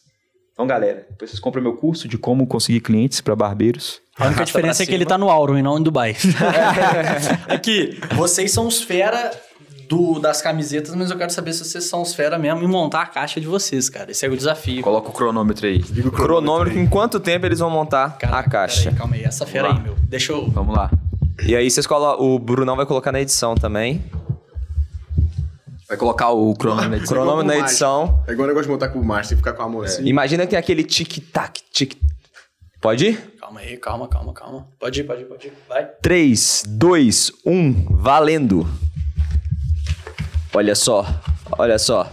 Então, 0.53 0.67
galera, 0.67 1.05
depois 1.09 1.32
vocês 1.32 1.39
compram 1.39 1.63
meu 1.63 1.75
curso 1.77 2.07
de 2.07 2.17
como 2.17 2.45
conseguir 2.45 2.82
clientes 2.82 3.21
para 3.21 3.36
barbeiros. 3.36 4.01
A 4.19 4.27
única 4.27 4.43
diferença 4.43 4.84
é 4.84 4.86
que 4.86 4.93
ele 4.93 5.05
tá 5.05 5.17
no 5.17 5.29
Auron 5.29 5.57
e 5.57 5.61
não 5.63 5.79
em 5.79 5.82
Dubai. 5.82 6.15
Aqui, 7.47 7.99
vocês 8.15 8.51
são 8.51 8.67
os 8.67 8.82
fera 8.82 9.32
do, 9.92 10.20
das 10.22 10.42
camisetas, 10.42 10.96
mas 10.96 11.12
eu 11.12 11.18
quero 11.18 11.34
saber 11.34 11.52
se 11.52 11.66
vocês 11.66 11.84
são 11.84 12.02
os 12.02 12.16
fera 12.16 12.39
mesmo 12.39 12.64
em 12.64 12.68
montar 12.68 13.02
a 13.02 13.06
caixa 13.06 13.42
de 13.42 13.48
vocês, 13.48 13.89
cara. 13.89 14.10
Esse 14.10 14.26
é 14.26 14.30
o 14.30 14.38
desafio. 14.38 14.82
Coloca 14.82 15.10
o 15.10 15.12
cronômetro 15.12 15.68
aí. 15.68 15.80
Liga 15.80 16.08
o 16.08 16.12
Cronômetro, 16.14 16.80
aí. 16.80 16.80
em 16.80 16.88
quanto 16.88 17.20
tempo 17.20 17.46
eles 17.46 17.60
vão 17.60 17.70
montar 17.70 18.18
Caraca, 18.18 18.48
a 18.48 18.52
caixa. 18.52 18.84
peraí, 18.84 18.98
calma 18.98 19.16
aí, 19.16 19.24
essa 19.26 19.46
fera 19.46 19.68
aí, 19.68 19.84
meu. 19.84 19.98
Deixa 20.04 20.32
eu. 20.32 20.50
Vamos 20.50 20.74
lá. 20.78 20.89
E 21.46 21.54
aí 21.54 21.70
vocês 21.70 21.86
colocam. 21.86 22.26
O 22.26 22.39
Brunão 22.39 22.78
vai 22.78 22.86
colocar 22.86 23.12
na 23.12 23.20
edição 23.20 23.54
também. 23.54 24.02
Vai 25.89 25.98
colocar 25.98 26.30
o 26.30 26.56
cronômetro 26.56 27.02
aí. 27.02 27.08
Cronômetro 27.08 27.48
na 27.48 27.58
edição. 27.58 28.24
É 28.30 28.32
igual 28.32 28.46
o 28.46 28.48
negócio 28.48 28.68
de 28.68 28.72
montar 28.72 28.88
com 28.88 29.00
o 29.00 29.04
Márcio, 29.04 29.36
ficar 29.36 29.52
com 29.52 29.64
a 29.64 29.68
mão 29.68 29.82
assim. 29.82 30.06
Imagina 30.06 30.46
que 30.46 30.52
tem 30.52 30.60
aquele 30.60 30.86
tic-tac, 30.86 31.60
tic. 31.74 31.98
Pode 32.80 33.08
ir? 33.08 33.36
Calma 33.42 33.60
aí, 33.60 33.76
calma, 33.76 34.08
calma, 34.08 34.34
calma. 34.34 34.68
Pode 34.80 35.02
ir, 35.02 35.04
pode 35.04 35.22
ir, 35.24 35.26
pode 35.26 35.48
ir. 35.48 35.54
Vai. 35.68 35.86
3, 36.02 36.64
2, 36.66 37.32
1, 37.46 37.88
valendo. 37.89 38.66
Olha 40.54 40.76
só, 40.76 41.06
olha 41.58 41.80
só. 41.80 42.12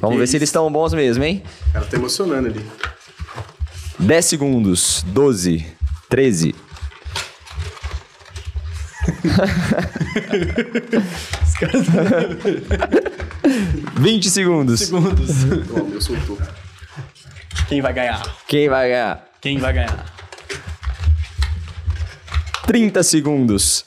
Vamos 0.00 0.18
ver 0.18 0.26
se 0.26 0.36
eles 0.36 0.48
estão 0.48 0.70
bons 0.72 0.92
mesmo, 0.92 1.22
hein? 1.22 1.42
O 1.68 1.72
cara 1.72 1.86
tá 1.86 1.96
emocionando 1.96 2.48
ali. 2.48 2.66
10 3.98 4.24
segundos, 4.24 5.04
12, 5.08 5.66
13. 6.08 6.54
Vinte 14.00 14.30
segundos. 14.30 14.80
Segundos. 14.80 15.30
Ó, 15.72 15.84
meu 15.84 16.00
soltou. 16.00 16.38
Quem 17.68 17.80
vai 17.80 17.92
ganhar? 17.92 18.22
Quem 18.48 18.68
vai 18.68 18.88
ganhar? 18.88 19.24
Quem 19.40 19.58
vai 19.58 19.72
ganhar? 19.72 20.06
30 22.66 23.02
segundos. 23.02 23.84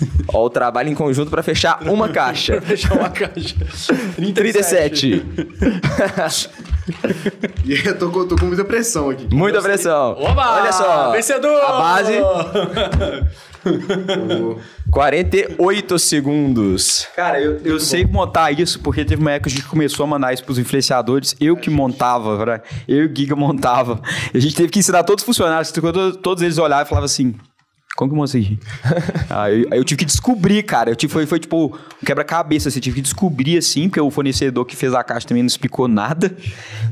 Ó, 0.32 0.44
o 0.46 0.50
trabalho 0.50 0.88
em 0.88 0.94
conjunto 0.94 1.30
pra 1.30 1.42
fechar 1.42 1.82
uma 1.82 2.08
caixa. 2.08 2.60
Fechar 2.62 2.94
uma 2.96 3.10
caixa. 3.10 3.54
37. 4.34 5.24
E 7.64 7.86
eu 7.86 7.96
tô, 7.96 8.10
com- 8.10 8.26
tô 8.26 8.34
com 8.34 8.46
muita 8.46 8.64
pressão 8.64 9.10
aqui. 9.10 9.32
Muita 9.32 9.62
pressão. 9.62 10.16
Oba! 10.18 10.60
Olha 10.60 10.72
só. 10.72 11.12
Vencedor! 11.12 11.62
A 11.62 11.78
base. 11.78 12.14
48 14.90 15.98
segundos. 15.98 17.06
Cara, 17.14 17.40
eu, 17.40 17.58
eu 17.64 17.78
sei 17.78 18.04
montar 18.04 18.50
isso 18.50 18.80
porque 18.80 19.04
teve 19.04 19.20
uma 19.20 19.30
época 19.32 19.50
que 19.50 19.56
a 19.56 19.58
gente 19.60 19.68
começou 19.68 20.04
a 20.04 20.06
mandar 20.06 20.32
isso 20.34 20.42
pros 20.44 20.58
influenciadores. 20.58 21.36
Eu 21.40 21.56
que 21.56 21.70
montava, 21.70 22.44
né? 22.44 22.60
eu 22.88 23.04
e 23.04 23.06
o 23.06 23.14
Giga 23.16 23.36
montava. 23.36 24.00
E 24.34 24.38
a 24.38 24.40
gente 24.40 24.54
teve 24.56 24.68
que 24.70 24.78
ensinar 24.78 25.04
todos 25.04 25.22
os 25.22 25.26
funcionários. 25.26 25.70
Todos, 25.70 26.16
todos 26.16 26.42
eles 26.42 26.58
olhavam 26.58 26.86
e 26.86 26.88
falavam 26.88 27.04
assim: 27.06 27.34
Como 27.96 28.10
que 28.14 28.24
isso 28.24 28.36
aqui? 28.38 28.58
aí, 29.28 29.62
eu, 29.62 29.68
aí 29.72 29.78
eu 29.78 29.84
tive 29.84 29.98
que 29.98 30.04
descobrir, 30.04 30.62
cara. 30.62 30.90
Eu 30.90 30.96
tive, 30.96 31.12
foi, 31.12 31.26
foi 31.26 31.38
tipo 31.38 31.66
um 32.00 32.04
quebra-cabeça. 32.06 32.68
Assim, 32.68 32.78
eu 32.78 32.82
tive 32.82 32.96
que 32.96 33.02
descobrir 33.02 33.58
assim, 33.58 33.88
porque 33.88 34.00
o 34.00 34.10
fornecedor 34.10 34.64
que 34.64 34.74
fez 34.76 34.94
a 34.94 35.02
caixa 35.04 35.26
também 35.28 35.42
não 35.42 35.48
explicou 35.48 35.86
nada. 35.88 36.34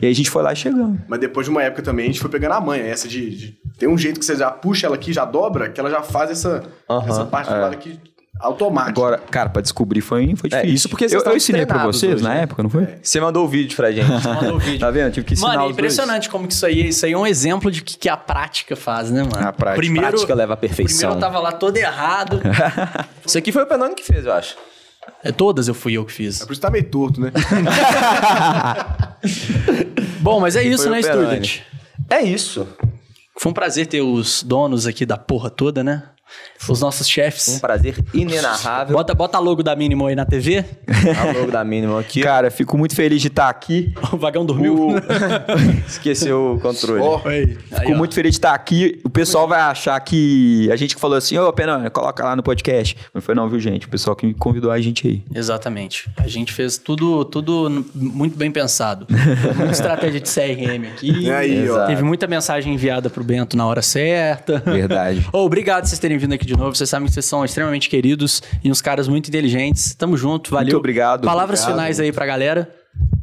E 0.02 0.06
aí 0.06 0.12
a 0.12 0.14
gente 0.14 0.28
foi 0.28 0.42
lá 0.42 0.52
e 0.52 0.56
chegamos. 0.56 0.98
Mas 1.08 1.20
depois 1.20 1.46
de 1.46 1.50
uma 1.50 1.62
época 1.62 1.82
também, 1.82 2.04
a 2.04 2.08
gente 2.08 2.20
foi 2.20 2.30
pegando 2.30 2.52
a 2.52 2.60
manha. 2.60 2.82
Essa 2.84 3.08
de, 3.08 3.30
de- 3.36 3.58
Tem 3.78 3.88
um 3.88 3.96
jeito 3.96 4.18
que 4.20 4.26
você 4.26 4.36
já 4.36 4.50
puxa 4.50 4.86
ela 4.86 4.96
aqui, 4.96 5.12
já 5.12 5.24
dobra, 5.24 5.70
que 5.70 5.80
ela 5.80 5.88
já 5.90 6.02
faz 6.02 6.30
essa, 6.30 6.64
essa 7.06 7.24
parte 7.24 7.48
do 7.48 7.58
lado 7.60 7.72
aqui 7.74 7.98
automática. 8.40 8.90
Agora, 9.00 9.18
cara, 9.18 9.48
pra 9.48 9.62
descobrir 9.62 10.00
foi, 10.00 10.34
foi 10.36 10.48
É, 10.52 10.56
difícil. 10.56 10.74
isso 10.74 10.88
porque 10.88 11.08
vocês 11.08 11.22
eu, 11.24 11.30
eu 11.30 11.36
ensinei 11.36 11.66
pra 11.66 11.84
vocês 11.86 12.14
hoje, 12.14 12.22
na 12.22 12.30
né? 12.30 12.42
época, 12.42 12.62
não 12.62 12.70
foi? 12.70 12.86
Você 13.02 13.20
mandou 13.20 13.44
o 13.44 13.48
vídeo 13.48 13.74
pra 13.76 13.90
gente. 13.90 14.08
Mandou 14.26 14.56
o 14.56 14.58
vídeo. 14.58 14.78
Tá 14.78 14.90
vendo? 14.90 15.12
Tive 15.12 15.26
que 15.26 15.32
ensinar 15.34 15.48
Mano, 15.48 15.60
é 15.60 15.64
os 15.64 15.68
dois. 15.68 15.78
impressionante 15.78 16.28
como 16.30 16.46
que 16.46 16.52
isso 16.54 16.66
aí, 16.66 16.88
isso 16.88 17.04
aí 17.06 17.12
é 17.12 17.18
um 17.18 17.26
exemplo 17.26 17.70
de 17.70 17.82
que, 17.82 17.96
que 17.98 18.08
a 18.08 18.16
prática 18.16 18.76
faz, 18.76 19.10
né, 19.10 19.22
mano? 19.22 19.48
A 19.48 19.52
prática. 19.52 19.80
Primeiro, 19.80 20.08
Prática 20.08 20.34
leva 20.34 20.54
à 20.54 20.56
perfeição. 20.56 21.10
Primeiro 21.10 21.16
eu 21.16 21.20
tava 21.20 21.38
lá 21.40 21.52
todo 21.52 21.76
errado. 21.76 22.40
Isso 23.26 23.36
aqui 23.38 23.52
foi 23.52 23.62
o 23.62 23.66
Penone 23.66 23.94
que 23.94 24.04
fez, 24.04 24.24
eu 24.24 24.32
acho. 24.32 24.56
É, 25.24 25.32
todas 25.32 25.68
eu 25.68 25.74
fui 25.74 25.94
eu 25.94 26.04
que 26.04 26.12
fiz. 26.12 26.40
É 26.40 26.46
por 26.46 26.52
isso 26.52 26.60
que 26.60 26.66
tá 26.66 26.70
meio 26.70 26.84
torto, 26.84 27.20
né? 27.20 27.32
Bom, 30.20 30.40
mas 30.40 30.56
é 30.56 30.62
isso, 30.62 30.84
Foi 30.84 30.92
né. 30.92 31.02
Student? 31.02 31.60
É 32.10 32.22
isso. 32.22 32.66
Foi 33.38 33.50
um 33.50 33.54
prazer 33.54 33.86
ter 33.86 34.00
os 34.00 34.42
donos 34.42 34.86
aqui 34.86 35.06
da 35.06 35.16
porra 35.16 35.50
toda, 35.50 35.84
né? 35.84 36.02
Os 36.68 36.80
nossos 36.80 37.06
Um 37.06 37.10
chefes. 37.10 37.58
prazer 37.60 37.96
inenarrável. 38.12 38.96
Bota, 38.96 39.14
bota 39.14 39.38
a 39.38 39.40
logo 39.40 39.62
da 39.62 39.74
Mínimo 39.76 40.06
aí 40.06 40.14
na 40.16 40.24
TV. 40.26 40.64
A 41.18 41.38
logo 41.38 41.50
da 41.50 41.64
mínima 41.64 42.00
aqui. 42.00 42.20
Cara, 42.20 42.50
fico 42.50 42.76
muito 42.76 42.94
feliz 42.94 43.20
de 43.22 43.28
estar 43.28 43.48
aqui. 43.48 43.92
O 44.12 44.16
vagão 44.16 44.44
dormiu. 44.44 44.88
O- 44.88 44.94
Esqueceu 45.86 46.54
o 46.56 46.60
controle. 46.60 47.02
Aí, 47.24 47.46
Fico 47.80 47.92
ó. 47.92 47.96
muito 47.96 48.14
feliz 48.14 48.32
de 48.32 48.38
estar 48.38 48.54
aqui. 48.54 49.00
O 49.04 49.10
pessoal 49.10 49.46
vai 49.46 49.60
achar 49.60 49.98
que 50.00 50.68
a 50.72 50.76
gente 50.76 50.94
que 50.94 51.00
falou 51.00 51.16
assim, 51.16 51.36
ô, 51.38 51.52
Pena, 51.52 51.88
coloca 51.90 52.24
lá 52.24 52.34
no 52.36 52.42
podcast. 52.42 52.96
Não 53.14 53.20
foi 53.20 53.34
não, 53.34 53.48
viu, 53.48 53.60
gente? 53.60 53.86
O 53.86 53.88
pessoal 53.88 54.16
que 54.16 54.32
convidou 54.34 54.70
a 54.70 54.80
gente 54.80 55.06
aí. 55.06 55.22
Exatamente. 55.34 56.08
A 56.16 56.26
gente 56.26 56.52
fez 56.52 56.76
tudo, 56.78 57.24
tudo 57.24 57.84
muito 57.94 58.36
bem 58.36 58.50
pensado. 58.50 59.06
Muita 59.56 59.72
estratégia 59.72 60.20
de 60.20 60.28
CRM 60.28 60.86
aqui. 60.92 61.10
E 61.10 61.30
aí, 61.30 61.68
ó. 61.70 61.86
Teve 61.86 62.02
muita 62.02 62.26
mensagem 62.26 62.74
enviada 62.74 63.08
pro 63.10 63.22
Bento 63.24 63.56
na 63.56 63.66
hora 63.66 63.82
certa. 63.82 64.58
Verdade. 64.64 65.26
Ô, 65.32 65.38
obrigado 65.44 65.82
por 65.82 65.88
vocês 65.88 65.98
terem 65.98 66.17
vindo 66.18 66.32
aqui 66.34 66.46
de 66.46 66.56
novo. 66.56 66.74
Vocês 66.74 66.88
sabem 66.90 67.06
que 67.06 67.14
vocês 67.14 67.24
são 67.24 67.44
extremamente 67.44 67.88
queridos 67.88 68.42
e 68.62 68.70
uns 68.70 68.80
caras 68.80 69.08
muito 69.08 69.28
inteligentes. 69.28 69.94
Tamo 69.94 70.16
junto, 70.16 70.50
valeu. 70.50 70.66
Muito 70.66 70.76
obrigado. 70.76 71.24
Palavras 71.24 71.60
Obrigado. 71.60 71.78
finais 71.78 72.00
aí 72.00 72.12
pra 72.12 72.26
galera. 72.26 72.70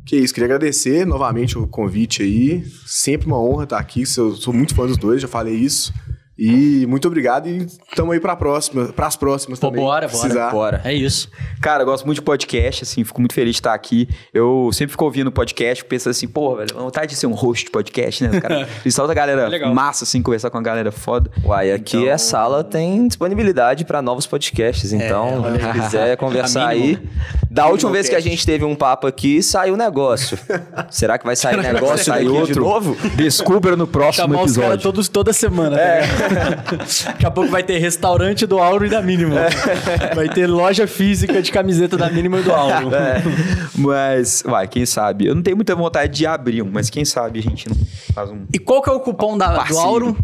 Que 0.05 0.17
isso, 0.17 0.33
queria 0.33 0.45
agradecer 0.45 1.05
novamente 1.05 1.57
o 1.57 1.65
convite 1.67 2.21
aí. 2.21 2.63
Sempre 2.85 3.27
uma 3.27 3.39
honra 3.41 3.63
estar 3.63 3.79
aqui. 3.79 4.03
Eu 4.17 4.35
sou 4.35 4.53
muito 4.53 4.75
fã 4.75 4.85
dos 4.85 4.97
dois, 4.97 5.21
já 5.21 5.27
falei 5.27 5.55
isso. 5.55 5.93
E 6.37 6.85
muito 6.87 7.07
obrigado 7.07 7.47
e 7.47 7.65
tamo 7.95 8.11
aí 8.11 8.19
pra 8.19 8.35
próxima, 8.35 8.85
pras 8.87 9.15
próximas 9.15 9.57
Pô, 9.57 9.67
também. 9.67 9.81
bora, 9.83 10.07
precisar. 10.09 10.49
bora. 10.51 10.81
É 10.83 10.93
isso. 10.93 11.29
Cara, 11.61 11.83
eu 11.83 11.85
gosto 11.85 12.05
muito 12.05 12.17
de 12.17 12.21
podcast, 12.23 12.83
assim, 12.83 13.05
fico 13.05 13.21
muito 13.21 13.33
feliz 13.33 13.51
de 13.55 13.59
estar 13.61 13.73
aqui. 13.73 14.09
Eu 14.33 14.69
sempre 14.73 14.91
fico 14.91 15.05
ouvindo 15.05 15.31
podcast, 15.31 15.85
pensando 15.85 16.11
assim, 16.11 16.27
pô, 16.27 16.57
velho, 16.57 16.75
vontade 16.75 17.07
de 17.11 17.15
ser 17.15 17.27
um 17.27 17.31
host 17.31 17.65
de 17.65 17.71
podcast, 17.71 18.27
né? 18.27 18.41
Cara, 18.41 18.67
e 18.85 18.91
só 18.91 19.07
da 19.07 19.13
galera 19.13 19.47
Legal. 19.47 19.73
massa, 19.73 20.03
assim, 20.03 20.21
conversar 20.21 20.49
com 20.49 20.57
a 20.57 20.61
galera 20.61 20.91
foda. 20.91 21.31
Uai, 21.43 21.71
aqui 21.71 21.95
Então- 21.97 22.13
a 22.13 22.17
sala 22.17 22.63
tem 22.65 23.07
disponibilidade 23.07 23.85
para 23.85 24.01
novos 24.01 24.27
podcasts. 24.27 24.91
Então, 24.91 25.41
olha 25.41 25.57
se 25.59 25.65
aí. 25.65 25.73
quiser 25.81 26.17
conversar 26.17 26.65
A 26.65 26.67
aí. 26.69 26.99
Da 27.49 27.67
última 27.67 27.91
vez 27.91 28.09
que 28.09 28.15
a 28.15 28.19
gente 28.19 28.45
teve 28.45 28.65
um 28.65 28.75
papo 28.75 29.07
aqui, 29.07 29.41
saiu 29.41 29.77
negócio. 29.77 30.37
Será 30.91 31.17
que 31.17 31.25
vai 31.25 31.37
sair 31.37 31.55
negócio 31.55 32.03
sair 32.03 32.25
daqui 32.25 32.37
outro? 32.37 32.53
de 32.55 32.59
novo? 32.59 32.97
Descubra 33.15 33.77
no 33.77 33.87
próximo 33.87 34.27
Chamar 34.27 34.43
os 34.43 34.51
caras 34.51 34.57
episódio. 34.73 34.83
todos 34.83 35.07
toda 35.07 35.31
semana. 35.31 35.79
É. 35.79 36.24
Daqui 37.05 37.25
a 37.25 37.31
pouco 37.31 37.49
vai 37.49 37.63
ter 37.63 37.77
restaurante 37.77 38.45
do 38.45 38.59
Auro 38.59 38.85
e 38.85 38.89
da 38.89 39.01
Mínimo. 39.01 39.35
Vai 40.15 40.29
ter 40.29 40.47
loja 40.47 40.87
física 40.87 41.41
de 41.41 41.51
camiseta 41.51 41.97
da 41.97 42.09
Mínimo 42.09 42.37
e 42.37 42.41
do 42.41 42.51
Auro. 42.51 42.89
Mas, 43.75 44.43
vai, 44.45 44.67
quem 44.67 44.85
sabe? 44.85 45.25
Eu 45.25 45.35
não 45.35 45.41
tenho 45.41 45.57
muita 45.57 45.75
vontade 45.75 46.13
de 46.13 46.25
abrir 46.25 46.61
um, 46.61 46.69
mas 46.71 46.89
quem 46.89 47.05
sabe 47.05 47.39
a 47.39 47.41
gente 47.41 47.67
não 47.67 47.75
faz 48.13 48.29
um 48.29 48.45
E 48.53 48.59
qual 48.59 48.81
que 48.81 48.89
é 48.89 48.93
o 48.93 48.99
cupom 48.99 49.37
da, 49.37 49.63
do. 49.63 49.77
Auro? 49.77 50.17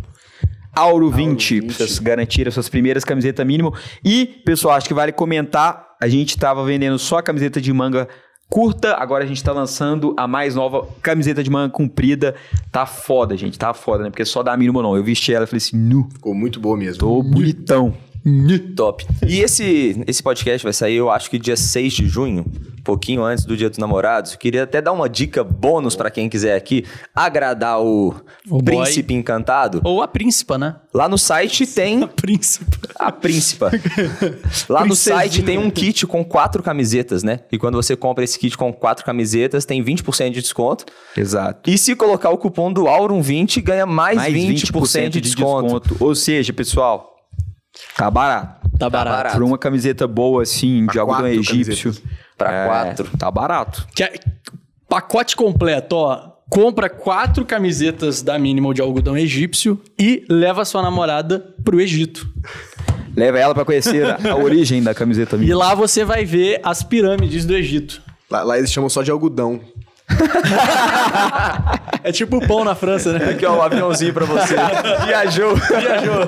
Auro 0.74 1.10
20, 1.10 1.64
pra 1.64 1.74
vocês 1.76 1.99
garantirem 1.99 2.47
as 2.47 2.54
suas 2.54 2.70
primeiras 2.70 3.04
camisetas 3.04 3.45
mínimo. 3.45 3.74
E, 4.04 4.26
pessoal, 4.45 4.76
acho 4.76 4.88
que 4.88 4.93
vale 4.93 5.12
comentar, 5.12 5.86
a 6.02 6.08
gente 6.08 6.38
tava 6.38 6.64
vendendo 6.64 6.97
só 6.97 7.18
a 7.18 7.24
camiseta 7.24 7.60
de 7.60 7.74
manga 7.74 8.08
curta, 8.52 8.95
agora 8.99 9.24
a 9.24 9.28
gente 9.28 9.41
tá 9.41 9.54
lançando 9.54 10.14
a 10.18 10.28
mais 10.28 10.56
nova 10.56 10.86
camiseta 11.02 11.41
de 11.41 11.49
manga 11.49 11.72
comprida. 11.72 12.36
Tá 12.70 12.86
foda, 12.86 13.38
gente, 13.38 13.58
tá 13.58 13.74
foda, 13.74 14.04
né? 14.04 14.10
Porque 14.10 14.26
só 14.26 14.43
dá 14.43 14.56
mínimo 14.58 14.82
não. 14.82 14.95
Eu 14.95 15.04
vesti 15.04 15.34
ela 15.34 15.45
e 15.45 15.47
falei 15.47 15.58
assim, 15.58 15.78
nu, 15.78 16.10
Ficou 16.12 16.36
muito 16.36 16.60
boa 16.60 16.76
mesmo. 16.76 16.99
tô 16.99 17.24
bonitão. 17.24 17.93
Top. 18.76 19.05
E 19.28 19.39
esse, 19.39 20.03
esse 20.07 20.22
podcast 20.22 20.63
vai 20.63 20.74
sair, 20.74 20.95
eu 20.95 21.09
acho 21.09 21.30
que 21.30 21.39
dia 21.39 21.57
6 21.57 21.93
de 21.93 22.07
junho, 22.07 22.45
pouquinho 22.84 23.24
antes 23.24 23.45
do 23.45 23.57
Dia 23.57 23.69
dos 23.69 23.80
Namorados. 23.80 24.36
Queria 24.36 24.63
até 24.63 24.82
dar 24.82 24.91
uma 24.91 25.09
dica 25.09 25.43
bônus 25.43 25.95
para 25.95 26.11
quem 26.11 26.30
quiser 26.30 26.55
aqui 26.55 26.86
agradar 27.15 27.82
o, 27.82 28.13
O 28.47 28.61
boy. 28.61 28.76
príncipe 28.84 29.13
encantado. 29.13 29.82
Ou 29.84 30.01
a 30.01 30.07
Príncipa, 30.07 30.57
né? 30.57 30.76
Lá 30.93 31.07
no 31.09 31.17
site 31.17 31.65
tem 31.65 32.05
Príncipa. 32.15 32.78
a 32.95 33.11
príncipa. 33.11 33.72
Lá 34.69 34.86
no 34.86 34.95
site 34.95 35.41
tem 35.41 35.57
um 35.57 35.69
kit 35.72 36.05
com 36.05 36.24
quatro 36.24 36.61
camisetas, 36.61 37.24
né? 37.24 37.39
E 37.51 37.57
quando 37.57 37.76
você 37.76 37.95
compra 37.95 38.24
esse 38.24 38.38
kit 38.38 38.55
com 38.57 38.72
quatro 38.72 39.03
camisetas, 39.05 39.65
tem 39.65 39.84
20% 39.84 40.30
de 40.32 40.41
desconto. 40.41 40.86
Exato. 41.17 41.69
E 41.69 41.78
se 41.78 41.95
colocar 41.95 42.30
o 42.30 42.38
cupom 42.38 42.72
do 42.72 42.84
Aurum20, 42.84 43.61
ganha 43.63 43.86
mais, 43.86 44.17
Mais 44.17 44.34
20%, 44.34 45.09
de 45.09 45.22
desconto. 45.22 45.97
Ou 45.99 46.13
seja, 46.13 46.53
pessoal, 46.53 47.11
tá 47.97 48.09
barato. 48.11 48.69
Tá 48.78 48.89
barato. 48.89 49.15
barato. 49.17 49.36
Por 49.36 49.43
uma 49.43 49.57
camiseta 49.57 50.07
boa, 50.07 50.43
assim, 50.43 50.82
de 50.86 50.91
Pra 50.93 51.01
algodão 51.01 51.22
quatro 51.22 51.39
egípcio. 51.39 51.91
camisetas. 51.93 52.03
Pra 52.38 52.51
É, 52.51 52.65
quatro. 52.67 53.09
Tá 53.17 53.30
barato. 53.32 53.88
Que 53.95 54.03
é- 54.03 54.13
pacote 54.89 55.36
completo, 55.36 55.95
ó. 55.95 56.32
Compra 56.49 56.89
quatro 56.89 57.45
camisetas 57.45 58.22
da 58.22 58.38
Minimal 58.38 58.74
de 58.74 58.82
algodão 58.82 59.17
egípcio 59.17 59.80
e 59.97 60.26
leva 60.30 60.65
sua 60.65 60.82
namorada 60.82 61.39
pro 61.63 61.80
Egito. 61.80 62.28
Leva 63.15 63.39
ela 63.39 63.53
pra 63.53 63.63
conhecer 63.63 64.05
a, 64.05 64.32
a 64.32 64.36
origem 64.36 64.82
da 64.84 64.93
camiseta 64.93 65.36
E 65.38 65.39
minha. 65.39 65.55
lá 65.57 65.74
você 65.76 66.03
vai 66.03 66.26
ver 66.26 66.59
as 66.63 66.84
pirâmides 66.84 67.45
do 67.45 67.55
Egito. 67.55 68.01
Lá, 68.30 68.43
lá 68.43 68.57
eles 68.57 68.72
chamam 68.72 68.89
só 68.89 69.01
de 69.01 69.11
algodão. 69.11 69.61
É 72.04 72.12
tipo 72.12 72.38
o 72.38 72.47
pão 72.47 72.64
na 72.64 72.74
França, 72.76 73.14
né? 73.14 73.30
Aqui, 73.32 73.45
ó, 73.45 73.58
um 73.58 73.62
aviãozinho 73.62 74.14
pra 74.14 74.26
você. 74.26 74.56
Viajou. 75.06 75.56
Viajou. 75.56 76.24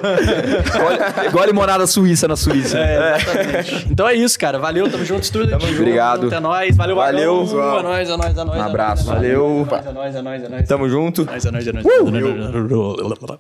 Igual, 0.76 1.26
igual 1.28 1.45
limonada 1.45 1.88
suíça 1.88 2.28
na 2.28 2.36
Suíça. 2.36 2.78
É, 2.78 3.17
exatamente. 3.17 3.88
Então 3.89 4.07
é 4.07 4.13
isso, 4.13 4.38
cara. 4.39 4.59
Valeu, 4.59 4.89
tamo 4.89 5.03
junto, 5.03 5.24
estúdio. 5.24 5.49
Tamo 5.51 5.67
junto. 5.67 5.80
Obrigado. 5.82 6.28
Até 6.28 6.39
nóis. 6.39 6.76
Valeu, 6.76 6.95
Valeu. 6.95 7.45
Vagão. 7.45 7.80
É 7.80 7.84
nóis, 7.84 8.09
é 8.09 8.17
nóis, 8.17 8.38
é 8.38 8.43
nóis. 8.43 8.59
Um 8.59 8.63
abraço. 8.63 9.03
É 9.11 9.13
Valeu. 9.15 9.67
É 9.71 9.74
nóis, 9.74 9.86
é 9.86 9.91
nóis, 9.91 10.15
é 10.15 10.21
nóis. 10.21 10.43
É 10.43 10.49
nóis, 10.49 10.67
Tamo 10.67 10.89
junto. 10.89 11.21
é 11.24 11.26
nóis, 11.26 11.45
é 11.45 11.51
nóis. 11.51 11.67
é 11.67 11.71
nóis. 11.74 13.39